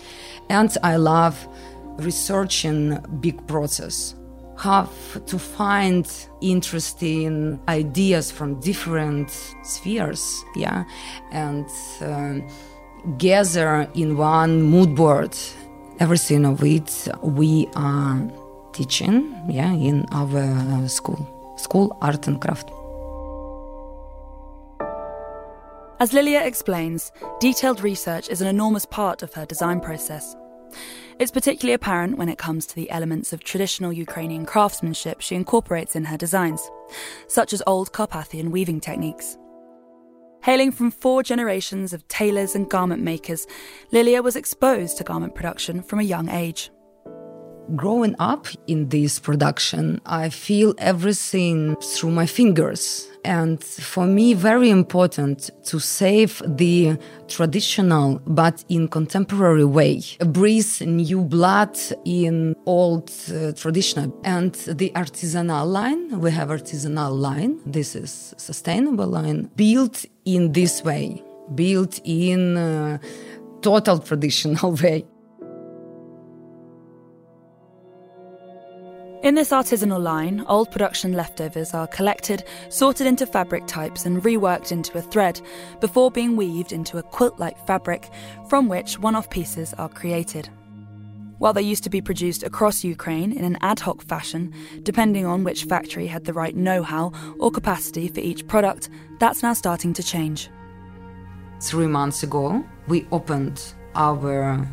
And 0.49 0.75
I 0.83 0.97
love 0.97 1.47
researching 1.99 2.99
big 3.21 3.47
process 3.47 4.15
have 4.57 5.25
to 5.27 5.39
find 5.39 6.11
interesting 6.41 7.61
ideas 7.69 8.31
from 8.31 8.59
different 8.61 9.31
spheres 9.63 10.45
yeah 10.57 10.85
and 11.31 11.67
uh, 12.01 12.35
gather 13.19 13.89
in 13.95 14.17
one 14.17 14.63
mood 14.63 14.95
board 14.95 15.37
everything 16.01 16.45
of 16.45 16.63
it 16.65 17.09
we 17.23 17.69
are 17.77 18.21
teaching 18.73 19.33
yeah 19.49 19.73
in 19.73 20.05
our 20.13 20.89
school 20.89 21.55
school 21.57 21.97
art 22.01 22.27
and 22.27 22.41
craft 22.41 22.71
As 26.01 26.13
Lilia 26.13 26.47
explains, 26.47 27.11
detailed 27.41 27.81
research 27.81 28.29
is 28.29 28.41
an 28.41 28.47
enormous 28.47 28.87
part 28.87 29.25
of 29.25 29.35
her 29.35 29.45
design 29.45 29.81
process. 29.81 30.37
It's 31.19 31.33
particularly 31.33 31.75
apparent 31.75 32.17
when 32.17 32.29
it 32.29 32.39
comes 32.39 32.65
to 32.67 32.77
the 32.77 32.89
elements 32.91 33.33
of 33.33 33.43
traditional 33.43 33.93
Ukrainian 33.93 34.47
craftsmanship 34.47 35.21
she 35.21 35.35
incorporates 35.35 35.97
in 35.97 36.05
her 36.05 36.17
designs, 36.17 36.71
such 37.27 37.53
as 37.53 37.63
old 37.67 37.93
Carpathian 37.93 38.53
weaving 38.53 38.81
techniques. 38.81 39.37
Hailing 40.43 40.71
from 40.71 40.93
four 40.93 41.25
generations 41.25 41.93
of 41.93 42.07
tailors 42.07 42.55
and 42.55 42.71
garment 42.71 43.03
makers, 43.03 43.49
Lilia 43.91 44.23
was 44.23 44.37
exposed 44.37 44.97
to 44.99 45.05
garment 45.05 45.35
production 45.35 45.83
from 45.83 45.99
a 45.99 46.05
young 46.05 46.29
age 46.29 46.71
growing 47.77 48.15
up 48.19 48.47
in 48.67 48.89
this 48.89 49.19
production, 49.19 50.01
I 50.07 50.31
feel 50.31 50.75
everything 50.79 51.77
through 51.77 52.13
my 52.13 52.27
fingers. 52.27 53.08
And 53.25 53.63
for 53.63 54.07
me, 54.07 54.35
very 54.35 54.71
important 54.71 55.51
to 55.65 55.79
save 55.79 56.43
the 56.47 56.99
traditional 57.29 58.21
but 58.27 58.65
in 58.69 58.89
contemporary 58.89 59.65
way, 59.65 60.03
breathe 60.21 60.81
new 60.83 61.23
blood 61.23 61.79
in 62.05 62.55
old 62.67 63.11
uh, 63.31 63.53
traditional. 63.53 64.19
And 64.25 64.55
the 64.55 64.91
artisanal 64.95 65.67
line, 65.67 66.21
we 66.21 66.31
have 66.31 66.49
artisanal 66.49 67.19
line. 67.19 67.61
This 67.67 67.95
is 67.95 68.35
sustainable 68.37 69.07
line 69.07 69.51
built 69.57 70.05
in 70.25 70.53
this 70.53 70.83
way, 70.83 71.23
built 71.55 72.01
in 72.05 72.57
uh, 72.57 72.99
total 73.63 73.99
traditional 74.11 74.73
way. 74.73 75.05
In 79.21 79.35
this 79.35 79.51
artisanal 79.51 80.01
line, 80.01 80.45
old 80.47 80.71
production 80.71 81.13
leftovers 81.13 81.75
are 81.75 81.89
collected, 81.89 82.45
sorted 82.69 83.05
into 83.05 83.27
fabric 83.27 83.67
types, 83.67 84.07
and 84.07 84.23
reworked 84.23 84.71
into 84.71 84.97
a 84.97 85.03
thread 85.03 85.41
before 85.81 86.13
being 86.13 86.37
weaved 86.37 86.71
into 86.73 86.99
a 86.99 87.03
quilt 87.03 87.37
like 87.37 87.67
fabric 87.67 88.11
from 88.49 88.69
which 88.69 88.97
one 89.01 89.17
off 89.17 89.29
pieces 89.29 89.75
are 89.75 89.89
created. 89.89 90.49
While 91.39 91.53
they 91.53 91.63
used 91.63 91.83
to 91.83 91.91
be 91.91 92.01
produced 92.01 92.45
across 92.45 92.85
Ukraine 92.85 93.33
in 93.33 93.45
an 93.45 93.59
ad 93.61 93.81
hoc 93.81 94.03
fashion, 94.03 94.55
depending 94.85 95.27
on 95.27 95.43
which 95.43 95.65
factory 95.65 96.07
had 96.07 96.25
the 96.25 96.33
right 96.33 96.55
know 96.55 96.85
how 96.85 97.11
or 97.41 97.51
capacity 97.51 98.07
for 98.07 98.21
each 98.21 98.47
product, 98.47 98.89
that's 99.19 99.43
now 99.43 99.53
starting 99.53 99.93
to 99.95 100.03
change. 100.03 100.49
Three 101.61 101.89
months 101.89 102.23
ago, 102.23 102.65
we 102.87 103.05
opened 103.11 103.75
our 103.97 104.65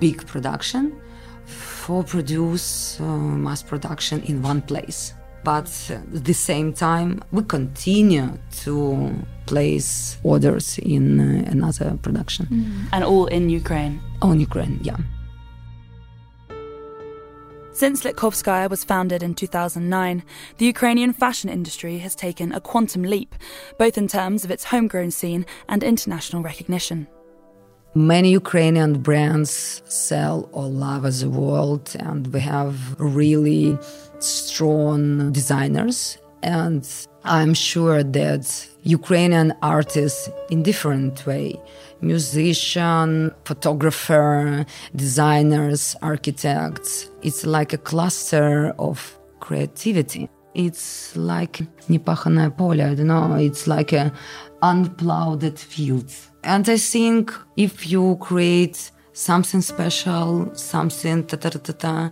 big 0.00 0.26
production 0.26 1.00
for 1.46 2.02
produce 2.02 3.00
uh, 3.00 3.04
mass 3.04 3.62
production 3.62 4.22
in 4.22 4.42
one 4.42 4.62
place. 4.62 5.14
But 5.44 5.90
at 5.90 6.24
the 6.24 6.34
same 6.34 6.72
time, 6.72 7.20
we 7.32 7.42
continue 7.42 8.38
to 8.62 9.14
place 9.46 10.18
orders 10.22 10.78
in 10.78 11.20
uh, 11.20 11.50
another 11.50 11.98
production. 12.00 12.46
Mm. 12.46 12.88
And 12.92 13.04
all 13.04 13.26
in 13.26 13.50
Ukraine? 13.50 14.00
On 14.22 14.38
Ukraine, 14.38 14.78
yeah. 14.82 14.98
Since 17.72 18.04
Litkovskaya 18.04 18.68
was 18.70 18.84
founded 18.84 19.22
in 19.22 19.34
2009, 19.34 20.22
the 20.58 20.66
Ukrainian 20.66 21.12
fashion 21.12 21.50
industry 21.50 21.98
has 21.98 22.14
taken 22.14 22.52
a 22.52 22.60
quantum 22.60 23.02
leap, 23.02 23.34
both 23.78 23.98
in 23.98 24.06
terms 24.06 24.44
of 24.44 24.50
its 24.50 24.64
homegrown 24.64 25.10
scene 25.10 25.46
and 25.68 25.82
international 25.82 26.42
recognition. 26.42 27.08
Many 27.95 28.29
Ukrainian 28.29 29.01
brands 29.01 29.81
sell 29.85 30.49
all 30.51 30.83
over 30.83 31.09
the 31.09 31.29
world, 31.29 31.95
and 31.99 32.27
we 32.27 32.39
have 32.41 32.75
really 32.99 33.75
strong 34.19 35.31
designers. 35.31 36.19
And 36.43 36.87
I'm 37.23 37.55
sure 37.55 38.03
that 38.03 38.67
Ukrainian 38.83 39.51
artists, 39.63 40.29
in 40.51 40.61
different 40.61 41.25
way, 41.25 41.59
musician, 42.01 43.31
photographer, 43.45 44.65
designers, 44.95 45.95
architects, 46.03 47.09
it's 47.23 47.45
like 47.47 47.73
a 47.73 47.79
cluster 47.79 48.75
of 48.77 49.17
creativity. 49.39 50.29
It's 50.53 51.15
like 51.15 51.63
непаханное 51.89 52.55
поле, 52.55 52.83
I 52.91 52.95
don't 52.95 53.07
know, 53.07 53.35
it's 53.35 53.67
like 53.67 53.91
a 53.91 54.11
unplowed 54.61 55.57
fields 55.57 56.29
and 56.44 56.68
I 56.68 56.76
think 56.76 57.32
if 57.56 57.88
you 57.90 58.16
create 58.20 58.90
something 59.12 59.60
special, 59.60 60.54
something 60.54 61.26
ta 61.26 61.36
ta 61.36 61.50
ta 61.50 61.72
ta, 61.72 62.10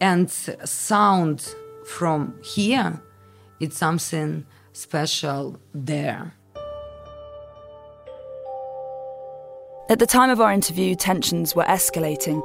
and 0.00 0.30
sound 0.30 1.54
from 1.84 2.34
here, 2.42 3.00
it's 3.60 3.76
something 3.76 4.46
special 4.72 5.58
there. 5.74 6.32
At 9.88 10.00
the 10.00 10.06
time 10.06 10.30
of 10.30 10.40
our 10.40 10.52
interview, 10.52 10.96
tensions 10.96 11.54
were 11.54 11.64
escalating, 11.64 12.42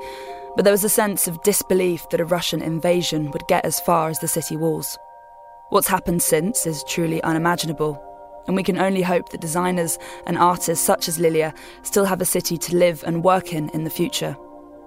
but 0.56 0.64
there 0.64 0.74
was 0.74 0.84
a 0.84 0.90
sense 0.90 1.28
of 1.28 1.42
disbelief 1.44 2.08
that 2.10 2.20
a 2.20 2.26
Russian 2.26 2.62
invasion 2.62 3.32
would 3.32 3.48
get 3.48 3.66
as 3.66 3.80
far 3.80 4.10
as 4.10 4.20
the 4.20 4.28
city 4.28 4.56
walls. 4.56 4.98
What's 5.70 5.88
happened 5.88 6.22
since 6.22 6.68
is 6.68 6.84
truly 6.84 7.24
unimaginable, 7.24 8.11
and 8.48 8.56
we 8.56 8.64
can 8.64 8.78
only 8.78 9.02
hope 9.02 9.30
that 9.30 9.42
designers 9.42 9.98
and 10.26 10.38
artists 10.38 10.86
such 10.86 11.08
as 11.08 11.20
Lilia 11.20 11.54
still 11.84 12.06
have 12.06 12.22
a 12.22 12.26
city 12.26 12.58
to 12.58 12.76
live 12.76 13.04
and 13.06 13.24
work 13.24 13.54
in 13.54 13.70
in 13.70 13.84
the 13.84 13.90
future. 13.90 14.36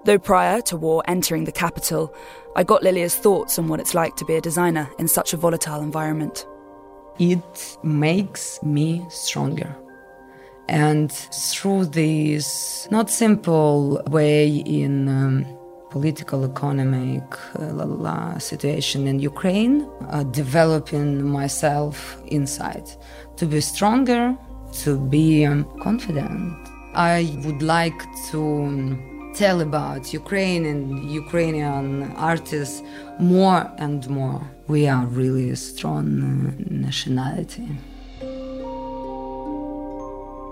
Though 0.05 0.19
prior 0.19 0.61
to 0.63 0.77
war 0.77 1.03
entering 1.07 1.45
the 1.45 1.51
capital, 1.51 2.13
I 2.55 2.63
got 2.63 2.83
Lilia's 2.83 3.15
thoughts 3.15 3.57
on 3.57 3.67
what 3.67 3.79
it's 3.79 3.95
like 3.95 4.15
to 4.17 4.25
be 4.25 4.35
a 4.35 4.41
designer 4.41 4.87
in 4.99 5.07
such 5.07 5.33
a 5.33 5.37
volatile 5.37 5.81
environment. 5.81 6.45
It 7.17 7.77
makes 7.83 8.61
me 8.61 9.03
stronger. 9.09 9.75
And 10.67 11.11
through 11.11 11.85
this 11.85 12.87
not 12.91 13.09
simple 13.09 14.01
way 14.07 14.57
in 14.57 15.07
um, 15.07 15.45
political, 15.89 16.43
economic 16.43 17.23
uh, 17.55 18.37
situation 18.37 19.07
in 19.07 19.19
Ukraine, 19.19 19.87
uh, 20.09 20.23
developing 20.23 21.23
myself 21.23 22.21
inside 22.27 22.87
to 23.37 23.45
be 23.45 23.61
stronger, 23.61 24.35
to 24.83 24.97
be 24.97 25.45
um, 25.45 25.65
confident. 25.81 26.57
I 26.93 27.37
would 27.43 27.61
like 27.61 28.01
to 28.31 28.39
um, 28.41 29.33
tell 29.35 29.61
about 29.61 30.13
Ukraine 30.13 30.65
and 30.65 31.11
Ukrainian 31.11 32.11
artists 32.13 32.81
more 33.19 33.69
and 33.77 34.09
more. 34.09 34.41
We 34.67 34.87
are 34.87 35.05
really 35.05 35.49
a 35.49 35.55
strong 35.55 36.05
uh, 36.23 36.63
nationality. 36.69 37.67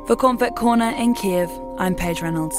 For 0.07 0.17
Konfekt 0.17 0.57
Corner 0.57 0.91
in 0.97 1.13
Kiev, 1.13 1.49
I'm 1.77 1.95
Paige 1.95 2.21
Reynolds. 2.21 2.57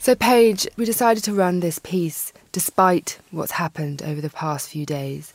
So, 0.00 0.14
Paige, 0.16 0.66
we 0.76 0.84
decided 0.84 1.22
to 1.24 1.34
run 1.34 1.60
this 1.60 1.78
piece 1.78 2.32
despite 2.58 3.20
what's 3.30 3.52
happened 3.52 4.02
over 4.02 4.20
the 4.20 4.28
past 4.28 4.68
few 4.68 4.84
days. 4.84 5.32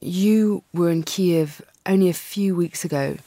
You 0.00 0.64
were 0.74 0.90
in 0.90 1.04
Kiev 1.04 1.62
only 1.86 2.08
a 2.08 2.12
few 2.32 2.56
weeks 2.56 2.84
ago. 2.84 3.18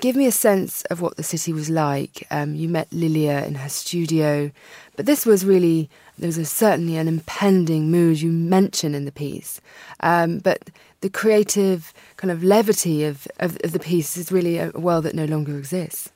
Give 0.00 0.16
me 0.16 0.24
a 0.24 0.32
sense 0.32 0.80
of 0.84 1.02
what 1.02 1.18
the 1.18 1.22
city 1.22 1.52
was 1.52 1.68
like. 1.68 2.26
Um, 2.30 2.54
you 2.54 2.70
met 2.70 2.88
Lilia 2.90 3.44
in 3.44 3.56
her 3.56 3.68
studio, 3.68 4.50
but 4.96 5.04
this 5.04 5.26
was 5.26 5.44
really, 5.44 5.90
there 6.18 6.28
was 6.28 6.38
a, 6.38 6.46
certainly 6.46 6.96
an 6.96 7.06
impending 7.06 7.90
mood 7.90 8.22
you 8.22 8.32
mention 8.32 8.94
in 8.94 9.04
the 9.04 9.12
piece. 9.12 9.60
Um, 10.00 10.38
but 10.38 10.70
the 11.02 11.10
creative 11.10 11.92
kind 12.16 12.30
of 12.30 12.42
levity 12.42 13.04
of, 13.04 13.28
of, 13.40 13.58
of 13.62 13.72
the 13.72 13.78
piece 13.78 14.16
is 14.16 14.32
really 14.32 14.56
a 14.56 14.70
world 14.70 15.04
that 15.04 15.14
no 15.14 15.26
longer 15.26 15.58
exists. 15.58 16.08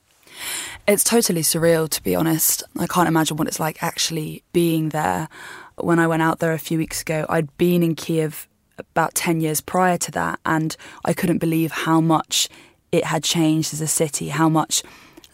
It's 0.88 1.04
totally 1.04 1.42
surreal, 1.42 1.90
to 1.90 2.02
be 2.02 2.16
honest. 2.16 2.62
I 2.78 2.86
can't 2.86 3.08
imagine 3.08 3.36
what 3.36 3.48
it's 3.48 3.60
like 3.60 3.82
actually 3.82 4.42
being 4.54 4.88
there. 4.88 5.28
When 5.77 5.99
I 5.99 6.07
went 6.07 6.22
out 6.22 6.39
there 6.39 6.53
a 6.53 6.59
few 6.59 6.79
weeks 6.79 7.03
ago, 7.03 7.27
I'd 7.29 7.57
been 7.59 7.83
in 7.83 7.95
Kiev 7.95 8.49
about 8.79 9.14
10 9.14 9.41
years 9.41 9.61
prior 9.61 9.99
to 9.99 10.11
that, 10.12 10.41
and 10.47 10.77
I 11.05 11.12
couldn't 11.12 11.39
believe 11.39 11.72
how 11.72 12.01
much 12.01 12.49
it 12.93 13.05
had 13.05 13.25
changed 13.25 13.75
as 13.75 13.81
a 13.81 13.87
city, 13.87 14.29
how 14.29 14.49
much 14.49 14.83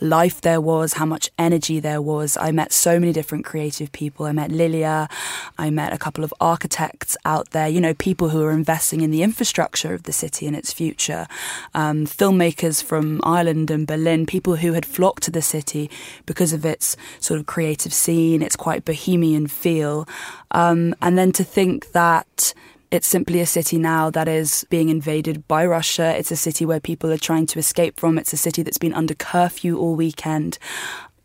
life 0.00 0.40
there 0.40 0.60
was, 0.60 0.94
how 0.94 1.04
much 1.04 1.30
energy 1.38 1.80
there 1.80 2.00
was. 2.00 2.36
I 2.36 2.52
met 2.52 2.72
so 2.72 2.98
many 2.98 3.12
different 3.12 3.44
creative 3.44 3.92
people. 3.92 4.26
I 4.26 4.32
met 4.32 4.50
Lilia. 4.50 5.08
I 5.58 5.70
met 5.70 5.92
a 5.92 5.98
couple 5.98 6.24
of 6.24 6.34
architects 6.40 7.16
out 7.24 7.50
there, 7.50 7.68
you 7.68 7.80
know, 7.80 7.94
people 7.94 8.30
who 8.30 8.42
are 8.42 8.50
investing 8.50 9.00
in 9.00 9.10
the 9.10 9.22
infrastructure 9.22 9.94
of 9.94 10.04
the 10.04 10.12
city 10.12 10.46
and 10.46 10.56
its 10.56 10.72
future. 10.72 11.26
Um, 11.74 12.06
filmmakers 12.06 12.82
from 12.82 13.20
Ireland 13.22 13.70
and 13.70 13.86
Berlin, 13.86 14.26
people 14.26 14.56
who 14.56 14.72
had 14.72 14.86
flocked 14.86 15.22
to 15.24 15.30
the 15.30 15.42
city 15.42 15.90
because 16.26 16.52
of 16.52 16.64
its 16.64 16.96
sort 17.20 17.40
of 17.40 17.46
creative 17.46 17.92
scene, 17.92 18.42
its 18.42 18.56
quite 18.56 18.84
bohemian 18.84 19.46
feel. 19.46 20.08
Um, 20.50 20.94
and 21.00 21.16
then 21.18 21.32
to 21.32 21.44
think 21.44 21.92
that 21.92 22.54
it's 22.90 23.06
simply 23.06 23.40
a 23.40 23.46
city 23.46 23.78
now 23.78 24.10
that 24.10 24.26
is 24.26 24.66
being 24.68 24.88
invaded 24.88 25.46
by 25.46 25.64
Russia. 25.64 26.16
It's 26.16 26.30
a 26.30 26.36
city 26.36 26.64
where 26.64 26.80
people 26.80 27.12
are 27.12 27.18
trying 27.18 27.46
to 27.46 27.58
escape 27.58 27.98
from. 28.00 28.18
It's 28.18 28.32
a 28.32 28.36
city 28.36 28.62
that's 28.62 28.78
been 28.78 28.94
under 28.94 29.14
curfew 29.14 29.78
all 29.78 29.94
weekend. 29.94 30.58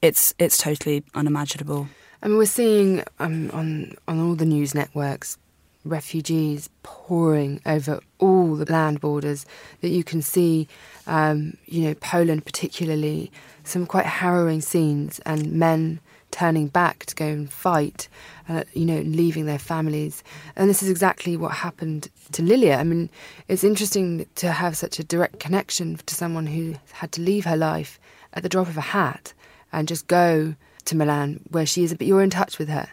It's 0.01 0.33
it's 0.37 0.57
totally 0.57 1.03
unimaginable. 1.15 1.87
I 2.21 2.27
mean, 2.27 2.37
we're 2.37 2.45
seeing 2.45 3.03
um, 3.19 3.49
on 3.51 3.95
on 4.07 4.19
all 4.19 4.35
the 4.35 4.45
news 4.45 4.75
networks 4.75 5.37
refugees 5.83 6.69
pouring 6.83 7.61
over 7.65 7.99
all 8.17 8.55
the 8.55 8.71
land 8.71 8.99
borders 8.99 9.45
that 9.81 9.89
you 9.89 10.03
can 10.03 10.21
see, 10.21 10.67
um, 11.05 11.55
you 11.67 11.83
know, 11.83 11.93
Poland 11.95 12.43
particularly, 12.43 13.31
some 13.63 13.85
quite 13.85 14.05
harrowing 14.05 14.61
scenes 14.61 15.19
and 15.25 15.51
men 15.51 15.99
turning 16.35 16.67
back 16.67 17.05
to 17.05 17.15
go 17.15 17.25
and 17.25 17.49
fight, 17.49 18.09
uh, 18.49 18.65
you 18.73 18.85
know, 18.85 18.99
leaving 19.05 19.45
their 19.45 19.57
families. 19.57 20.21
And 20.57 20.69
this 20.69 20.83
is 20.83 20.89
exactly 20.89 21.37
what 21.37 21.53
happened 21.53 22.09
to 22.33 22.43
Lilia. 22.43 22.75
I 22.75 22.83
mean, 22.83 23.09
it's 23.47 23.63
interesting 23.63 24.25
to 24.35 24.51
have 24.51 24.75
such 24.75 24.99
a 24.99 25.03
direct 25.05 25.39
connection 25.39 25.95
to 25.95 26.13
someone 26.13 26.45
who 26.45 26.75
had 26.91 27.13
to 27.13 27.21
leave 27.21 27.45
her 27.45 27.55
life 27.55 28.01
at 28.33 28.43
the 28.43 28.49
drop 28.49 28.67
of 28.67 28.75
a 28.75 28.81
hat 28.81 29.33
and 29.71 29.87
just 29.87 30.07
go 30.07 30.55
to 30.83 30.95
Milan 30.97 31.39
where 31.51 31.65
she 31.65 31.85
is, 31.85 31.93
but 31.93 32.05
you're 32.05 32.21
in 32.21 32.29
touch 32.29 32.59
with 32.59 32.67
her. 32.67 32.89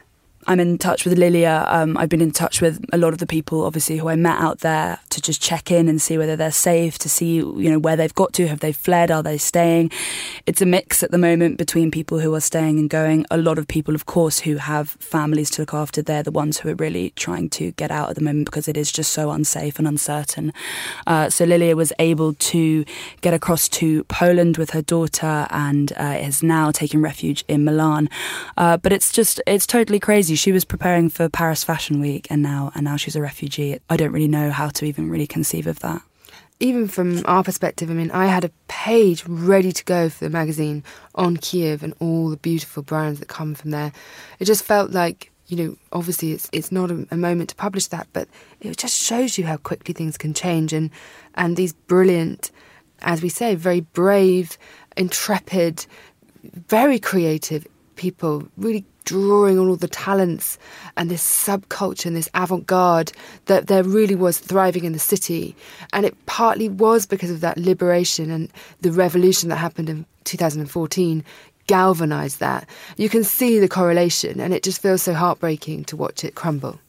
I'm 0.46 0.58
in 0.58 0.76
touch 0.76 1.04
with 1.04 1.16
Lilia. 1.16 1.64
Um, 1.68 1.96
I've 1.96 2.08
been 2.08 2.20
in 2.20 2.32
touch 2.32 2.60
with 2.60 2.84
a 2.92 2.98
lot 2.98 3.12
of 3.12 3.20
the 3.20 3.26
people, 3.26 3.64
obviously, 3.64 3.98
who 3.98 4.08
I 4.08 4.16
met 4.16 4.40
out 4.40 4.58
there 4.58 4.98
to 5.10 5.20
just 5.20 5.40
check 5.40 5.70
in 5.70 5.88
and 5.88 6.02
see 6.02 6.18
whether 6.18 6.34
they're 6.34 6.50
safe, 6.50 6.98
to 6.98 7.08
see, 7.08 7.36
you 7.36 7.70
know, 7.70 7.78
where 7.78 7.94
they've 7.94 8.14
got 8.14 8.32
to. 8.34 8.48
Have 8.48 8.58
they 8.58 8.72
fled? 8.72 9.10
Are 9.12 9.22
they 9.22 9.38
staying? 9.38 9.92
It's 10.46 10.60
a 10.60 10.66
mix 10.66 11.02
at 11.02 11.12
the 11.12 11.18
moment 11.18 11.58
between 11.58 11.92
people 11.92 12.18
who 12.18 12.34
are 12.34 12.40
staying 12.40 12.80
and 12.80 12.90
going. 12.90 13.24
A 13.30 13.36
lot 13.36 13.56
of 13.56 13.68
people, 13.68 13.94
of 13.94 14.06
course, 14.06 14.40
who 14.40 14.56
have 14.56 14.90
families 14.90 15.48
to 15.50 15.62
look 15.62 15.74
after. 15.74 16.02
They're 16.02 16.24
the 16.24 16.32
ones 16.32 16.58
who 16.58 16.70
are 16.70 16.74
really 16.74 17.10
trying 17.10 17.48
to 17.50 17.70
get 17.72 17.92
out 17.92 18.10
at 18.10 18.16
the 18.16 18.22
moment 18.22 18.46
because 18.46 18.66
it 18.66 18.76
is 18.76 18.90
just 18.90 19.12
so 19.12 19.30
unsafe 19.30 19.78
and 19.78 19.86
uncertain. 19.86 20.52
Uh, 21.06 21.30
so 21.30 21.44
Lilia 21.44 21.76
was 21.76 21.92
able 22.00 22.34
to 22.34 22.84
get 23.20 23.32
across 23.32 23.68
to 23.68 24.02
Poland 24.04 24.56
with 24.56 24.70
her 24.70 24.82
daughter 24.82 25.46
and 25.50 25.92
uh, 25.96 26.18
is 26.20 26.42
now 26.42 26.72
taking 26.72 27.00
refuge 27.00 27.44
in 27.46 27.64
Milan. 27.64 28.08
Uh, 28.56 28.76
but 28.76 28.92
it's 28.92 29.12
just, 29.12 29.40
it's 29.46 29.66
totally 29.66 30.00
crazy 30.00 30.31
crazy. 30.32 30.42
She 30.42 30.52
was 30.52 30.64
preparing 30.64 31.10
for 31.10 31.28
Paris 31.28 31.64
Fashion 31.64 32.00
Week, 32.00 32.26
and 32.30 32.42
now 32.42 32.72
and 32.74 32.84
now 32.84 32.96
she's 32.96 33.16
a 33.16 33.20
refugee. 33.20 33.78
I 33.88 33.96
don't 33.96 34.12
really 34.12 34.28
know 34.28 34.50
how 34.50 34.70
to 34.70 34.84
even 34.84 35.10
really 35.10 35.26
conceive 35.26 35.66
of 35.66 35.78
that. 35.80 36.02
Even 36.60 36.88
from 36.88 37.22
our 37.26 37.42
perspective, 37.42 37.90
I 37.90 37.94
mean, 37.94 38.10
I 38.12 38.26
had 38.26 38.44
a 38.44 38.50
page 38.68 39.24
ready 39.26 39.72
to 39.72 39.84
go 39.84 40.08
for 40.08 40.24
the 40.24 40.30
magazine 40.30 40.84
on 41.14 41.36
Kiev 41.36 41.82
and 41.82 41.92
all 41.98 42.30
the 42.30 42.36
beautiful 42.36 42.82
brands 42.82 43.18
that 43.18 43.28
come 43.28 43.54
from 43.54 43.72
there. 43.72 43.92
It 44.38 44.44
just 44.44 44.64
felt 44.64 44.92
like 44.92 45.30
you 45.48 45.56
know, 45.56 45.76
obviously 45.92 46.32
it's 46.32 46.48
it's 46.52 46.72
not 46.72 46.90
a, 46.90 47.06
a, 47.10 47.16
moment 47.16 47.50
to 47.50 47.56
publish 47.56 47.88
that, 47.88 48.06
but 48.12 48.26
it 48.60 48.76
just 48.78 48.96
shows 48.96 49.36
you 49.36 49.44
how 49.44 49.58
quickly 49.58 49.92
things 49.92 50.16
can 50.16 50.32
change 50.32 50.72
and 50.72 50.90
and 51.34 51.56
these 51.56 51.74
brilliant, 51.74 52.50
as 53.02 53.20
we 53.22 53.28
say, 53.28 53.54
very 53.54 53.80
brave, 53.80 54.56
intrepid, 54.96 55.84
very 56.68 56.98
creative 56.98 57.66
people 57.96 58.48
really 58.56 58.84
drawing 59.02 59.58
on 59.58 59.68
all 59.68 59.76
the 59.76 59.88
talents 59.88 60.58
and 60.96 61.10
this 61.10 61.22
subculture 61.22 62.06
and 62.06 62.16
this 62.16 62.28
avant 62.34 62.66
garde 62.66 63.12
that 63.46 63.66
there 63.66 63.82
really 63.82 64.14
was 64.14 64.38
thriving 64.38 64.84
in 64.84 64.92
the 64.92 64.98
city. 64.98 65.54
And 65.92 66.06
it 66.06 66.26
partly 66.26 66.68
was 66.68 67.06
because 67.06 67.30
of 67.30 67.40
that 67.40 67.58
liberation 67.58 68.30
and 68.30 68.50
the 68.80 68.92
revolution 68.92 69.48
that 69.48 69.56
happened 69.56 69.88
in 69.88 70.06
2014 70.24 71.24
galvanized 71.66 72.40
that. 72.40 72.68
You 72.96 73.08
can 73.08 73.24
see 73.24 73.58
the 73.58 73.68
correlation, 73.68 74.40
and 74.40 74.52
it 74.52 74.62
just 74.62 74.82
feels 74.82 75.02
so 75.02 75.14
heartbreaking 75.14 75.84
to 75.84 75.96
watch 75.96 76.24
it 76.24 76.34
crumble. 76.34 76.80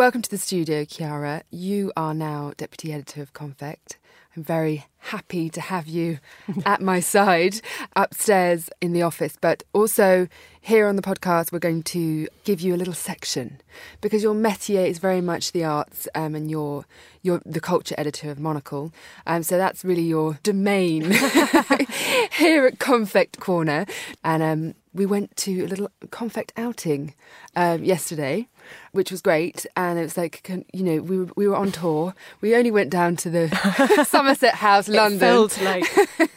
Welcome 0.00 0.22
to 0.22 0.30
the 0.30 0.38
studio, 0.38 0.86
Chiara. 0.86 1.42
You 1.50 1.92
are 1.94 2.14
now 2.14 2.54
deputy 2.56 2.90
editor 2.90 3.20
of 3.20 3.34
Konfekt. 3.34 3.98
I'm 4.34 4.42
very 4.42 4.86
happy 4.96 5.50
to 5.50 5.60
have 5.60 5.86
you 5.86 6.20
at 6.64 6.80
my 6.80 7.00
side 7.00 7.60
upstairs 7.94 8.70
in 8.80 8.94
the 8.94 9.02
office, 9.02 9.36
but 9.38 9.62
also 9.74 10.26
here 10.58 10.86
on 10.86 10.96
the 10.96 11.02
podcast, 11.02 11.52
we're 11.52 11.58
going 11.58 11.82
to 11.82 12.28
give 12.44 12.62
you 12.62 12.74
a 12.74 12.78
little 12.78 12.94
section 12.94 13.60
because 14.00 14.22
your 14.22 14.34
métier 14.34 14.88
is 14.88 14.98
very 14.98 15.20
much 15.20 15.52
the 15.52 15.64
arts, 15.64 16.08
um, 16.14 16.34
and 16.34 16.50
you're 16.50 16.86
you're 17.20 17.42
the 17.44 17.60
culture 17.60 17.94
editor 17.98 18.30
of 18.30 18.38
Monocle, 18.38 18.94
um, 19.26 19.42
so 19.42 19.58
that's 19.58 19.84
really 19.84 20.04
your 20.04 20.38
domain 20.42 21.02
here 22.32 22.66
at 22.66 22.78
Konfekt 22.78 23.38
Corner, 23.38 23.84
and 24.24 24.42
um, 24.42 24.74
we 24.92 25.06
went 25.06 25.36
to 25.38 25.64
a 25.64 25.68
little 25.68 25.90
Konfekt 26.08 26.50
outing 26.56 27.14
um, 27.56 27.84
yesterday 27.84 28.48
which 28.92 29.10
was 29.10 29.20
great. 29.22 29.66
And 29.76 29.98
it 29.98 30.02
was 30.02 30.16
like, 30.16 30.48
you 30.72 30.82
know, 30.82 31.02
we 31.02 31.18
were, 31.18 31.28
we 31.36 31.48
were 31.48 31.56
on 31.56 31.72
tour. 31.72 32.14
We 32.40 32.54
only 32.54 32.70
went 32.70 32.90
down 32.90 33.16
to 33.16 33.30
the 33.30 34.04
Somerset 34.08 34.54
House, 34.54 34.88
London. 34.88 35.16
It 35.16 35.20
felt 35.20 35.60
like 35.62 35.84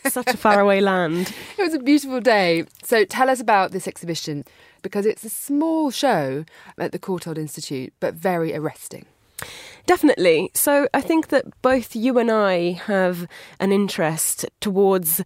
such 0.08 0.28
a 0.28 0.38
faraway 0.38 0.82
land. 0.82 1.34
It 1.58 1.62
was 1.62 1.74
a 1.74 1.80
beautiful 1.80 2.20
day. 2.20 2.66
So 2.84 3.06
tell 3.06 3.30
us 3.30 3.40
about 3.40 3.72
this 3.72 3.88
exhibition 3.88 4.44
because 4.82 5.06
it's 5.06 5.24
a 5.24 5.30
small 5.30 5.92
show 5.92 6.46
at 6.78 6.92
the 6.92 7.00
Courtauld 7.00 7.38
Institute, 7.38 7.94
but 8.00 8.14
very 8.16 8.54
arresting. 8.56 9.06
Definitely. 9.86 10.50
So 10.54 10.88
I 10.94 11.02
think 11.02 11.30
that 11.30 11.46
both 11.62 11.96
you 11.96 12.18
and 12.18 12.32
I 12.32 12.74
have 12.86 13.28
an 13.60 13.72
interest 13.72 14.46
towards 14.60 15.24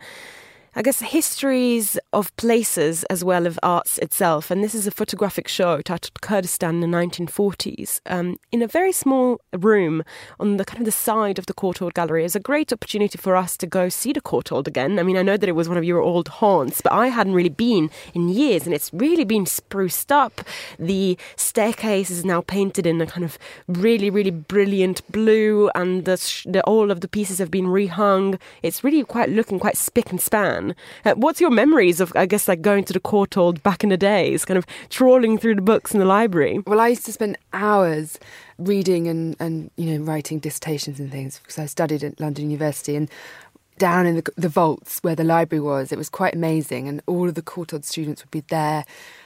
I 0.78 0.84
guess, 0.84 1.00
histories 1.00 1.98
of 2.14 2.36
places 2.38 3.04
as 3.06 3.24
well 3.24 3.48
of 3.48 3.58
arts 3.64 3.98
itself. 3.98 4.52
And 4.52 4.64
this 4.64 4.76
is 4.76 4.86
a 4.86 4.92
photographic 4.92 5.48
show 5.48 5.82
titled 5.82 6.22
Kurdistan 6.22 6.84
in 6.84 6.92
the 6.92 6.98
1940s 6.98 8.00
um, 8.06 8.38
in 8.52 8.62
a 8.62 8.68
very 8.68 8.92
small 8.92 9.42
room 9.54 10.04
on 10.40 10.58
the 10.58 10.66
kind 10.66 10.78
of 10.78 10.86
the 10.86 10.92
side 10.92 11.40
of 11.40 11.48
the 11.48 11.56
Courtauld 11.56 11.96
Gallery. 11.96 12.24
It's 12.24 12.36
a 12.36 12.40
great 12.40 12.72
opportunity 12.72 13.18
for 13.18 13.36
us 13.36 13.58
to 13.58 13.66
go 13.66 13.90
see 13.90 14.14
the 14.14 14.22
Courtauld 14.22 14.68
again. 14.68 15.00
I 15.00 15.02
mean, 15.02 15.18
I 15.18 15.24
know 15.24 15.36
that 15.36 15.50
it 15.50 15.54
was 15.54 15.68
one 15.68 15.80
of 15.80 15.84
your 15.84 16.00
old 16.00 16.28
haunts, 16.28 16.80
but 16.80 16.94
I 16.94 17.08
hadn't 17.08 17.34
really 17.34 17.50
been 17.50 17.90
in 18.14 18.30
years 18.30 18.68
and 18.68 18.76
it's 18.76 18.94
really 18.94 19.26
been 19.26 19.48
spruced 19.48 20.12
up. 20.12 20.42
The 20.78 21.18
staircase 21.38 22.12
is 22.12 22.24
now 22.24 22.42
painted 22.42 22.86
in 22.86 23.02
a 23.02 23.08
kind 23.08 23.26
of 23.26 23.40
really, 23.68 24.12
really 24.12 24.30
brilliant 24.30 25.02
blue 25.12 25.72
and 25.74 26.06
the, 26.06 26.18
the 26.46 26.62
all 26.66 26.92
of 26.92 27.02
the 27.02 27.08
pieces 27.08 27.40
have 27.40 27.50
been 27.50 27.66
rehung. 27.66 28.40
It's 28.62 28.84
really 28.84 29.04
quite 29.04 29.30
looking 29.30 29.58
quite 29.58 29.76
spick 29.76 30.12
and 30.12 30.22
span. 30.22 30.67
Uh, 31.06 31.14
what's 31.14 31.42
your 31.42 31.52
memories 31.52 32.00
of, 32.00 32.12
I 32.16 32.26
guess, 32.26 32.48
like 32.48 32.62
going 32.62 32.84
to 32.86 32.94
the 32.94 33.00
Courtauld 33.00 33.62
back 33.64 33.84
in 33.84 33.90
the 33.90 33.98
days, 33.98 34.46
kind 34.46 34.58
of 34.58 34.66
trawling 34.90 35.38
through 35.38 35.56
the 35.56 35.62
books 35.62 35.94
in 35.94 36.00
the 36.00 36.06
library? 36.06 36.60
Well, 36.66 36.80
I 36.80 36.90
used 36.90 37.06
to 37.06 37.14
spend 37.14 37.38
hours 37.54 38.20
reading 38.58 39.08
and, 39.08 39.36
and 39.40 39.70
you 39.76 39.98
know 39.98 40.04
writing 40.04 40.40
dissertations 40.40 41.00
and 41.00 41.12
things 41.12 41.40
because 41.40 41.60
I 41.60 41.68
studied 41.68 42.04
at 42.04 42.20
London 42.20 42.50
University 42.50 42.96
and 42.96 43.10
down 43.78 44.08
in 44.08 44.16
the, 44.16 44.32
the 44.36 44.50
vaults 44.50 45.00
where 45.04 45.16
the 45.16 45.24
library 45.24 45.62
was, 45.62 45.92
it 45.92 45.98
was 45.98 46.10
quite 46.10 46.34
amazing, 46.34 46.88
and 46.88 47.02
all 47.06 47.28
of 47.28 47.36
the 47.36 47.42
Courtauld 47.42 47.86
students 47.86 48.24
would 48.24 48.32
be 48.32 48.44
there 48.50 48.84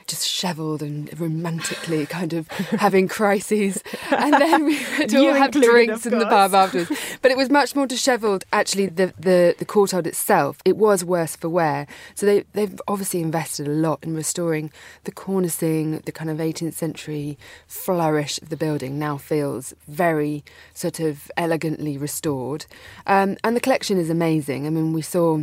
just 0.08 0.28
shevelled 0.28 0.82
and 0.82 1.20
romantically 1.20 2.06
kind 2.06 2.34
of 2.34 2.48
having 2.48 3.08
crises. 3.08 3.82
And 4.10 4.34
then 4.34 4.66
we 4.66 4.80
would 5.00 5.16
all 5.16 5.34
have 5.34 5.52
drinks 5.52 6.06
in 6.06 6.18
the 6.18 6.26
pub 6.26 6.54
afterwards. 6.54 6.92
But 7.22 7.32
it 7.32 7.38
was 7.38 7.50
much 7.50 7.76
more 7.76 7.88
dishevelled, 7.88 8.46
actually, 8.52 8.88
the, 8.88 9.14
the, 9.20 9.56
the 9.58 9.66
courtyard 9.66 10.08
itself. 10.08 10.58
It 10.66 10.78
was 10.78 11.04
worse 11.04 11.36
for 11.36 11.50
wear. 11.50 11.88
So 12.16 12.26
they, 12.26 12.44
they've 12.54 12.80
obviously 12.88 13.22
invested 13.22 13.68
a 13.68 13.72
lot 13.72 14.04
in 14.04 14.16
restoring 14.16 14.72
the 15.04 15.12
cornicing, 15.12 16.04
the 16.06 16.12
kind 16.12 16.30
of 16.30 16.38
18th 16.38 16.74
century 16.74 17.38
flourish 17.68 18.42
of 18.42 18.50
the 18.50 18.58
building 18.58 19.00
now 19.00 19.18
feels 19.18 19.74
very 19.88 20.44
sort 20.74 21.00
of 21.00 21.32
elegantly 21.38 21.98
restored. 21.98 22.66
Um, 23.08 23.38
and 23.44 23.56
the 23.56 23.62
collection 23.62 23.98
is 23.98 24.10
amazing. 24.10 24.66
I 24.66 24.70
mean, 24.70 24.94
we 24.94 25.02
saw 25.02 25.42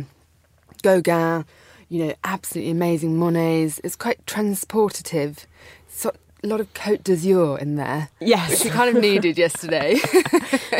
Gauguin 0.81 1.45
you 1.89 2.05
know, 2.05 2.13
absolutely 2.23 2.71
amazing 2.71 3.17
Monets. 3.17 3.81
It's 3.83 3.95
quite 3.95 4.25
transportative. 4.25 5.45
So, 5.87 6.11
a 6.43 6.47
lot 6.47 6.61
of 6.61 6.73
Côte 6.73 7.03
d'Azur 7.03 7.59
in 7.59 7.75
there. 7.75 8.09
Yes. 8.21 8.51
Which 8.51 8.65
we 8.65 8.69
kind 8.69 8.95
of 8.95 9.01
needed 9.01 9.37
yesterday. 9.37 9.95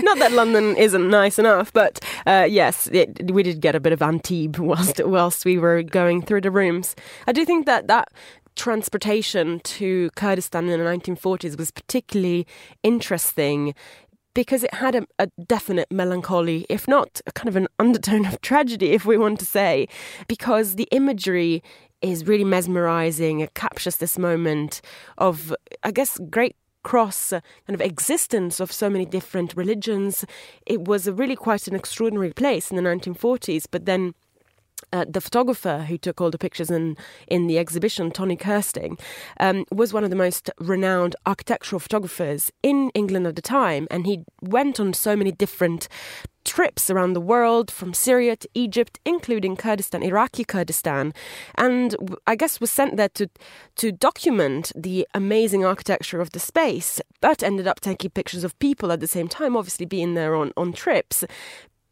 Not 0.02 0.20
that 0.20 0.32
London 0.32 0.78
isn't 0.78 1.10
nice 1.10 1.38
enough, 1.38 1.74
but 1.74 2.00
uh, 2.26 2.48
yes, 2.50 2.88
it, 2.94 3.32
we 3.32 3.44
did 3.44 3.60
get 3.60 3.76
a 3.76 3.80
bit 3.80 3.92
of 3.92 4.02
Antibes 4.02 4.58
whilst, 4.60 5.04
whilst 5.04 5.44
we 5.44 5.58
were 5.58 5.84
going 5.84 6.22
through 6.22 6.42
the 6.42 6.52
rooms. 6.52 6.96
I 7.28 7.34
do 7.34 7.44
think 7.44 7.66
that 7.66 7.88
that 7.88 8.10
transportation 8.56 9.60
to 9.62 10.10
Kurdistan 10.16 10.70
in 10.70 10.80
the 10.80 10.86
1940s 10.86 11.58
was 11.58 11.72
particularly 11.72 12.48
interesting 12.84 13.74
because 14.34 14.64
it 14.64 14.74
had 14.74 14.96
a, 14.96 15.06
a, 15.18 15.28
definite 15.48 15.92
melancholy, 15.92 16.66
if 16.70 16.88
not 16.88 17.22
a 17.26 17.32
kind 17.32 17.50
of 17.50 17.56
an 17.56 17.68
undertone 17.80 18.26
of 18.26 18.40
tragedy, 18.42 18.92
if 18.92 19.06
we 19.06 19.18
want 19.18 19.40
to 19.40 19.46
say, 19.46 19.88
because 20.28 20.76
the 20.76 20.88
imagery 20.92 21.64
is 22.02 22.28
really 22.28 22.44
mesmerizing. 22.44 23.40
It 23.40 23.54
captures 23.54 23.98
this 23.98 24.18
moment 24.18 24.82
of, 25.18 25.54
I 25.84 25.92
guess, 25.92 26.20
great 26.30 26.56
cross 26.84 27.34
uh, 27.34 27.42
kind 27.68 27.76
of 27.76 27.82
existence 27.82 28.60
of 28.60 28.72
so 28.72 28.90
many 28.90 29.06
different 29.06 29.56
religions. 29.56 30.26
It 30.66 30.88
was 30.88 31.10
really 31.10 31.36
quite 31.36 31.68
an 31.68 31.76
extraordinary 31.76 32.32
place 32.32 32.72
in 32.72 32.78
the 32.78 32.84
1940s, 32.84 33.66
but 33.70 33.86
then 33.86 34.14
uh, 34.94 35.06
the 35.08 35.22
photographer 35.22 35.86
who 35.88 35.98
took 35.98 36.22
all 36.22 36.32
the 36.32 36.38
pictures 36.38 36.70
in, 36.70 36.98
in 37.28 37.48
the 37.48 37.58
exhibition, 37.58 38.12
Tony 38.12 38.36
Kersting, 38.36 38.98
um, 39.40 39.66
was 39.72 39.94
one 39.94 40.04
of 40.04 40.10
the 40.10 40.16
most 40.16 40.50
renowned 40.60 41.16
architectural 41.26 41.80
photographers 41.80 42.52
in 42.64 42.90
England 42.94 43.28
at 43.28 43.36
the 43.36 43.42
time. 43.42 43.88
And 43.92 44.06
he 44.06 44.24
went 44.42 44.80
on 44.80 44.94
so 44.94 45.16
many 45.16 45.32
different 45.32 45.88
trips 46.46 46.90
around 46.90 47.14
the 47.14 47.22
world 47.22 47.70
from 47.70 47.94
Syria 47.94 48.36
to 48.36 48.50
Egypt, 48.54 49.00
including 49.06 49.56
Kurdistan, 49.56 50.02
Iraqi 50.02 50.44
Kurdistan, 50.44 51.14
and 51.56 51.96
I 52.26 52.36
guess 52.36 52.60
was 52.60 52.72
sent 52.72 52.98
there 52.98 53.10
to 53.10 53.30
to 53.76 53.92
document 53.92 54.72
the 54.76 55.08
amazing 55.14 55.64
architecture 55.64 56.22
of 56.22 56.32
the 56.32 56.40
space, 56.40 57.02
but 57.22 57.44
ended 57.44 57.68
up 57.68 57.82
taking 57.82 58.10
pictures 58.10 58.44
of 58.44 58.58
people 58.60 58.92
at 58.92 59.00
the 59.00 59.08
same 59.08 59.28
time, 59.28 59.56
obviously 59.56 59.86
being 59.86 60.16
there 60.16 60.36
on, 60.36 60.52
on 60.58 60.74
trips. 60.74 61.24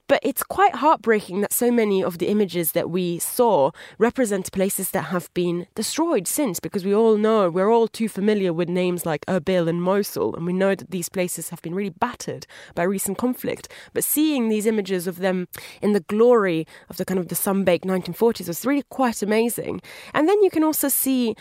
But 0.07 0.19
it's 0.23 0.43
quite 0.43 0.75
heartbreaking 0.75 1.41
that 1.41 1.51
so 1.51 1.69
many 1.69 2.03
of 2.03 2.17
the 2.17 2.27
images 2.27 2.71
that 2.71 2.89
we 2.89 3.19
saw 3.19 3.71
represent 3.97 4.51
places 4.51 4.91
that 4.91 5.05
have 5.05 5.33
been 5.33 5.67
destroyed 5.75 6.27
since, 6.27 6.59
because 6.59 6.85
we 6.85 6.95
all 6.95 7.17
know, 7.17 7.49
we're 7.49 7.71
all 7.71 7.87
too 7.87 8.07
familiar 8.07 8.53
with 8.53 8.69
names 8.69 9.05
like 9.05 9.25
Erbil 9.25 9.67
and 9.67 9.81
Mosul, 9.81 10.35
and 10.35 10.45
we 10.45 10.53
know 10.53 10.75
that 10.75 10.91
these 10.91 11.09
places 11.09 11.49
have 11.49 11.61
been 11.61 11.75
really 11.75 11.89
battered 11.89 12.47
by 12.73 12.83
recent 12.83 13.17
conflict. 13.17 13.67
But 13.93 14.03
seeing 14.03 14.47
these 14.47 14.65
images 14.65 15.07
of 15.07 15.17
them 15.17 15.47
in 15.81 15.93
the 15.93 15.99
glory 15.99 16.65
of 16.89 16.97
the 16.97 17.05
kind 17.05 17.19
of 17.19 17.27
the 17.27 17.35
sun-baked 17.35 17.85
1940s 17.85 18.47
was 18.47 18.65
really 18.65 18.83
quite 18.89 19.21
amazing. 19.21 19.81
And 20.13 20.29
then 20.29 20.41
you 20.41 20.49
can 20.49 20.63
also 20.63 20.87
see 20.87 21.35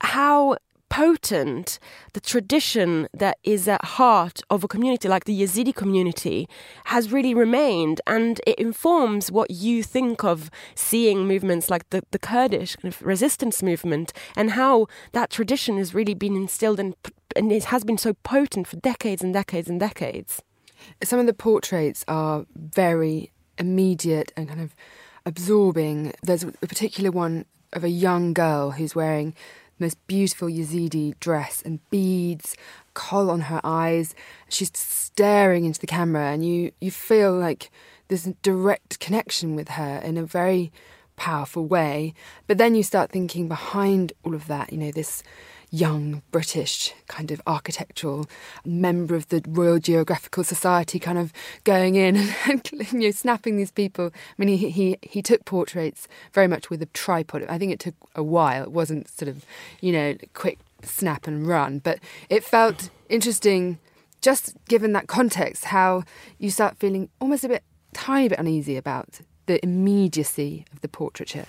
how 0.00 0.56
potent 0.94 1.80
the 2.12 2.20
tradition 2.20 3.08
that 3.12 3.36
is 3.42 3.66
at 3.66 3.84
heart 3.84 4.42
of 4.48 4.62
a 4.62 4.68
community 4.68 5.08
like 5.08 5.24
the 5.24 5.42
Yazidi 5.42 5.74
community 5.74 6.48
has 6.84 7.10
really 7.10 7.34
remained 7.34 8.00
and 8.06 8.40
it 8.46 8.56
informs 8.60 9.28
what 9.28 9.50
you 9.50 9.82
think 9.82 10.22
of 10.22 10.52
seeing 10.76 11.26
movements 11.26 11.68
like 11.68 11.90
the, 11.90 12.00
the 12.12 12.18
Kurdish 12.20 12.76
kind 12.76 12.94
of 12.94 13.02
resistance 13.02 13.60
movement 13.60 14.12
and 14.36 14.52
how 14.52 14.86
that 15.10 15.30
tradition 15.30 15.78
has 15.78 15.94
really 15.94 16.14
been 16.14 16.36
instilled 16.36 16.78
in, 16.78 16.94
and 17.34 17.50
it 17.50 17.64
has 17.64 17.82
been 17.82 17.98
so 17.98 18.12
potent 18.22 18.68
for 18.68 18.76
decades 18.76 19.20
and 19.20 19.34
decades 19.34 19.68
and 19.68 19.80
decades. 19.80 20.42
Some 21.02 21.18
of 21.18 21.26
the 21.26 21.34
portraits 21.34 22.04
are 22.06 22.46
very 22.54 23.32
immediate 23.58 24.32
and 24.36 24.46
kind 24.46 24.60
of 24.60 24.76
absorbing. 25.26 26.14
There's 26.22 26.44
a 26.44 26.52
particular 26.52 27.10
one 27.10 27.46
of 27.72 27.82
a 27.82 27.90
young 27.90 28.32
girl 28.32 28.70
who's 28.70 28.94
wearing 28.94 29.34
most 29.78 30.04
beautiful 30.06 30.48
Yazidi 30.48 31.18
dress 31.20 31.62
and 31.62 31.78
beads, 31.90 32.56
kohl 32.94 33.30
on 33.30 33.42
her 33.42 33.60
eyes. 33.64 34.14
She's 34.48 34.70
staring 34.74 35.64
into 35.64 35.80
the 35.80 35.86
camera, 35.86 36.32
and 36.32 36.44
you, 36.44 36.72
you 36.80 36.90
feel 36.90 37.32
like 37.32 37.70
there's 38.08 38.26
a 38.26 38.34
direct 38.42 39.00
connection 39.00 39.54
with 39.56 39.70
her 39.70 40.00
in 40.04 40.16
a 40.16 40.24
very 40.24 40.72
powerful 41.16 41.66
way. 41.66 42.14
But 42.46 42.58
then 42.58 42.74
you 42.74 42.82
start 42.82 43.10
thinking 43.10 43.48
behind 43.48 44.12
all 44.24 44.34
of 44.34 44.46
that, 44.48 44.72
you 44.72 44.78
know, 44.78 44.90
this 44.90 45.22
young 45.74 46.22
British 46.30 46.94
kind 47.08 47.32
of 47.32 47.42
architectural 47.48 48.26
member 48.64 49.16
of 49.16 49.28
the 49.28 49.42
Royal 49.48 49.80
Geographical 49.80 50.44
Society, 50.44 51.00
kind 51.00 51.18
of 51.18 51.32
going 51.64 51.96
in 51.96 52.16
and 52.48 52.70
you 52.92 53.00
know, 53.00 53.10
snapping 53.10 53.56
these 53.56 53.72
people. 53.72 54.12
I 54.14 54.44
mean, 54.44 54.56
he, 54.56 54.70
he 54.70 54.96
he 55.02 55.20
took 55.20 55.44
portraits 55.44 56.06
very 56.32 56.46
much 56.46 56.70
with 56.70 56.80
a 56.80 56.86
tripod. 56.86 57.44
I 57.48 57.58
think 57.58 57.72
it 57.72 57.80
took 57.80 57.94
a 58.14 58.22
while. 58.22 58.62
It 58.62 58.70
wasn't 58.70 59.08
sort 59.08 59.28
of 59.28 59.44
you 59.80 59.92
know 59.92 60.14
quick 60.32 60.58
snap 60.82 61.26
and 61.26 61.46
run, 61.46 61.80
but 61.80 61.98
it 62.30 62.44
felt 62.44 62.90
interesting. 63.08 63.78
Just 64.20 64.54
given 64.68 64.92
that 64.92 65.06
context, 65.06 65.66
how 65.66 66.04
you 66.38 66.50
start 66.50 66.78
feeling 66.78 67.10
almost 67.20 67.44
a 67.44 67.48
bit, 67.48 67.62
tiny 67.92 68.28
bit 68.28 68.38
uneasy 68.38 68.78
about 68.78 69.20
the 69.44 69.62
immediacy 69.62 70.64
of 70.72 70.80
the 70.80 70.88
portraiture. 70.88 71.44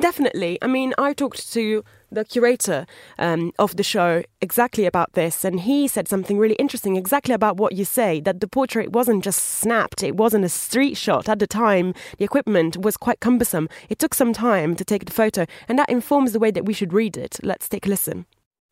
Definitely. 0.00 0.58
I 0.62 0.66
mean, 0.66 0.94
I 0.98 1.12
talked 1.12 1.52
to 1.52 1.84
the 2.10 2.24
curator 2.24 2.86
um, 3.18 3.52
of 3.58 3.76
the 3.76 3.82
show 3.82 4.22
exactly 4.40 4.84
about 4.84 5.12
this, 5.14 5.44
and 5.44 5.60
he 5.60 5.88
said 5.88 6.08
something 6.08 6.38
really 6.38 6.54
interesting 6.56 6.96
exactly 6.96 7.34
about 7.34 7.56
what 7.56 7.72
you 7.72 7.84
say 7.84 8.20
that 8.20 8.40
the 8.40 8.48
portrait 8.48 8.92
wasn't 8.92 9.24
just 9.24 9.40
snapped, 9.42 10.02
it 10.02 10.16
wasn't 10.16 10.44
a 10.44 10.48
street 10.48 10.96
shot. 10.96 11.28
At 11.28 11.38
the 11.38 11.46
time, 11.46 11.94
the 12.18 12.24
equipment 12.24 12.76
was 12.76 12.96
quite 12.96 13.20
cumbersome. 13.20 13.68
It 13.88 13.98
took 13.98 14.14
some 14.14 14.32
time 14.32 14.76
to 14.76 14.84
take 14.84 15.06
the 15.06 15.12
photo, 15.12 15.46
and 15.68 15.78
that 15.78 15.88
informs 15.90 16.32
the 16.32 16.40
way 16.40 16.50
that 16.50 16.66
we 16.66 16.74
should 16.74 16.92
read 16.92 17.16
it. 17.16 17.38
Let's 17.42 17.68
take 17.68 17.86
a 17.86 17.88
listen. 17.88 18.26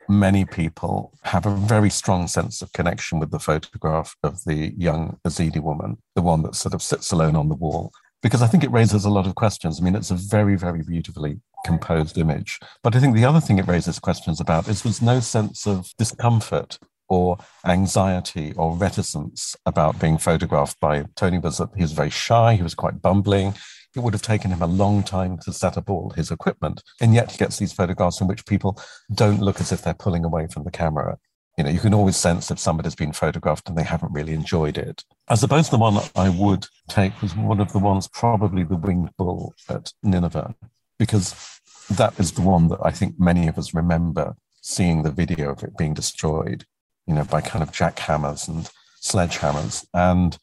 Many 0.09 0.45
people 0.45 1.13
have 1.23 1.47
a 1.47 1.55
very 1.55 1.89
strong 1.89 2.27
sense 2.27 2.63
of 2.63 2.73
connection 2.73 3.21
with 3.21 3.31
the 3.31 3.39
photograph 3.39 4.17
of 4.25 4.43
the 4.45 4.75
young 4.77 5.19
Yazidi 5.25 5.63
woman, 5.63 5.99
the 6.17 6.23
one 6.23 6.43
that 6.43 6.57
sort 6.57 6.75
of 6.75 6.83
sits 6.83 7.13
alone 7.13 7.37
on 7.37 7.49
the 7.49 7.55
wall 7.55 7.93
because 8.23 8.43
I 8.43 8.47
think 8.47 8.65
it 8.65 8.71
raises 8.71 9.05
a 9.05 9.11
lot 9.11 9.27
of 9.27 9.35
questions. 9.35 9.81
I 9.81 9.85
mean, 9.85 9.95
it's 9.95 10.11
a 10.11 10.15
very, 10.15 10.57
very 10.57 10.83
beautifully 10.83 11.41
composed 11.65 12.19
image. 12.19 12.59
But 12.83 12.97
I 12.97 13.01
think 13.01 13.15
the 13.15 13.25
other 13.25 13.41
thing 13.41 13.59
it 13.59 13.67
raises 13.67 13.99
questions 13.99 14.41
about 14.41 14.69
is 14.69 14.83
there's 14.83 15.03
no 15.03 15.21
sense 15.21 15.67
of 15.67 15.93
discomfort 15.99 16.79
or 17.09 17.39
anxiety 17.67 18.53
or 18.57 18.77
reticence 18.77 19.57
about 19.67 20.01
being 20.01 20.17
photographed 20.17 20.79
by 20.81 21.05
Tony 21.17 21.39
was 21.39 21.61
he 21.77 21.83
was 21.83 21.93
very 21.93 22.11
shy, 22.11 22.55
he 22.55 22.63
was 22.63 22.75
quite 22.75 23.03
bumbling. 23.03 23.55
It 23.97 24.01
would 24.01 24.15
have 24.15 24.23
taken 24.23 24.53
him 24.53 24.63
a 24.63 24.69
long 24.69 25.03
time 25.03 25.37
to 25.39 25.53
set 25.53 25.77
up 25.77 25.91
all 25.91 26.11
his 26.11 26.31
equipment. 26.31 26.81
And 27.01 27.13
yet 27.13 27.33
he 27.33 27.39
gets 27.39 27.59
these 27.59 27.73
photographs 27.73 28.21
in 28.21 28.29
which 28.29 28.47
people 28.47 28.81
don't 29.13 29.41
look 29.41 29.61
as 29.61 29.73
if 29.73 29.83
they're 29.83 29.95
pulling 29.95 30.25
away 30.25 30.47
from 30.47 30.63
the 30.63 30.71
camera 30.71 31.19
you 31.61 31.65
know, 31.65 31.71
you 31.71 31.79
can 31.79 31.93
always 31.93 32.17
sense 32.17 32.51
if 32.51 32.59
somebody's 32.59 32.95
been 32.95 33.13
photographed 33.13 33.69
and 33.69 33.77
they 33.77 33.83
haven't 33.83 34.15
really 34.15 34.33
enjoyed 34.33 34.79
it. 34.79 35.05
I 35.29 35.35
suppose 35.35 35.69
the 35.69 35.77
one 35.77 35.99
I 36.17 36.31
would 36.31 36.65
take 36.89 37.21
was 37.21 37.37
one 37.37 37.61
of 37.61 37.75
the 37.75 37.79
ones, 37.79 38.09
probably 38.09 38.65
the 38.65 38.79
winged 38.79 39.11
bull 39.19 39.53
at 39.69 39.93
Nineveh, 40.03 40.55
because 40.99 41.35
that 41.91 42.19
is 42.19 42.33
the 42.33 42.41
one 42.41 42.69
that 42.69 42.79
I 42.83 42.93
think 42.93 43.21
many 43.21 43.47
of 43.47 43.59
us 43.59 43.75
remember 43.75 44.37
seeing 44.63 45.03
the 45.03 45.11
video 45.11 45.51
of 45.51 45.63
it 45.63 45.77
being 45.77 45.93
destroyed, 45.93 46.65
you 47.07 47.13
know, 47.13 47.25
by 47.25 47.43
kind 47.43 47.63
of 47.63 47.73
jackhammers 47.73 48.49
and 48.49 48.71
sledgehammers. 49.03 49.85
And 49.93 50.39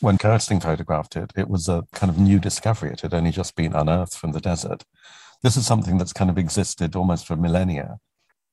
when 0.00 0.16
Kersting 0.16 0.60
photographed 0.60 1.16
it, 1.16 1.32
it 1.34 1.48
was 1.48 1.68
a 1.68 1.82
kind 1.92 2.08
of 2.08 2.20
new 2.20 2.38
discovery. 2.38 2.92
It 2.92 3.00
had 3.00 3.14
only 3.14 3.32
just 3.32 3.56
been 3.56 3.74
unearthed 3.74 4.14
from 4.14 4.30
the 4.30 4.40
desert. 4.40 4.84
This 5.42 5.56
is 5.56 5.66
something 5.66 5.98
that's 5.98 6.12
kind 6.12 6.30
of 6.30 6.38
existed 6.38 6.94
almost 6.94 7.26
for 7.26 7.34
millennia. 7.34 7.98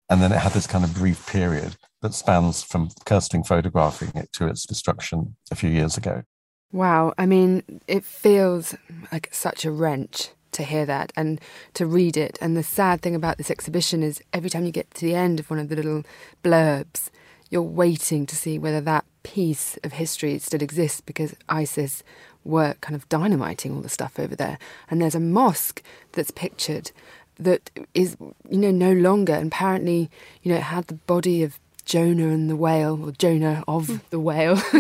And 0.10 0.24
then 0.24 0.32
it 0.32 0.40
had 0.40 0.54
this 0.54 0.66
kind 0.66 0.84
of 0.84 0.96
brief 0.96 1.28
period 1.28 1.78
that 2.02 2.14
spans 2.14 2.64
from 2.64 2.90
Kersting 3.06 3.44
photographing 3.44 4.12
it 4.16 4.32
to 4.34 4.48
its 4.48 4.66
destruction 4.66 5.36
a 5.52 5.56
few 5.56 5.70
years 5.70 5.98
ago. 5.98 6.24
Wow. 6.72 7.14
I 7.18 7.26
mean, 7.26 7.82
it 7.88 8.04
feels 8.04 8.76
like 9.12 9.30
such 9.32 9.66
a 9.66 9.72
wrench 9.72 10.30
to 10.52 10.64
hear 10.64 10.86
that 10.86 11.12
and 11.16 11.42
to 11.74 11.86
read 11.86 12.18
it. 12.18 12.38
And 12.42 12.56
the 12.56 12.64
sad 12.64 13.02
thing 13.02 13.16
about 13.16 13.38
this 13.38 13.52
exhibition 13.52 14.04
is 14.04 14.22
every 14.34 14.50
time 14.50 14.66
you 14.66 14.72
get 14.72 14.92
to 14.96 15.06
the 15.06 15.16
end 15.16 15.40
of 15.40 15.50
one 15.50 15.60
of 15.60 15.70
the 15.70 15.76
little 15.76 16.04
blurbs, 16.44 17.10
you're 17.50 17.62
waiting 17.62 18.26
to 18.28 18.36
see 18.36 18.60
whether 18.60 18.82
that 18.82 19.06
piece 19.24 19.78
of 19.84 19.94
history 19.94 20.38
still 20.40 20.62
exists 20.62 21.02
because 21.02 21.36
ISIS 21.50 22.04
were 22.44 22.76
kind 22.82 22.96
of 22.96 23.10
dynamiting 23.10 23.76
all 23.76 23.82
the 23.82 23.90
stuff 23.90 24.20
over 24.20 24.36
there. 24.36 24.58
And 24.90 25.02
there's 25.02 25.16
a 25.16 25.20
mosque 25.20 25.84
that's 26.14 26.32
pictured 26.32 26.92
that 27.40 27.72
is, 27.94 28.18
you 28.50 28.58
know, 28.58 28.72
no 28.72 28.92
longer. 28.92 29.34
And 29.34 29.52
apparently, 29.52 30.10
you 30.44 30.52
know, 30.52 30.58
it 30.58 30.64
had 30.64 30.88
the 30.88 30.96
body 30.96 31.44
of 31.44 31.60
Jonah 31.90 32.28
and 32.28 32.48
the 32.48 32.56
whale, 32.56 33.04
or 33.04 33.12
Jonah 33.12 33.64
of 33.68 33.88
hmm. 33.88 33.96
the 34.12 34.20
whale, 34.20 34.62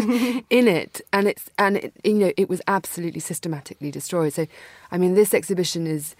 in 0.51 0.67
it, 0.67 1.01
and 1.11 1.27
it's 1.27 1.49
and 1.57 1.77
it, 1.77 1.93
you 2.03 2.13
know 2.13 2.31
it 2.37 2.47
was 2.47 2.61
absolutely 2.67 3.19
systematically 3.19 3.89
destroyed. 3.89 4.31
So, 4.33 4.45
I 4.91 4.99
mean, 4.99 5.15
this 5.15 5.33
exhibition 5.33 5.87
is 5.87 6.15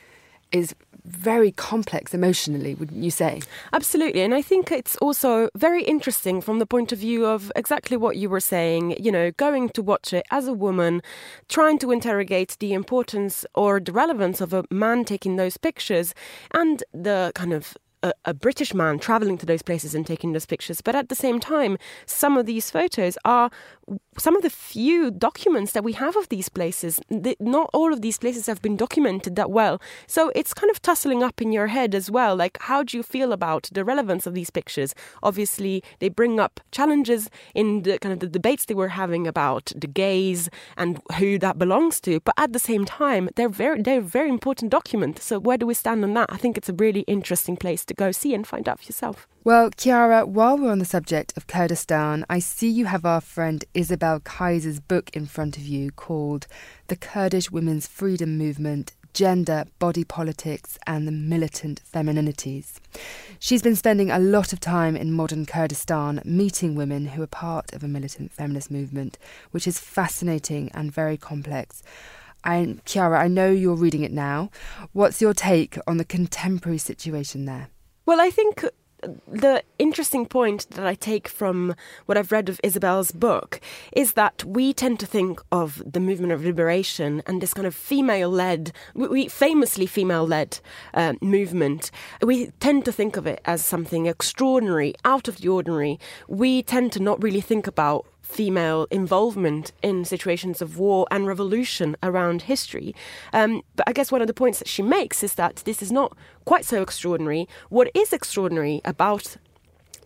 is 0.52 0.74
very 1.06 1.52
complex 1.52 2.16
emotionally, 2.16 2.74
wouldn't 2.74 3.04
you 3.04 3.12
say? 3.12 3.42
Absolutely. 3.72 4.22
And 4.22 4.34
I 4.34 4.42
think 4.42 4.72
it's 4.72 4.96
also 4.98 5.50
very 5.56 5.84
interesting 5.84 6.42
from 6.42 6.58
the 6.58 6.66
point 6.66 6.92
of 6.92 6.98
view 6.98 7.28
of 7.28 7.52
exactly 7.56 7.96
what 7.96 8.18
you 8.18 8.30
were 8.30 8.40
saying, 8.40 8.96
you 9.00 9.12
know, 9.12 9.30
going 9.32 9.70
to 9.70 9.84
watch 9.84 10.12
it 10.12 10.26
as 10.32 10.48
a 10.48 10.54
woman, 10.54 11.04
trying 11.50 11.78
to 11.80 11.92
interrogate 11.92 12.58
the 12.60 12.74
importance 12.74 13.46
or 13.54 13.80
the 13.80 13.92
relevance 13.92 14.42
of 14.42 14.54
a 14.54 14.66
man 14.72 15.06
taking 15.06 15.36
those 15.36 15.56
pictures 15.56 16.16
and 16.52 16.84
the 16.94 17.32
kind 17.36 17.54
of 17.54 17.78
a, 18.04 18.14
a, 18.26 18.34
British 18.34 18.74
man 18.74 19.00
traveling 19.00 19.38
to 19.38 19.46
those 19.46 19.62
places 19.62 19.94
and 19.94 20.06
taking 20.06 20.34
those 20.34 20.46
pictures. 20.46 20.82
But 20.82 20.96
at 20.96 21.10
the 21.10 21.16
same 21.16 21.40
time, 21.40 21.78
some 22.06 22.38
of 22.38 22.46
these 22.46 22.72
photos 22.72 23.18
are 23.26 23.50
some 24.18 24.36
of 24.36 24.44
the 24.44 24.50
few 24.50 25.12
documents 25.12 25.72
that 25.72 25.84
we 25.84 25.94
have 25.94 26.16
of 26.16 26.30
these 26.30 26.50
places. 26.50 27.00
not 27.40 27.70
all 27.74 27.92
of 27.94 28.02
these 28.02 28.18
places 28.18 28.46
have 28.48 28.62
been 28.62 28.78
documented 28.78 29.36
that 29.36 29.50
well. 29.50 29.82
So 30.08 30.32
it's 30.36 30.54
kind 30.54 30.70
of 30.70 30.82
tussling 30.82 31.24
up 31.24 31.42
in 31.42 31.52
your 31.52 31.68
head 31.68 31.96
as 31.96 32.12
well. 32.12 32.36
Like, 32.36 32.58
how 32.62 32.84
do 32.84 32.98
you 32.98 33.04
feel 33.04 33.32
about 33.34 33.70
the 33.72 33.84
relevance 33.84 34.28
of 34.28 34.34
these 34.34 34.50
pictures? 34.50 34.94
Obviously, 35.24 35.84
they 36.00 36.10
bring 36.10 36.40
up 36.40 36.60
challenges 36.72 37.30
in 37.56 37.84
the 37.84 37.98
kind 38.00 38.14
of 38.14 38.20
the 38.20 38.28
debates 38.28 38.66
they 38.66 38.74
were 38.74 38.90
having 38.90 39.28
about 39.28 39.72
the 39.76 39.88
gaze 39.88 40.50
and 40.78 41.02
who 41.18 41.40
that 41.40 41.58
belongs 41.58 42.00
to. 42.02 42.20
But 42.22 42.36
at 42.38 42.54
the 42.54 42.60
same 42.60 42.86
time, 42.86 43.30
they're 43.36 43.50
very 43.50 43.82
they're 43.82 44.02
very 44.02 44.30
important 44.30 44.72
document. 44.72 45.20
So 45.20 45.40
where 45.40 45.58
do 45.58 45.66
we 45.66 45.74
stand 45.74 46.04
on 46.04 46.14
that? 46.14 46.32
I 46.32 46.38
think 46.38 46.58
it's 46.58 46.70
a 46.70 46.74
really 46.74 47.02
interesting 47.02 47.58
place 47.58 47.89
to 47.90 47.94
go 47.94 48.12
see 48.12 48.34
and 48.34 48.48
find 48.48 48.68
out 48.68 48.80
for 48.80 48.86
yourself. 48.86 49.28
Well, 49.44 49.70
Chiara, 49.72 50.26
while 50.26 50.58
we're 50.58 50.72
on 50.72 50.80
the 50.80 50.86
subject 50.86 51.34
of 51.36 51.48
Kurdistan, 51.48 52.26
I 52.30 52.40
see 52.40 52.70
you 52.70 52.86
have 52.86 53.06
our 53.06 53.22
friend 53.22 53.66
Isabel 53.74 54.20
Käser's 54.20 54.80
book 54.80 55.10
in 55.14 55.26
front 55.26 55.58
of 55.58 55.64
you 55.68 55.92
called 55.92 56.48
The 56.88 56.96
Kurdish 56.96 57.52
Women's 57.52 57.88
Freedom 57.88 58.38
Movement 58.38 58.94
gender, 59.14 59.66
body 59.80 60.04
politics, 60.04 60.78
and 60.86 61.08
the 61.08 61.12
militant 61.12 61.82
femininities. 61.84 62.80
She's 63.40 63.62
been 63.62 63.76
spending 63.76 64.12
a 64.12 64.20
lot 64.20 64.54
of 64.54 64.60
time 64.60 64.96
in 64.96 65.12
modern 65.12 65.46
Kurdistan 65.46 66.22
meeting 66.24 66.76
women 66.76 67.08
who 67.08 67.24
are 67.24 67.28
part 67.28 67.74
of 67.74 67.84
a 67.84 67.88
militant 67.88 68.32
feminist 68.32 68.70
movement, 68.70 69.18
which 69.52 69.68
is 69.68 69.80
fascinating 69.80 70.72
and 70.74 70.94
very 70.94 71.18
complex. 71.18 71.84
And 72.44 72.84
Chiara, 72.86 73.20
I 73.20 73.28
know 73.28 73.52
you're 73.52 73.76
reading 73.76 74.04
it 74.04 74.14
now. 74.14 74.50
What's 74.94 75.22
your 75.22 75.34
take 75.34 75.78
on 75.86 75.98
the 75.98 76.06
contemporary 76.06 76.78
situation 76.78 77.46
there? 77.46 77.70
Well, 78.10 78.22
I 78.22 78.32
think 78.32 78.66
the 79.28 79.62
interesting 79.78 80.26
point 80.26 80.68
that 80.72 80.84
I 80.84 80.96
take 80.96 81.28
from 81.28 81.76
what 82.08 82.18
I've 82.18 82.32
read 82.32 82.50
of 82.50 82.60
Isabel's 82.64 83.12
book 83.12 83.62
is 83.92 84.14
that 84.14 84.44
we 84.44 84.74
tend 84.74 85.00
to 85.02 85.06
think 85.06 85.40
of 85.52 85.84
the 85.86 86.00
movement 86.00 86.34
of 86.34 86.44
liberation 86.44 87.22
and 87.28 87.40
this 87.40 87.54
kind 87.54 87.68
of 87.68 87.76
female 87.76 88.32
led, 88.32 88.72
we 88.96 89.28
famously 89.28 89.86
female 89.86 90.26
led 90.26 90.60
uh, 90.96 91.14
movement. 91.22 91.92
We 92.24 92.48
tend 92.60 92.84
to 92.86 92.92
think 92.92 93.16
of 93.16 93.28
it 93.28 93.42
as 93.46 93.64
something 93.64 94.08
extraordinary, 94.08 94.96
out 95.06 95.28
of 95.28 95.38
the 95.38 95.50
ordinary. 95.50 96.00
We 96.28 96.64
tend 96.64 96.92
to 96.94 97.00
not 97.00 97.22
really 97.22 97.42
think 97.42 97.68
about 97.68 98.08
female 98.30 98.88
involvement 98.92 99.72
in 99.82 100.06
situations 100.06 100.62
of 100.62 100.78
war 100.78 101.08
and 101.10 101.26
revolution 101.26 101.98
around 102.04 102.44
history. 102.44 102.96
Um, 103.34 103.64
but 103.76 103.90
I 103.90 103.94
guess 103.94 104.12
one 104.12 104.22
of 104.22 104.28
the 104.28 104.34
points 104.34 104.60
that 104.60 104.68
she 104.68 104.84
makes 104.84 105.24
is 105.24 105.34
that 105.34 105.58
this 105.66 105.82
is 105.82 105.92
not 105.92 106.16
quite 106.46 106.64
so 106.64 106.82
extraordinary. 106.82 107.48
What 107.70 107.90
is 107.96 108.14
extraordinary 108.14 108.82
about 108.86 109.38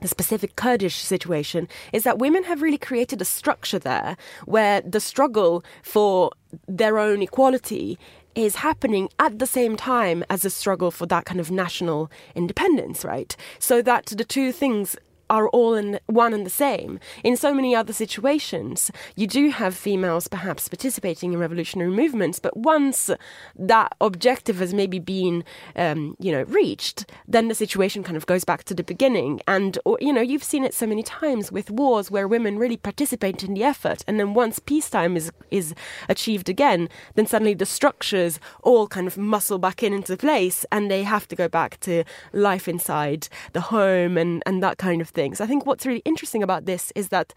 the 0.01 0.07
specific 0.07 0.55
Kurdish 0.55 0.95
situation 0.95 1.67
is 1.91 2.03
that 2.03 2.17
women 2.17 2.43
have 2.45 2.61
really 2.61 2.77
created 2.77 3.21
a 3.21 3.25
structure 3.25 3.79
there 3.79 4.17
where 4.45 4.81
the 4.81 4.99
struggle 4.99 5.63
for 5.81 6.31
their 6.67 6.97
own 6.97 7.21
equality 7.21 7.99
is 8.35 8.55
happening 8.55 9.09
at 9.19 9.39
the 9.39 9.45
same 9.45 9.75
time 9.75 10.23
as 10.29 10.43
a 10.43 10.49
struggle 10.49 10.91
for 10.91 11.05
that 11.05 11.25
kind 11.25 11.39
of 11.39 11.51
national 11.51 12.09
independence, 12.35 13.05
right? 13.05 13.35
So 13.59 13.81
that 13.83 14.07
the 14.07 14.25
two 14.25 14.51
things 14.51 14.95
are 15.29 15.47
all 15.49 15.73
in 15.73 15.99
one 16.07 16.33
and 16.33 16.45
the 16.45 16.49
same. 16.49 16.99
In 17.23 17.37
so 17.37 17.53
many 17.53 17.75
other 17.75 17.93
situations, 17.93 18.91
you 19.15 19.27
do 19.27 19.49
have 19.49 19.75
females 19.75 20.27
perhaps 20.27 20.67
participating 20.67 21.33
in 21.33 21.39
revolutionary 21.39 21.91
movements, 21.91 22.39
but 22.39 22.55
once 22.57 23.09
that 23.55 23.95
objective 24.01 24.57
has 24.59 24.73
maybe 24.73 24.99
been, 24.99 25.43
um, 25.75 26.15
you 26.19 26.31
know, 26.31 26.43
reached, 26.43 27.05
then 27.27 27.47
the 27.47 27.55
situation 27.55 28.03
kind 28.03 28.17
of 28.17 28.25
goes 28.25 28.43
back 28.43 28.63
to 28.65 28.73
the 28.73 28.83
beginning. 28.83 29.41
And 29.47 29.77
or, 29.85 29.97
you 30.01 30.13
know, 30.13 30.21
you've 30.21 30.43
seen 30.43 30.63
it 30.63 30.73
so 30.73 30.85
many 30.85 31.03
times 31.03 31.51
with 31.51 31.71
wars 31.71 32.11
where 32.11 32.27
women 32.27 32.57
really 32.57 32.77
participate 32.77 33.43
in 33.43 33.53
the 33.53 33.63
effort, 33.63 34.03
and 34.07 34.19
then 34.19 34.33
once 34.33 34.59
peacetime 34.59 35.15
is 35.15 35.31
is 35.51 35.73
achieved 36.09 36.49
again, 36.49 36.89
then 37.15 37.25
suddenly 37.25 37.53
the 37.53 37.65
structures 37.65 38.39
all 38.61 38.87
kind 38.87 39.07
of 39.07 39.17
muscle 39.17 39.59
back 39.59 39.83
in 39.83 39.93
into 39.93 40.17
place, 40.17 40.65
and 40.71 40.89
they 40.89 41.03
have 41.03 41.27
to 41.27 41.35
go 41.35 41.47
back 41.47 41.79
to 41.81 42.03
life 42.33 42.67
inside 42.67 43.27
the 43.53 43.61
home 43.61 44.17
and 44.17 44.43
and 44.45 44.61
that 44.61 44.77
kind 44.77 45.01
of 45.01 45.12
things. 45.13 45.41
I 45.41 45.47
think 45.47 45.65
what's 45.65 45.85
really 45.85 46.01
interesting 46.05 46.43
about 46.43 46.65
this 46.65 46.91
is 46.95 47.09
that 47.09 47.33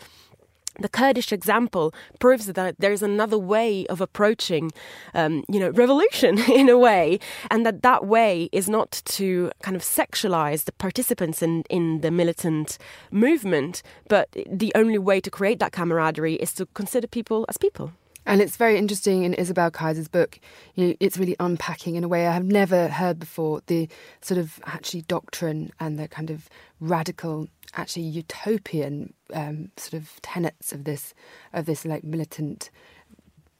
the 0.78 0.88
Kurdish 0.88 1.32
example 1.32 1.94
proves 2.18 2.46
that 2.46 2.76
there 2.78 2.92
is 2.92 3.02
another 3.02 3.38
way 3.38 3.86
of 3.86 4.00
approaching, 4.00 4.72
um, 5.14 5.44
you 5.48 5.58
know, 5.58 5.70
revolution 5.70 6.38
in 6.50 6.68
a 6.68 6.78
way, 6.78 7.18
and 7.50 7.64
that 7.64 7.82
that 7.82 8.06
way 8.06 8.48
is 8.52 8.68
not 8.68 9.02
to 9.06 9.50
kind 9.62 9.76
of 9.76 9.82
sexualize 9.82 10.64
the 10.64 10.72
participants 10.72 11.42
in, 11.42 11.62
in 11.70 12.00
the 12.00 12.10
militant 12.10 12.78
movement, 13.10 13.82
but 14.08 14.28
the 14.46 14.72
only 14.74 14.98
way 14.98 15.20
to 15.20 15.30
create 15.30 15.58
that 15.60 15.72
camaraderie 15.72 16.34
is 16.34 16.52
to 16.54 16.66
consider 16.66 17.06
people 17.06 17.44
as 17.48 17.56
people. 17.56 17.92
And 18.26 18.42
it's 18.42 18.56
very 18.56 18.76
interesting 18.76 19.22
in 19.22 19.34
Isabel 19.34 19.70
Käser's 19.70 20.08
book. 20.08 20.40
You 20.74 20.88
know, 20.88 20.94
it's 20.98 21.16
really 21.16 21.36
unpacking 21.38 21.94
in 21.94 22.02
a 22.02 22.08
way 22.08 22.26
I 22.26 22.34
have 22.34 22.44
never 22.44 22.88
heard 22.88 23.20
before 23.20 23.62
the 23.66 23.88
sort 24.20 24.38
of 24.38 24.60
actually 24.66 25.02
doctrine 25.02 25.70
and 25.78 25.98
the 25.98 26.08
kind 26.08 26.30
of 26.30 26.48
radical, 26.80 27.48
actually 27.74 28.02
utopian 28.02 29.14
um, 29.32 29.70
sort 29.76 30.02
of 30.02 30.20
tenets 30.22 30.72
of 30.72 30.84
this 30.84 31.14
of 31.52 31.66
this 31.66 31.84
like 31.84 32.02
militant 32.02 32.70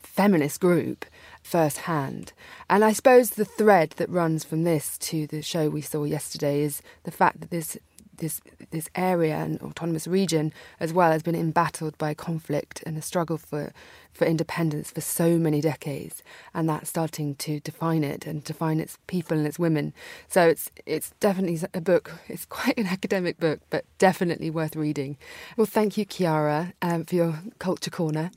feminist 0.03 0.61
group 0.61 1.05
firsthand. 1.43 2.33
And 2.69 2.85
I 2.85 2.93
suppose 2.93 3.31
the 3.31 3.45
thread 3.45 3.91
that 3.99 4.09
runs 4.09 4.43
from 4.43 4.65
this 4.65 4.99
to 4.99 5.27
the 5.27 5.43
show 5.43 5.69
we 5.69 5.81
saw 5.81 6.05
yesterday 6.05 6.63
is 6.63 6.83
the 7.05 7.11
fact 7.11 7.41
that 7.41 7.51
this 7.51 7.79
this 8.19 8.41
this 8.71 8.89
area 8.95 9.37
and 9.37 9.61
autonomous 9.61 10.07
region 10.07 10.53
as 10.81 10.93
well 10.93 11.13
has 11.13 11.23
been 11.23 11.35
embattled 11.35 11.97
by 11.99 12.15
conflict 12.15 12.83
and 12.87 12.97
a 12.99 13.03
struggle 13.03 13.39
for 13.39 13.73
for 14.13 14.25
independence 14.25 14.91
for 14.91 15.01
so 15.01 15.37
many 15.39 15.61
decades, 15.61 16.23
and 16.55 16.69
that's 16.69 16.89
starting 16.89 17.35
to 17.37 17.61
define 17.61 18.03
it 18.03 18.27
and 18.27 18.43
define 18.43 18.81
its 18.81 18.99
people 19.07 19.37
and 19.37 19.47
its 19.47 19.59
women. 19.59 19.93
So 20.29 20.49
it's 20.49 20.71
it's 20.87 21.11
definitely 21.21 21.61
a 21.75 21.81
book. 21.81 22.13
It's 22.29 22.45
quite 22.59 22.79
an 22.79 22.87
academic 22.87 23.39
book, 23.39 23.61
but 23.71 23.85
definitely 23.99 24.51
worth 24.51 24.75
reading. 24.75 25.17
Well, 25.57 25.67
thank 25.67 25.97
you, 25.97 26.05
Chiara, 26.05 26.73
um, 26.83 27.05
for 27.05 27.15
your 27.15 27.39
culture 27.59 27.91
corner, 27.91 28.31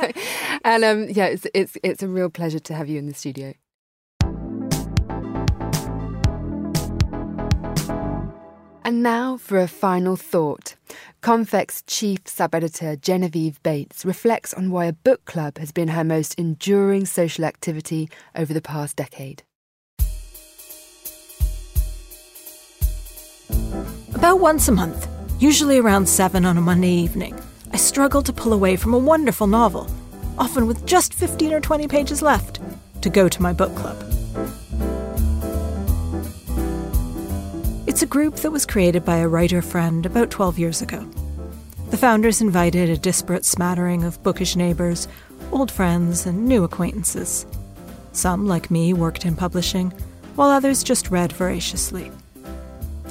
and 0.64 0.84
um, 0.84 1.08
yeah, 1.08 1.26
it's 1.26 1.46
it's 1.54 1.76
it's 1.82 2.02
a 2.02 2.08
real 2.08 2.30
pleasure 2.30 2.60
to 2.60 2.74
have 2.74 2.88
you 2.88 2.98
in 2.98 3.06
the 3.06 3.14
studio. 3.14 3.54
And 8.92 9.02
now 9.02 9.38
for 9.38 9.58
a 9.58 9.68
final 9.68 10.16
thought. 10.16 10.74
Konfekt's 11.22 11.82
chief 11.86 12.18
sub 12.26 12.54
editor, 12.54 12.94
Genevieve 12.94 13.58
Bates, 13.62 14.04
reflects 14.04 14.52
on 14.52 14.70
why 14.70 14.84
a 14.84 14.92
book 14.92 15.24
club 15.24 15.56
has 15.56 15.72
been 15.72 15.88
her 15.88 16.04
most 16.04 16.34
enduring 16.34 17.06
social 17.06 17.46
activity 17.46 18.10
over 18.36 18.52
the 18.52 18.60
past 18.60 18.96
decade. 18.96 19.44
About 24.14 24.40
once 24.40 24.68
a 24.68 24.72
month, 24.72 25.08
usually 25.38 25.78
around 25.78 26.06
7 26.06 26.44
on 26.44 26.58
a 26.58 26.60
Monday 26.60 26.92
evening, 26.92 27.40
I 27.72 27.78
struggle 27.78 28.20
to 28.20 28.32
pull 28.34 28.52
away 28.52 28.76
from 28.76 28.92
a 28.92 28.98
wonderful 28.98 29.46
novel, 29.46 29.90
often 30.36 30.66
with 30.66 30.84
just 30.84 31.14
15 31.14 31.54
or 31.54 31.60
20 31.62 31.88
pages 31.88 32.20
left, 32.20 32.60
to 33.00 33.08
go 33.08 33.26
to 33.26 33.40
my 33.40 33.54
book 33.54 33.74
club. 33.74 34.11
It's 37.92 38.00
a 38.00 38.06
group 38.06 38.36
that 38.36 38.50
was 38.50 38.64
created 38.64 39.04
by 39.04 39.18
a 39.18 39.28
writer 39.28 39.60
friend 39.60 40.06
about 40.06 40.30
12 40.30 40.58
years 40.58 40.80
ago. 40.80 41.06
The 41.90 41.98
founders 41.98 42.40
invited 42.40 42.88
a 42.88 42.96
disparate 42.96 43.44
smattering 43.44 44.02
of 44.02 44.22
bookish 44.22 44.56
neighbours, 44.56 45.08
old 45.52 45.70
friends, 45.70 46.24
and 46.24 46.46
new 46.46 46.64
acquaintances. 46.64 47.44
Some, 48.12 48.46
like 48.46 48.70
me, 48.70 48.94
worked 48.94 49.26
in 49.26 49.36
publishing, 49.36 49.90
while 50.36 50.48
others 50.48 50.82
just 50.82 51.10
read 51.10 51.34
voraciously. 51.34 52.10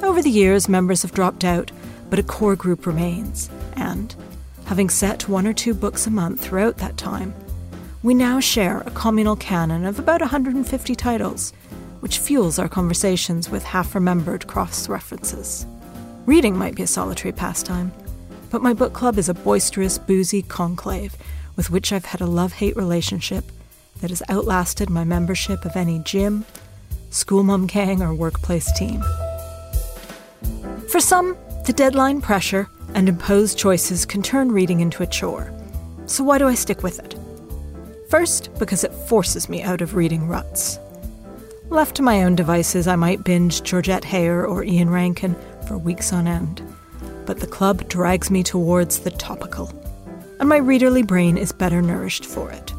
Over 0.02 0.20
the 0.20 0.28
years, 0.28 0.68
members 0.68 1.02
have 1.02 1.14
dropped 1.14 1.44
out, 1.44 1.70
but 2.10 2.18
a 2.18 2.24
core 2.24 2.56
group 2.56 2.84
remains, 2.84 3.50
and, 3.76 4.12
having 4.64 4.90
set 4.90 5.28
one 5.28 5.46
or 5.46 5.52
two 5.52 5.74
books 5.74 6.08
a 6.08 6.10
month 6.10 6.40
throughout 6.40 6.78
that 6.78 6.96
time, 6.96 7.32
we 8.02 8.14
now 8.14 8.40
share 8.40 8.80
a 8.80 8.90
communal 8.90 9.36
canon 9.36 9.84
of 9.84 10.00
about 10.00 10.22
150 10.22 10.96
titles 10.96 11.52
which 12.02 12.18
fuels 12.18 12.58
our 12.58 12.68
conversations 12.68 13.48
with 13.48 13.62
half 13.62 13.94
remembered 13.94 14.48
cross 14.48 14.88
references. 14.88 15.64
Reading 16.26 16.58
might 16.58 16.74
be 16.74 16.82
a 16.82 16.86
solitary 16.88 17.30
pastime, 17.30 17.92
but 18.50 18.60
my 18.60 18.74
book 18.74 18.92
club 18.92 19.18
is 19.18 19.28
a 19.28 19.34
boisterous, 19.34 19.98
boozy 19.98 20.42
conclave 20.42 21.16
with 21.54 21.70
which 21.70 21.92
I've 21.92 22.06
had 22.06 22.20
a 22.20 22.26
love 22.26 22.54
hate 22.54 22.74
relationship 22.74 23.44
that 24.00 24.10
has 24.10 24.22
outlasted 24.28 24.90
my 24.90 25.04
membership 25.04 25.64
of 25.64 25.76
any 25.76 26.00
gym, 26.00 26.44
school 27.10 27.44
mum 27.44 27.68
gang, 27.68 28.02
or 28.02 28.12
workplace 28.12 28.76
team. 28.76 29.00
For 30.90 30.98
some, 30.98 31.36
the 31.66 31.72
deadline 31.72 32.20
pressure 32.20 32.68
and 32.94 33.08
imposed 33.08 33.58
choices 33.58 34.04
can 34.04 34.22
turn 34.22 34.50
reading 34.50 34.80
into 34.80 35.04
a 35.04 35.06
chore. 35.06 35.54
So, 36.06 36.24
why 36.24 36.38
do 36.38 36.48
I 36.48 36.56
stick 36.56 36.82
with 36.82 36.98
it? 36.98 37.14
First, 38.10 38.50
because 38.58 38.82
it 38.82 38.92
forces 38.92 39.48
me 39.48 39.62
out 39.62 39.80
of 39.80 39.94
reading 39.94 40.26
ruts. 40.26 40.80
Left 41.72 41.96
to 41.96 42.02
my 42.02 42.22
own 42.22 42.36
devices, 42.36 42.86
I 42.86 42.96
might 42.96 43.24
binge 43.24 43.62
Georgette 43.62 44.02
Heyer 44.02 44.46
or 44.46 44.62
Ian 44.62 44.90
Rankin 44.90 45.34
for 45.66 45.78
weeks 45.78 46.12
on 46.12 46.26
end. 46.26 46.60
But 47.24 47.40
the 47.40 47.46
club 47.46 47.88
drags 47.88 48.30
me 48.30 48.42
towards 48.42 48.98
the 48.98 49.10
topical, 49.10 49.72
and 50.38 50.50
my 50.50 50.60
readerly 50.60 51.04
brain 51.04 51.38
is 51.38 51.50
better 51.50 51.80
nourished 51.80 52.26
for 52.26 52.50
it. 52.50 52.74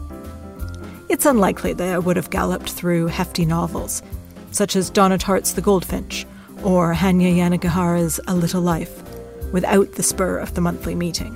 It's 1.09 1.25
unlikely 1.25 1.73
that 1.73 1.91
I 1.91 1.97
would 1.97 2.17
have 2.17 2.29
galloped 2.29 2.69
through 2.69 3.07
hefty 3.07 3.45
novels, 3.45 4.03
such 4.51 4.75
as 4.75 4.91
Donna 4.91 5.17
Tartt's 5.17 5.53
The 5.53 5.61
Goldfinch 5.61 6.27
or 6.61 6.93
Hanya 6.93 7.35
Yanagihara's 7.35 8.19
A 8.27 8.35
Little 8.35 8.61
Life, 8.61 9.01
without 9.51 9.93
the 9.93 10.03
spur 10.03 10.37
of 10.37 10.53
the 10.53 10.61
monthly 10.61 10.93
meeting. 10.93 11.35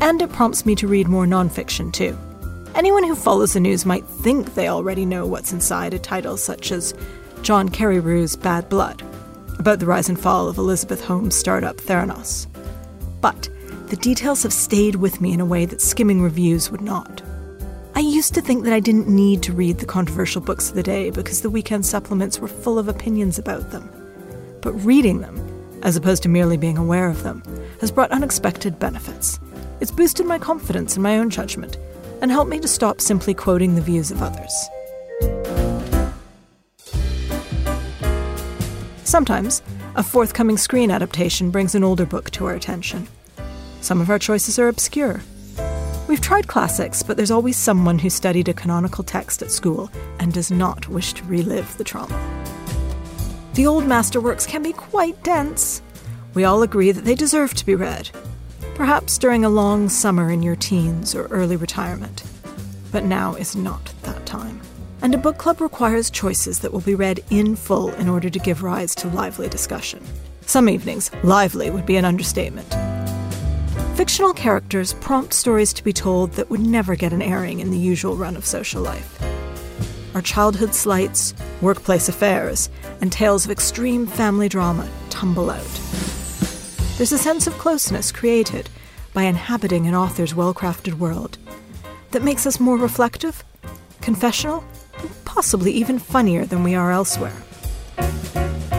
And 0.00 0.22
it 0.22 0.32
prompts 0.32 0.64
me 0.64 0.74
to 0.76 0.88
read 0.88 1.08
more 1.08 1.26
nonfiction 1.26 1.92
too. 1.92 2.18
Anyone 2.74 3.04
who 3.04 3.14
follows 3.14 3.52
the 3.52 3.60
news 3.60 3.86
might 3.86 4.04
think 4.04 4.54
they 4.54 4.66
already 4.66 5.06
know 5.06 5.26
what's 5.26 5.52
inside 5.52 5.94
a 5.94 5.98
title 5.98 6.36
such 6.36 6.72
as 6.72 6.92
John 7.42 7.68
Carreyrou's 7.68 8.34
Bad 8.34 8.68
Blood, 8.68 9.00
about 9.60 9.78
the 9.78 9.86
rise 9.86 10.08
and 10.08 10.18
fall 10.18 10.48
of 10.48 10.58
Elizabeth 10.58 11.04
Holmes' 11.04 11.36
startup 11.36 11.76
Theranos. 11.76 12.48
But 13.20 13.48
the 13.86 13.96
details 13.96 14.42
have 14.42 14.52
stayed 14.52 14.96
with 14.96 15.20
me 15.20 15.32
in 15.32 15.40
a 15.40 15.44
way 15.44 15.66
that 15.66 15.80
skimming 15.80 16.20
reviews 16.20 16.72
would 16.72 16.80
not. 16.80 17.22
I 17.94 18.00
used 18.00 18.34
to 18.34 18.40
think 18.40 18.64
that 18.64 18.72
I 18.72 18.80
didn't 18.80 19.06
need 19.06 19.44
to 19.44 19.52
read 19.52 19.78
the 19.78 19.86
controversial 19.86 20.40
books 20.40 20.68
of 20.68 20.74
the 20.74 20.82
day 20.82 21.10
because 21.10 21.42
the 21.42 21.50
weekend 21.50 21.86
supplements 21.86 22.40
were 22.40 22.48
full 22.48 22.80
of 22.80 22.88
opinions 22.88 23.38
about 23.38 23.70
them. 23.70 23.88
But 24.62 24.72
reading 24.72 25.20
them, 25.20 25.38
as 25.82 25.94
opposed 25.94 26.24
to 26.24 26.28
merely 26.28 26.56
being 26.56 26.76
aware 26.76 27.06
of 27.06 27.22
them, 27.22 27.44
has 27.80 27.92
brought 27.92 28.10
unexpected 28.10 28.80
benefits. 28.80 29.38
It's 29.80 29.92
boosted 29.92 30.26
my 30.26 30.40
confidence 30.40 30.96
in 30.96 31.04
my 31.04 31.18
own 31.18 31.30
judgment 31.30 31.76
and 32.24 32.32
help 32.32 32.48
me 32.48 32.58
to 32.58 32.66
stop 32.66 33.00
simply 33.00 33.34
quoting 33.34 33.74
the 33.74 33.80
views 33.80 34.10
of 34.10 34.22
others. 34.22 34.52
Sometimes, 39.04 39.62
a 39.94 40.02
forthcoming 40.02 40.56
screen 40.56 40.90
adaptation 40.90 41.50
brings 41.50 41.76
an 41.76 41.84
older 41.84 42.06
book 42.06 42.30
to 42.30 42.46
our 42.46 42.54
attention. 42.54 43.06
Some 43.82 44.00
of 44.00 44.08
our 44.08 44.18
choices 44.18 44.58
are 44.58 44.68
obscure, 44.68 45.20
We've 46.06 46.20
tried 46.20 46.48
classics, 46.48 47.02
but 47.02 47.16
there's 47.16 47.30
always 47.30 47.56
someone 47.56 47.98
who 47.98 48.10
studied 48.10 48.48
a 48.48 48.54
canonical 48.54 49.02
text 49.02 49.40
at 49.40 49.50
school 49.50 49.90
and 50.18 50.32
does 50.34 50.50
not 50.50 50.86
wish 50.88 51.14
to 51.14 51.24
relive 51.24 51.76
the 51.78 51.84
trauma. 51.84 52.16
The 53.54 53.66
old 53.66 53.84
masterworks 53.84 54.46
can 54.46 54.62
be 54.62 54.74
quite 54.74 55.20
dense. 55.22 55.80
We 56.34 56.44
all 56.44 56.62
agree 56.62 56.92
that 56.92 57.06
they 57.06 57.14
deserve 57.14 57.54
to 57.54 57.64
be 57.64 57.74
read, 57.74 58.10
perhaps 58.74 59.18
during 59.18 59.44
a 59.44 59.48
long 59.48 59.88
summer 59.88 60.30
in 60.30 60.42
your 60.42 60.56
teens 60.56 61.14
or 61.14 61.26
early 61.26 61.56
retirement. 61.56 62.22
But 62.90 63.04
now 63.04 63.34
is 63.34 63.54
not 63.54 63.92
that 64.02 64.26
time. 64.26 64.60
And 65.02 65.14
a 65.14 65.18
book 65.18 65.38
club 65.38 65.60
requires 65.60 66.10
choices 66.10 66.60
that 66.60 66.72
will 66.72 66.80
be 66.80 66.94
read 66.94 67.22
in 67.30 67.56
full 67.56 67.90
in 67.94 68.08
order 68.08 68.30
to 68.30 68.38
give 68.38 68.62
rise 68.62 68.94
to 68.96 69.08
lively 69.08 69.48
discussion. 69.48 70.02
Some 70.46 70.68
evenings, 70.68 71.10
lively 71.22 71.70
would 71.70 71.86
be 71.86 71.96
an 71.96 72.04
understatement. 72.04 72.74
Fictional 73.96 74.34
characters 74.34 74.94
prompt 74.94 75.34
stories 75.34 75.72
to 75.74 75.84
be 75.84 75.92
told 75.92 76.32
that 76.32 76.50
would 76.50 76.60
never 76.60 76.96
get 76.96 77.12
an 77.12 77.22
airing 77.22 77.60
in 77.60 77.70
the 77.70 77.78
usual 77.78 78.16
run 78.16 78.36
of 78.36 78.44
social 78.44 78.82
life. 78.82 79.22
Our 80.14 80.22
childhood 80.22 80.74
slights, 80.74 81.34
workplace 81.60 82.08
affairs, 82.08 82.70
and 83.00 83.12
tales 83.12 83.44
of 83.44 83.50
extreme 83.50 84.06
family 84.06 84.48
drama 84.48 84.88
tumble 85.10 85.50
out. 85.50 86.13
There's 86.96 87.10
a 87.10 87.18
sense 87.18 87.48
of 87.48 87.58
closeness 87.58 88.12
created 88.12 88.70
by 89.12 89.24
inhabiting 89.24 89.88
an 89.88 89.96
author's 89.96 90.32
well 90.32 90.54
crafted 90.54 90.94
world 90.94 91.38
that 92.12 92.22
makes 92.22 92.46
us 92.46 92.60
more 92.60 92.78
reflective, 92.78 93.42
confessional, 94.00 94.62
possibly 95.24 95.72
even 95.72 95.98
funnier 95.98 96.44
than 96.44 96.62
we 96.62 96.76
are 96.76 96.92
elsewhere. 96.92 97.34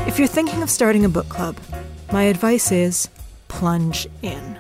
If 0.08 0.18
you're 0.18 0.30
thinking 0.30 0.64
of 0.64 0.70
starting 0.70 1.04
a 1.04 1.10
book 1.10 1.28
club, 1.28 1.58
my 2.14 2.24
advice 2.24 2.72
is 2.72 3.10
plunge 3.50 4.08
in. 4.22 4.58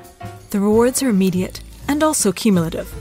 The 0.49 0.59
rewards 0.59 1.01
are 1.01 1.09
immediate 1.09 1.61
and 1.87 2.03
also 2.03 2.33
cumulative. 2.33 2.93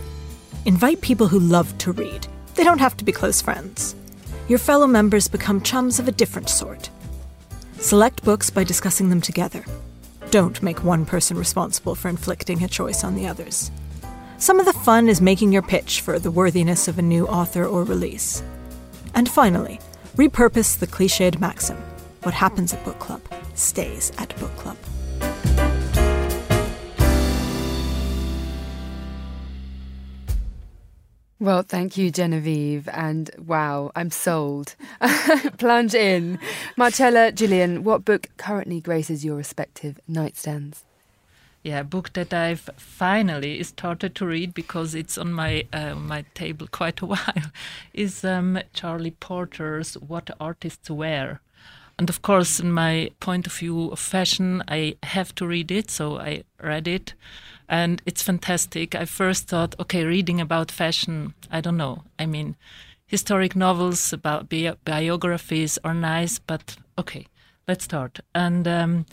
Invite 0.66 1.00
people 1.00 1.26
who 1.26 1.40
love 1.40 1.76
to 1.78 1.90
read. 1.90 2.28
They 2.55 2.62
don't 2.62 2.78
have 2.78 2.96
to 2.98 3.05
be 3.05 3.11
close 3.11 3.42
friends. 3.42 3.96
Your 4.46 4.61
fellow 4.61 4.86
members 4.86 5.26
become 5.26 5.62
chums 5.62 5.98
of 5.98 6.07
a 6.07 6.12
different 6.12 6.48
sort. 6.48 6.90
Select 7.78 8.22
books 8.22 8.50
by 8.50 8.62
discussing 8.62 9.11
them 9.11 9.20
together. 9.20 9.64
Don't 10.35 10.64
make 10.64 10.82
one 10.82 11.07
person 11.07 11.39
responsible 11.39 11.95
for 11.95 12.09
inflicting 12.09 12.64
a 12.64 12.66
choice 12.66 13.05
on 13.05 13.14
the 13.14 13.28
others. 13.28 13.70
Some 14.39 14.59
of 14.59 14.66
the 14.66 14.72
fun 14.72 15.09
is 15.09 15.20
making 15.20 15.53
your 15.53 15.62
pitch 15.62 16.01
for 16.01 16.18
the 16.18 16.32
worthiness 16.32 16.89
of 16.89 16.99
a 16.99 17.03
new 17.03 17.28
author 17.28 17.64
or 17.64 17.85
release. 17.85 18.43
And 19.14 19.28
finally, 19.28 19.78
repurpose 20.16 20.76
the 20.76 20.89
cliched 20.89 21.39
maxim 21.39 21.76
what 22.24 22.35
happens 22.35 22.74
at 22.74 22.85
book 22.85 22.99
club 22.99 23.20
stays 23.55 24.11
at 24.18 24.37
book 24.41 24.57
club. 24.57 24.76
Well, 31.45 31.61
thank 31.62 31.99
you, 31.99 32.11
Genevieve. 32.11 32.88
And 32.88 33.30
wow, 33.36 33.92
I'm 33.95 34.11
sold. 34.11 34.76
Plunge 35.59 35.95
in. 35.95 36.38
Marcella, 36.74 37.32
Gillian, 37.32 37.84
what 37.84 38.03
book 38.03 38.30
currently 38.38 38.80
graces 38.80 39.26
your 39.26 39.36
respective 39.36 40.01
nightstands? 40.11 40.84
Yeah, 41.62 41.80
a 41.80 41.84
book 41.84 42.14
that 42.14 42.32
I've 42.32 42.70
finally 42.78 43.62
started 43.62 44.14
to 44.14 44.24
read 44.24 44.55
because 44.55 44.95
it's 44.95 45.18
on 45.18 45.34
my 45.34 45.66
uh, 45.70 45.95
my 45.95 46.24
table 46.32 46.66
quite 46.66 47.03
a 47.03 47.07
while 47.12 47.53
is 47.92 48.24
um, 48.24 48.59
Charlie 48.72 49.11
Porter's 49.11 49.99
What 49.99 50.30
Artists 50.40 50.88
Wear. 50.88 51.42
And 51.99 52.09
of 52.09 52.22
course, 52.22 52.59
in 52.59 52.72
my 52.72 53.11
point 53.20 53.47
of 53.47 53.53
view 53.53 53.90
of 53.90 53.99
fashion, 53.99 54.62
I 54.66 54.97
have 55.03 55.34
to 55.34 55.47
read 55.47 55.70
it, 55.70 55.90
so 55.90 56.18
I 56.18 56.45
read 56.62 56.88
it 56.88 57.12
and 57.68 58.02
it's 58.06 58.22
fantastic. 58.22 58.94
I 58.94 59.04
first 59.04 59.48
thought, 59.48 59.74
okay, 59.80 60.04
reading 60.04 60.40
about 60.40 60.70
fashion, 60.70 61.34
I 61.50 61.60
don't 61.60 61.76
know. 61.76 62.04
I 62.18 62.26
mean, 62.26 62.56
historic 63.06 63.56
novels 63.56 64.12
about 64.12 64.48
bi- 64.48 64.76
biographies 64.84 65.78
are 65.84 65.94
nice, 65.94 66.38
but 66.38 66.76
okay, 66.98 67.26
let's 67.66 67.84
start. 67.84 68.20
And 68.34 68.66
um, 68.68 69.06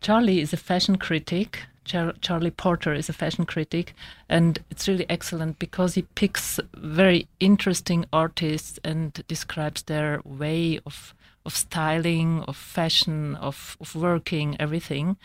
Charlie 0.00 0.40
is 0.40 0.52
a 0.52 0.56
fashion 0.56 0.96
critic. 0.96 1.60
Char- 1.84 2.14
Charlie 2.20 2.50
Porter 2.50 2.92
is 2.92 3.08
a 3.08 3.14
fashion 3.14 3.46
critic, 3.46 3.94
and 4.28 4.58
it's 4.70 4.86
really 4.86 5.06
excellent 5.08 5.58
because 5.58 5.94
he 5.94 6.02
picks 6.02 6.60
very 6.74 7.26
interesting 7.40 8.04
artists 8.12 8.78
and 8.84 9.24
describes 9.26 9.82
their 9.82 10.20
way 10.24 10.80
of 10.84 11.14
of 11.46 11.56
styling, 11.56 12.42
of 12.42 12.56
fashion, 12.56 13.34
of, 13.36 13.76
of 13.80 13.94
working, 13.94 14.54
everything. 14.60 15.16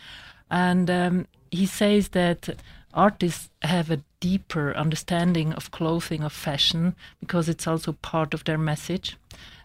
And 0.50 0.88
um, 0.88 1.26
he 1.54 1.66
says 1.66 2.08
that 2.08 2.48
artists 2.92 3.50
have 3.62 3.90
a 3.90 4.02
deeper 4.20 4.74
understanding 4.76 5.52
of 5.54 5.70
clothing, 5.70 6.22
of 6.22 6.32
fashion, 6.32 6.94
because 7.20 7.48
it's 7.48 7.66
also 7.66 7.92
part 7.92 8.34
of 8.34 8.44
their 8.44 8.58
message. 8.58 9.16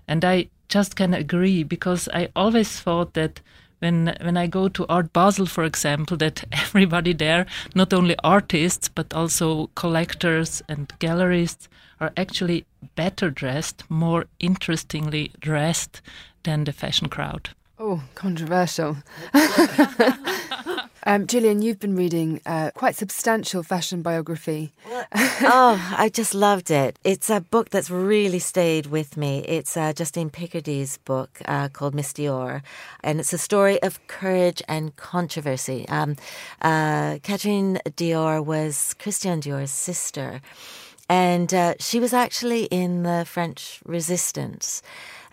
And 0.07 0.25
I 0.25 0.49
just 0.67 0.95
can 0.95 1.13
agree 1.13 1.63
because 1.63 2.09
I 2.13 2.29
always 2.35 2.79
thought 2.79 3.13
that 3.13 3.41
when 3.79 4.15
when 4.21 4.37
I 4.37 4.47
go 4.47 4.67
to 4.69 4.85
Art 4.87 5.13
Basel, 5.13 5.45
for 5.45 5.63
example, 5.63 6.17
that 6.17 6.43
everybody 6.51 7.13
there, 7.13 7.45
not 7.75 7.93
only 7.93 8.15
artists 8.23 8.89
but 8.89 9.13
also 9.13 9.69
collectors 9.75 10.61
and 10.67 10.89
gallerists, 10.99 11.67
are 11.99 12.11
actually 12.15 12.65
better 12.95 13.29
dressed, 13.29 13.83
more 13.89 14.25
interestingly 14.39 15.31
dressed 15.39 16.01
than 16.43 16.63
the 16.63 16.73
fashion 16.73 17.09
crowd. 17.09 17.49
Oh, 17.81 18.03
controversial. 18.13 18.97
um, 21.05 21.25
Gillian, 21.27 21.61
you've 21.61 21.79
been 21.79 21.95
reading 21.95 22.41
a 22.45 22.73
quite 22.75 22.97
substantial 22.97 23.63
fashion 23.63 24.01
biography. 24.01 24.73
oh, 25.13 25.95
I 25.97 26.11
just 26.13 26.35
loved 26.35 26.71
it. 26.71 26.99
It's 27.05 27.29
a 27.29 27.39
book 27.39 27.69
that's 27.69 27.89
really 27.89 28.39
stayed 28.39 28.87
with 28.87 29.15
me. 29.15 29.45
It's 29.47 29.77
uh, 29.77 29.93
Justine 29.93 30.29
Picardie's 30.29 30.97
book 30.97 31.39
uh, 31.45 31.69
called 31.69 31.95
Miss 31.95 32.11
Dior, 32.11 32.63
and 33.01 33.21
it's 33.21 33.31
a 33.31 33.37
story 33.37 33.81
of 33.81 34.05
courage 34.07 34.61
and 34.67 34.93
controversy. 34.97 35.87
Um, 35.87 36.17
uh, 36.61 37.19
Catherine 37.23 37.79
Dior 37.85 38.43
was 38.43 38.93
Christian 38.99 39.39
Dior's 39.39 39.71
sister, 39.71 40.41
and 41.07 41.53
uh, 41.53 41.75
she 41.79 42.01
was 42.01 42.11
actually 42.11 42.65
in 42.65 43.03
the 43.03 43.23
French 43.25 43.79
Resistance. 43.85 44.81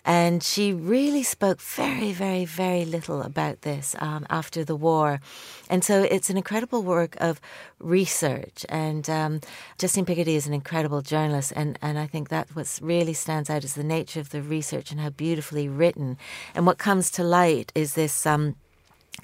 And 0.06 0.40
she 0.40 0.72
really 0.72 1.24
spoke 1.24 1.60
very, 1.60 2.12
very, 2.12 2.44
very 2.44 2.84
little 2.84 3.22
about 3.22 3.62
this 3.62 3.96
um, 3.98 4.24
after 4.30 4.64
the 4.64 4.76
war. 4.76 5.20
And 5.68 5.82
so 5.82 6.04
it's 6.04 6.30
an 6.30 6.36
incredible 6.36 6.84
work 6.84 7.16
of 7.20 7.40
research. 7.80 8.64
And 8.68 9.10
um, 9.10 9.40
Justine 9.78 10.06
Picardie 10.06 10.36
is 10.36 10.46
an 10.46 10.54
incredible 10.54 11.02
journalist. 11.02 11.52
And, 11.56 11.76
and 11.82 11.98
I 11.98 12.06
think 12.06 12.28
that 12.28 12.54
what 12.54 12.78
really 12.80 13.14
stands 13.14 13.50
out 13.50 13.64
is 13.64 13.74
the 13.74 13.82
nature 13.82 14.20
of 14.20 14.30
the 14.30 14.42
research 14.42 14.92
and 14.92 15.00
how 15.00 15.10
beautifully 15.10 15.68
written. 15.68 16.18
And 16.54 16.66
what 16.66 16.78
comes 16.78 17.10
to 17.12 17.24
light 17.24 17.72
is 17.74 17.94
this. 17.94 18.24
Um, 18.24 18.54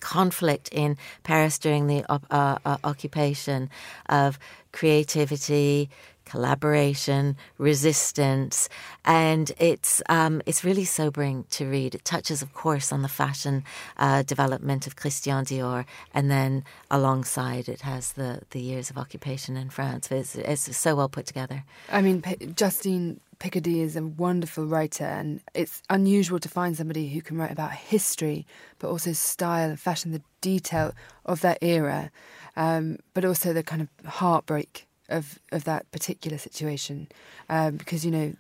conflict 0.01 0.71
in 0.73 0.97
Paris 1.23 1.59
during 1.59 1.87
the 1.87 2.03
uh, 2.11 2.57
uh, 2.65 2.79
occupation 2.83 3.69
of 4.09 4.39
creativity, 4.73 5.91
collaboration, 6.25 7.37
resistance, 7.59 8.69
and 9.05 9.53
it's 9.59 10.03
um, 10.09 10.43
it's 10.47 10.65
really 10.65 10.85
sobering 10.85 11.45
to 11.51 11.67
read. 11.67 11.95
It 11.95 12.05
touches, 12.05 12.43
of 12.43 12.53
course, 12.55 12.93
on 12.93 13.03
the 13.03 13.09
fashion 13.09 13.65
uh, 13.97 14.23
development 14.23 14.87
of 14.87 14.97
Christian 14.97 15.45
Dior, 15.45 15.85
and 16.15 16.31
then 16.31 16.65
alongside 16.91 17.69
it 17.69 17.83
has 17.83 18.13
the 18.13 18.41
the 18.51 18.61
years 18.61 18.91
of 18.91 18.99
occupation 18.99 19.57
in 19.57 19.71
France. 19.71 20.11
It's, 20.11 20.35
it's 20.35 20.77
so 20.77 20.95
well 20.95 21.09
put 21.09 21.27
together. 21.27 21.65
I 21.91 22.03
mean, 22.03 22.23
Justine 22.55 23.21
Picardie 23.43 23.83
is 23.83 23.97
a 23.97 24.07
wonderful 24.07 24.67
writer, 24.67 25.05
and 25.05 25.41
it's 25.53 25.83
unusual 25.91 26.39
to 26.39 26.49
find 26.49 26.77
somebody 26.77 27.09
who 27.09 27.21
can 27.21 27.37
write 27.37 27.51
about 27.51 27.73
history, 27.73 28.47
but 28.79 28.89
also 28.89 29.13
style 29.13 29.71
and 29.71 29.81
fashion, 29.81 30.13
the 30.13 30.23
detail 30.41 30.93
of 31.27 31.41
that 31.41 31.59
era, 31.61 32.13
um, 32.57 32.99
but 33.15 33.25
also 33.25 33.53
the 33.53 33.65
kind 33.65 33.83
of 33.83 34.07
heartbreak 34.07 34.87
of 35.13 35.39
of 35.53 35.65
that 35.65 35.91
particular 35.93 36.39
situation, 36.39 37.09
um, 37.49 37.77
because 37.77 38.05
you 38.05 38.11
know 38.11 38.35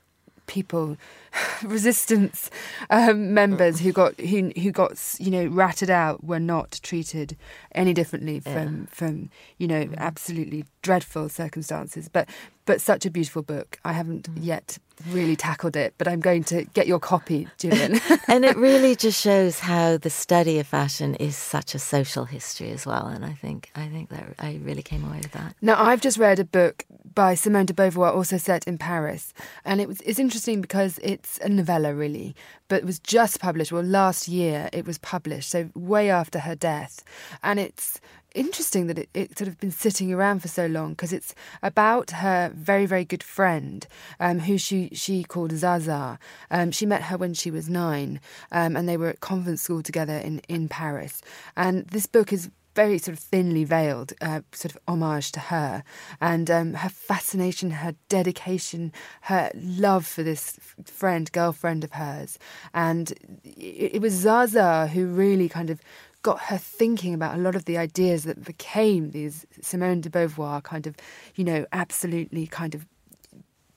people, 0.46 0.96
resistance 1.62 2.50
um, 2.90 3.32
members 3.32 3.80
who 3.80 3.92
got 3.92 4.18
who 4.20 4.52
who 4.60 4.70
got 4.70 5.16
you 5.18 5.30
know 5.30 5.46
ratted 5.46 5.90
out 5.90 6.24
were 6.24 6.40
not 6.40 6.80
treated 6.82 7.36
any 7.74 7.94
differently 7.94 8.40
from 8.40 8.80
yeah. 8.80 8.86
from 8.90 9.30
you 9.58 9.66
know 9.66 9.84
mm. 9.84 9.96
absolutely 9.96 10.64
dreadful 10.82 11.28
circumstances. 11.28 12.08
But 12.08 12.28
but 12.64 12.80
such 12.80 13.06
a 13.06 13.10
beautiful 13.10 13.42
book. 13.42 13.78
I 13.84 13.92
haven't 13.92 14.32
mm. 14.34 14.44
yet 14.44 14.78
really 15.08 15.36
tackled 15.36 15.76
it, 15.76 15.94
but 15.98 16.08
I'm 16.08 16.20
going 16.20 16.44
to 16.44 16.64
get 16.74 16.86
your 16.86 16.98
copy, 16.98 17.48
Julian. 17.58 18.00
and 18.28 18.44
it 18.44 18.56
really 18.56 18.94
just 18.94 19.20
shows 19.20 19.58
how 19.58 19.96
the 19.96 20.10
study 20.10 20.58
of 20.58 20.66
fashion 20.66 21.14
is 21.16 21.36
such 21.36 21.74
a 21.74 21.78
social 21.78 22.24
history 22.24 22.70
as 22.70 22.86
well. 22.86 23.06
And 23.06 23.24
I 23.24 23.32
think 23.32 23.70
I 23.74 23.88
think 23.88 24.10
that 24.10 24.34
I 24.38 24.60
really 24.62 24.82
came 24.82 25.04
away 25.04 25.18
with 25.18 25.32
that. 25.32 25.54
Now 25.60 25.82
I've 25.82 26.00
just 26.00 26.18
read 26.18 26.38
a 26.38 26.44
book 26.44 26.84
by 27.14 27.34
Simone 27.34 27.66
de 27.66 27.74
Beauvoir, 27.74 28.14
also 28.14 28.38
set 28.38 28.66
in 28.66 28.78
Paris, 28.78 29.34
and 29.64 29.80
it 29.80 29.88
was 29.88 30.00
it's 30.02 30.18
interesting 30.18 30.60
because 30.60 30.98
it's 31.02 31.38
a 31.38 31.48
novella 31.48 31.94
really, 31.94 32.34
but 32.68 32.76
it 32.76 32.84
was 32.84 32.98
just 32.98 33.40
published. 33.40 33.72
Well, 33.72 33.82
last 33.82 34.28
year 34.28 34.68
it 34.72 34.86
was 34.86 34.98
published, 34.98 35.50
so 35.50 35.70
way 35.74 36.10
after 36.10 36.40
her 36.40 36.54
death, 36.54 37.04
and 37.42 37.58
it's 37.58 38.00
interesting 38.34 38.86
that 38.88 38.98
it, 38.98 39.08
it 39.14 39.38
sort 39.38 39.48
of 39.48 39.58
been 39.58 39.70
sitting 39.70 40.12
around 40.12 40.40
for 40.40 40.48
so 40.48 40.66
long 40.66 40.90
because 40.90 41.12
it's 41.12 41.34
about 41.62 42.10
her 42.10 42.52
very 42.54 42.86
very 42.86 43.04
good 43.04 43.22
friend 43.22 43.86
um, 44.20 44.40
who 44.40 44.58
she 44.58 44.88
she 44.92 45.24
called 45.24 45.52
Zaza. 45.52 46.18
Um, 46.50 46.70
she 46.70 46.86
met 46.86 47.04
her 47.04 47.16
when 47.16 47.34
she 47.34 47.50
was 47.50 47.68
nine, 47.68 48.20
um, 48.50 48.76
and 48.76 48.88
they 48.88 48.96
were 48.96 49.08
at 49.08 49.20
convent 49.20 49.60
school 49.60 49.82
together 49.82 50.16
in 50.16 50.40
in 50.48 50.68
Paris. 50.68 51.22
And 51.56 51.86
this 51.86 52.06
book 52.06 52.32
is 52.32 52.50
very 52.74 52.98
sort 52.98 53.16
of 53.16 53.22
thinly 53.22 53.64
veiled, 53.64 54.12
uh, 54.20 54.40
sort 54.52 54.74
of 54.74 54.80
homage 54.88 55.32
to 55.32 55.40
her, 55.40 55.84
and 56.20 56.50
um, 56.50 56.74
her 56.74 56.88
fascination, 56.88 57.70
her 57.70 57.94
dedication, 58.08 58.92
her 59.22 59.50
love 59.54 60.06
for 60.06 60.22
this 60.22 60.58
friend, 60.84 61.30
girlfriend 61.32 61.84
of 61.84 61.92
hers, 61.92 62.38
and 62.72 63.12
it, 63.44 63.96
it 63.96 64.02
was 64.02 64.14
Zaza 64.14 64.88
who 64.88 65.06
really 65.06 65.48
kind 65.48 65.70
of 65.70 65.80
got 66.22 66.40
her 66.40 66.58
thinking 66.58 67.14
about 67.14 67.36
a 67.36 67.40
lot 67.40 67.54
of 67.54 67.64
the 67.64 67.78
ideas 67.78 68.24
that 68.24 68.44
became 68.44 69.10
these 69.10 69.46
Simone 69.60 70.00
de 70.00 70.10
Beauvoir 70.10 70.62
kind 70.62 70.86
of, 70.86 70.96
you 71.34 71.44
know, 71.44 71.66
absolutely 71.72 72.46
kind 72.46 72.74
of 72.74 72.86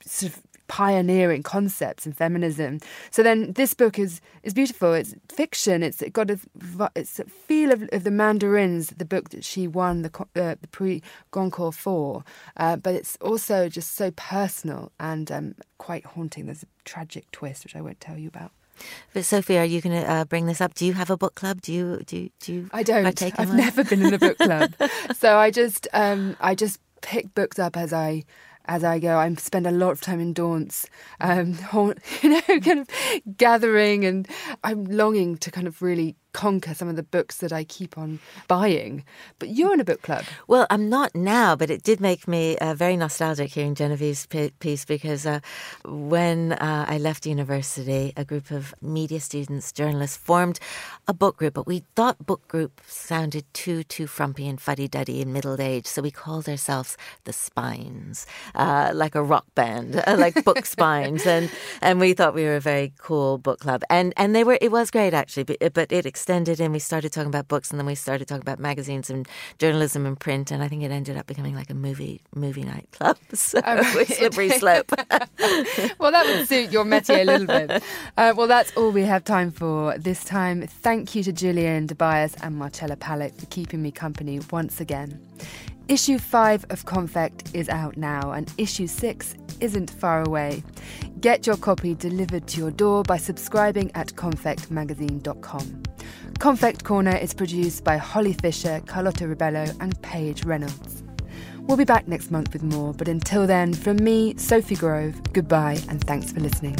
sort 0.04 0.32
of 0.32 0.42
pioneering 0.68 1.42
concepts 1.42 2.06
in 2.06 2.12
feminism. 2.12 2.80
So 3.10 3.22
then 3.22 3.52
this 3.52 3.74
book 3.74 3.98
is 3.98 4.20
is 4.42 4.54
beautiful. 4.54 4.92
It's 4.94 5.14
fiction. 5.28 5.82
It's 5.82 6.02
got 6.12 6.30
a 6.30 6.38
it's 6.94 7.18
a 7.18 7.24
feel 7.24 7.72
of, 7.72 7.88
of 7.92 8.04
the 8.04 8.10
Mandarins, 8.10 8.88
the 8.96 9.04
book 9.04 9.30
that 9.30 9.44
she 9.44 9.68
won 9.68 10.02
the 10.02 10.10
uh, 10.36 10.56
the 10.60 10.68
Prix 10.70 11.02
Goncourt 11.30 11.74
for. 11.74 12.24
Uh, 12.56 12.76
but 12.76 12.94
it's 12.94 13.16
also 13.20 13.68
just 13.68 13.94
so 13.94 14.10
personal 14.12 14.92
and 14.98 15.30
um, 15.30 15.54
quite 15.78 16.04
haunting. 16.04 16.46
There's 16.46 16.62
a 16.62 16.66
tragic 16.84 17.30
twist 17.30 17.64
which 17.64 17.76
I 17.76 17.80
won't 17.80 18.00
tell 18.00 18.18
you 18.18 18.28
about. 18.28 18.52
But 19.12 19.24
Sophie, 19.24 19.58
are 19.58 19.64
you 19.64 19.80
going 19.80 20.00
to 20.00 20.10
uh, 20.10 20.24
bring 20.24 20.46
this 20.46 20.60
up? 20.60 20.74
Do 20.74 20.86
you 20.86 20.92
have 20.94 21.10
a 21.10 21.16
book 21.16 21.34
club? 21.34 21.60
Do 21.62 21.72
you 21.72 22.02
do 22.06 22.28
do 22.40 22.52
you? 22.52 22.70
I 22.72 22.82
don't. 22.82 23.06
I've 23.22 23.48
one? 23.48 23.56
never 23.56 23.84
been 23.84 24.04
in 24.04 24.14
a 24.14 24.18
book 24.18 24.38
club, 24.38 24.74
so 25.18 25.36
I 25.38 25.50
just 25.50 25.88
um, 25.92 26.36
I 26.40 26.54
just 26.54 26.80
pick 27.02 27.34
books 27.34 27.58
up 27.58 27.76
as 27.76 27.92
I 27.92 28.24
as 28.66 28.84
I 28.84 28.98
go. 28.98 29.18
I 29.18 29.32
spend 29.34 29.66
a 29.66 29.70
lot 29.70 29.92
of 29.92 30.00
time 30.00 30.20
in 30.20 30.32
Daunts, 30.32 30.88
um, 31.20 31.58
you 32.22 32.30
know, 32.30 32.40
kind 32.40 32.80
of 32.80 32.88
gathering, 33.36 34.04
and 34.04 34.28
I'm 34.64 34.84
longing 34.84 35.36
to 35.38 35.50
kind 35.50 35.66
of 35.66 35.82
really 35.82 36.16
conquer 36.36 36.74
some 36.74 36.88
of 36.88 36.96
the 36.96 37.02
books 37.02 37.38
that 37.38 37.50
I 37.50 37.64
keep 37.64 37.96
on 37.96 38.20
buying. 38.46 39.04
But 39.38 39.48
you're 39.48 39.72
in 39.72 39.80
a 39.80 39.84
book 39.84 40.02
club. 40.02 40.24
Well, 40.46 40.66
I'm 40.68 40.90
not 40.90 41.14
now, 41.14 41.56
but 41.56 41.70
it 41.70 41.82
did 41.82 41.98
make 41.98 42.28
me 42.28 42.58
uh, 42.58 42.74
very 42.74 42.94
nostalgic 42.94 43.50
hearing 43.52 43.74
Genevieve's 43.74 44.26
piece 44.60 44.84
because 44.84 45.24
uh, 45.24 45.40
when 45.86 46.52
uh, 46.52 46.84
I 46.86 46.98
left 46.98 47.24
university, 47.24 48.12
a 48.18 48.24
group 48.24 48.50
of 48.50 48.74
media 48.82 49.18
students, 49.18 49.72
journalists, 49.72 50.18
formed 50.18 50.58
a 51.08 51.14
book 51.14 51.38
group, 51.38 51.54
but 51.54 51.66
we 51.66 51.84
thought 51.94 52.26
book 52.26 52.46
group 52.48 52.82
sounded 52.86 53.44
too, 53.54 53.82
too 53.84 54.06
frumpy 54.06 54.46
and 54.46 54.60
fuddy-duddy 54.60 55.22
in 55.22 55.32
middle 55.32 55.58
age, 55.58 55.86
so 55.86 56.02
we 56.02 56.10
called 56.10 56.50
ourselves 56.50 56.98
the 57.24 57.32
Spines, 57.32 58.26
uh, 58.54 58.90
like 58.92 59.14
a 59.14 59.22
rock 59.22 59.46
band, 59.54 60.02
uh, 60.06 60.16
like 60.18 60.44
Book 60.44 60.66
Spines, 60.76 61.26
and 61.26 61.50
and 61.80 61.98
we 61.98 62.12
thought 62.12 62.34
we 62.34 62.44
were 62.44 62.56
a 62.56 62.60
very 62.60 62.92
cool 62.98 63.38
book 63.38 63.60
club, 63.60 63.82
and 63.88 64.12
and 64.18 64.34
they 64.36 64.44
were. 64.44 64.58
It 64.60 64.70
was 64.70 64.90
great 64.90 65.14
actually, 65.14 65.44
but, 65.44 65.72
but 65.72 65.92
it 65.92 66.04
extended 66.26 66.60
and 66.60 66.72
we 66.72 66.80
started 66.80 67.12
talking 67.12 67.28
about 67.28 67.46
books 67.46 67.70
and 67.70 67.78
then 67.78 67.86
we 67.86 67.94
started 67.94 68.26
talking 68.26 68.42
about 68.42 68.58
magazines 68.58 69.08
and 69.08 69.28
journalism 69.60 70.04
and 70.04 70.18
print 70.18 70.50
and 70.50 70.60
I 70.60 70.66
think 70.66 70.82
it 70.82 70.90
ended 70.90 71.16
up 71.16 71.28
becoming 71.28 71.54
like 71.54 71.70
a 71.70 71.74
movie 71.74 72.20
movie 72.34 72.64
night 72.64 72.88
club. 72.90 73.16
So 73.36 73.60
oh, 73.64 74.04
slippery 74.04 74.48
slope. 74.50 74.90
well, 76.00 76.10
that 76.10 76.26
would 76.26 76.48
suit 76.48 76.72
your 76.72 76.84
métier 76.84 77.20
a 77.20 77.24
little 77.24 77.46
bit. 77.46 77.82
Uh, 78.16 78.32
well, 78.34 78.46
that's 78.46 78.74
all 78.76 78.90
we 78.90 79.02
have 79.02 79.24
time 79.24 79.50
for 79.50 79.96
this 79.98 80.24
time. 80.24 80.66
Thank 80.66 81.14
you 81.14 81.22
to 81.22 81.32
Julian 81.32 81.86
Tobias 81.86 82.34
and 82.42 82.56
Marcella 82.56 82.96
Palick 82.96 83.38
for 83.38 83.46
keeping 83.46 83.82
me 83.82 83.90
company 83.90 84.40
once 84.50 84.80
again. 84.80 85.20
Issue 85.88 86.18
5 86.18 86.66
of 86.70 86.84
Konfekt 86.84 87.54
is 87.54 87.68
out 87.68 87.96
now, 87.96 88.32
and 88.32 88.52
issue 88.58 88.88
6 88.88 89.36
isn't 89.60 89.88
far 89.88 90.24
away. 90.26 90.64
Get 91.20 91.46
your 91.46 91.56
copy 91.56 91.94
delivered 91.94 92.48
to 92.48 92.58
your 92.58 92.72
door 92.72 93.04
by 93.04 93.18
subscribing 93.18 93.92
at 93.94 94.08
confectmagazine.com. 94.08 95.82
Konfekt 96.40 96.82
Corner 96.82 97.16
is 97.16 97.32
produced 97.32 97.84
by 97.84 97.98
Holly 97.98 98.32
Fisher, 98.32 98.82
Carlotta 98.86 99.26
Ribello, 99.26 99.76
and 99.80 100.00
Paige 100.02 100.44
Reynolds. 100.44 101.04
We'll 101.60 101.76
be 101.76 101.84
back 101.84 102.08
next 102.08 102.32
month 102.32 102.52
with 102.52 102.64
more, 102.64 102.92
but 102.92 103.06
until 103.06 103.46
then, 103.46 103.72
from 103.72 103.96
me, 103.98 104.36
Sophie 104.38 104.74
Grove, 104.74 105.32
goodbye 105.32 105.78
and 105.88 106.02
thanks 106.02 106.32
for 106.32 106.40
listening. 106.40 106.76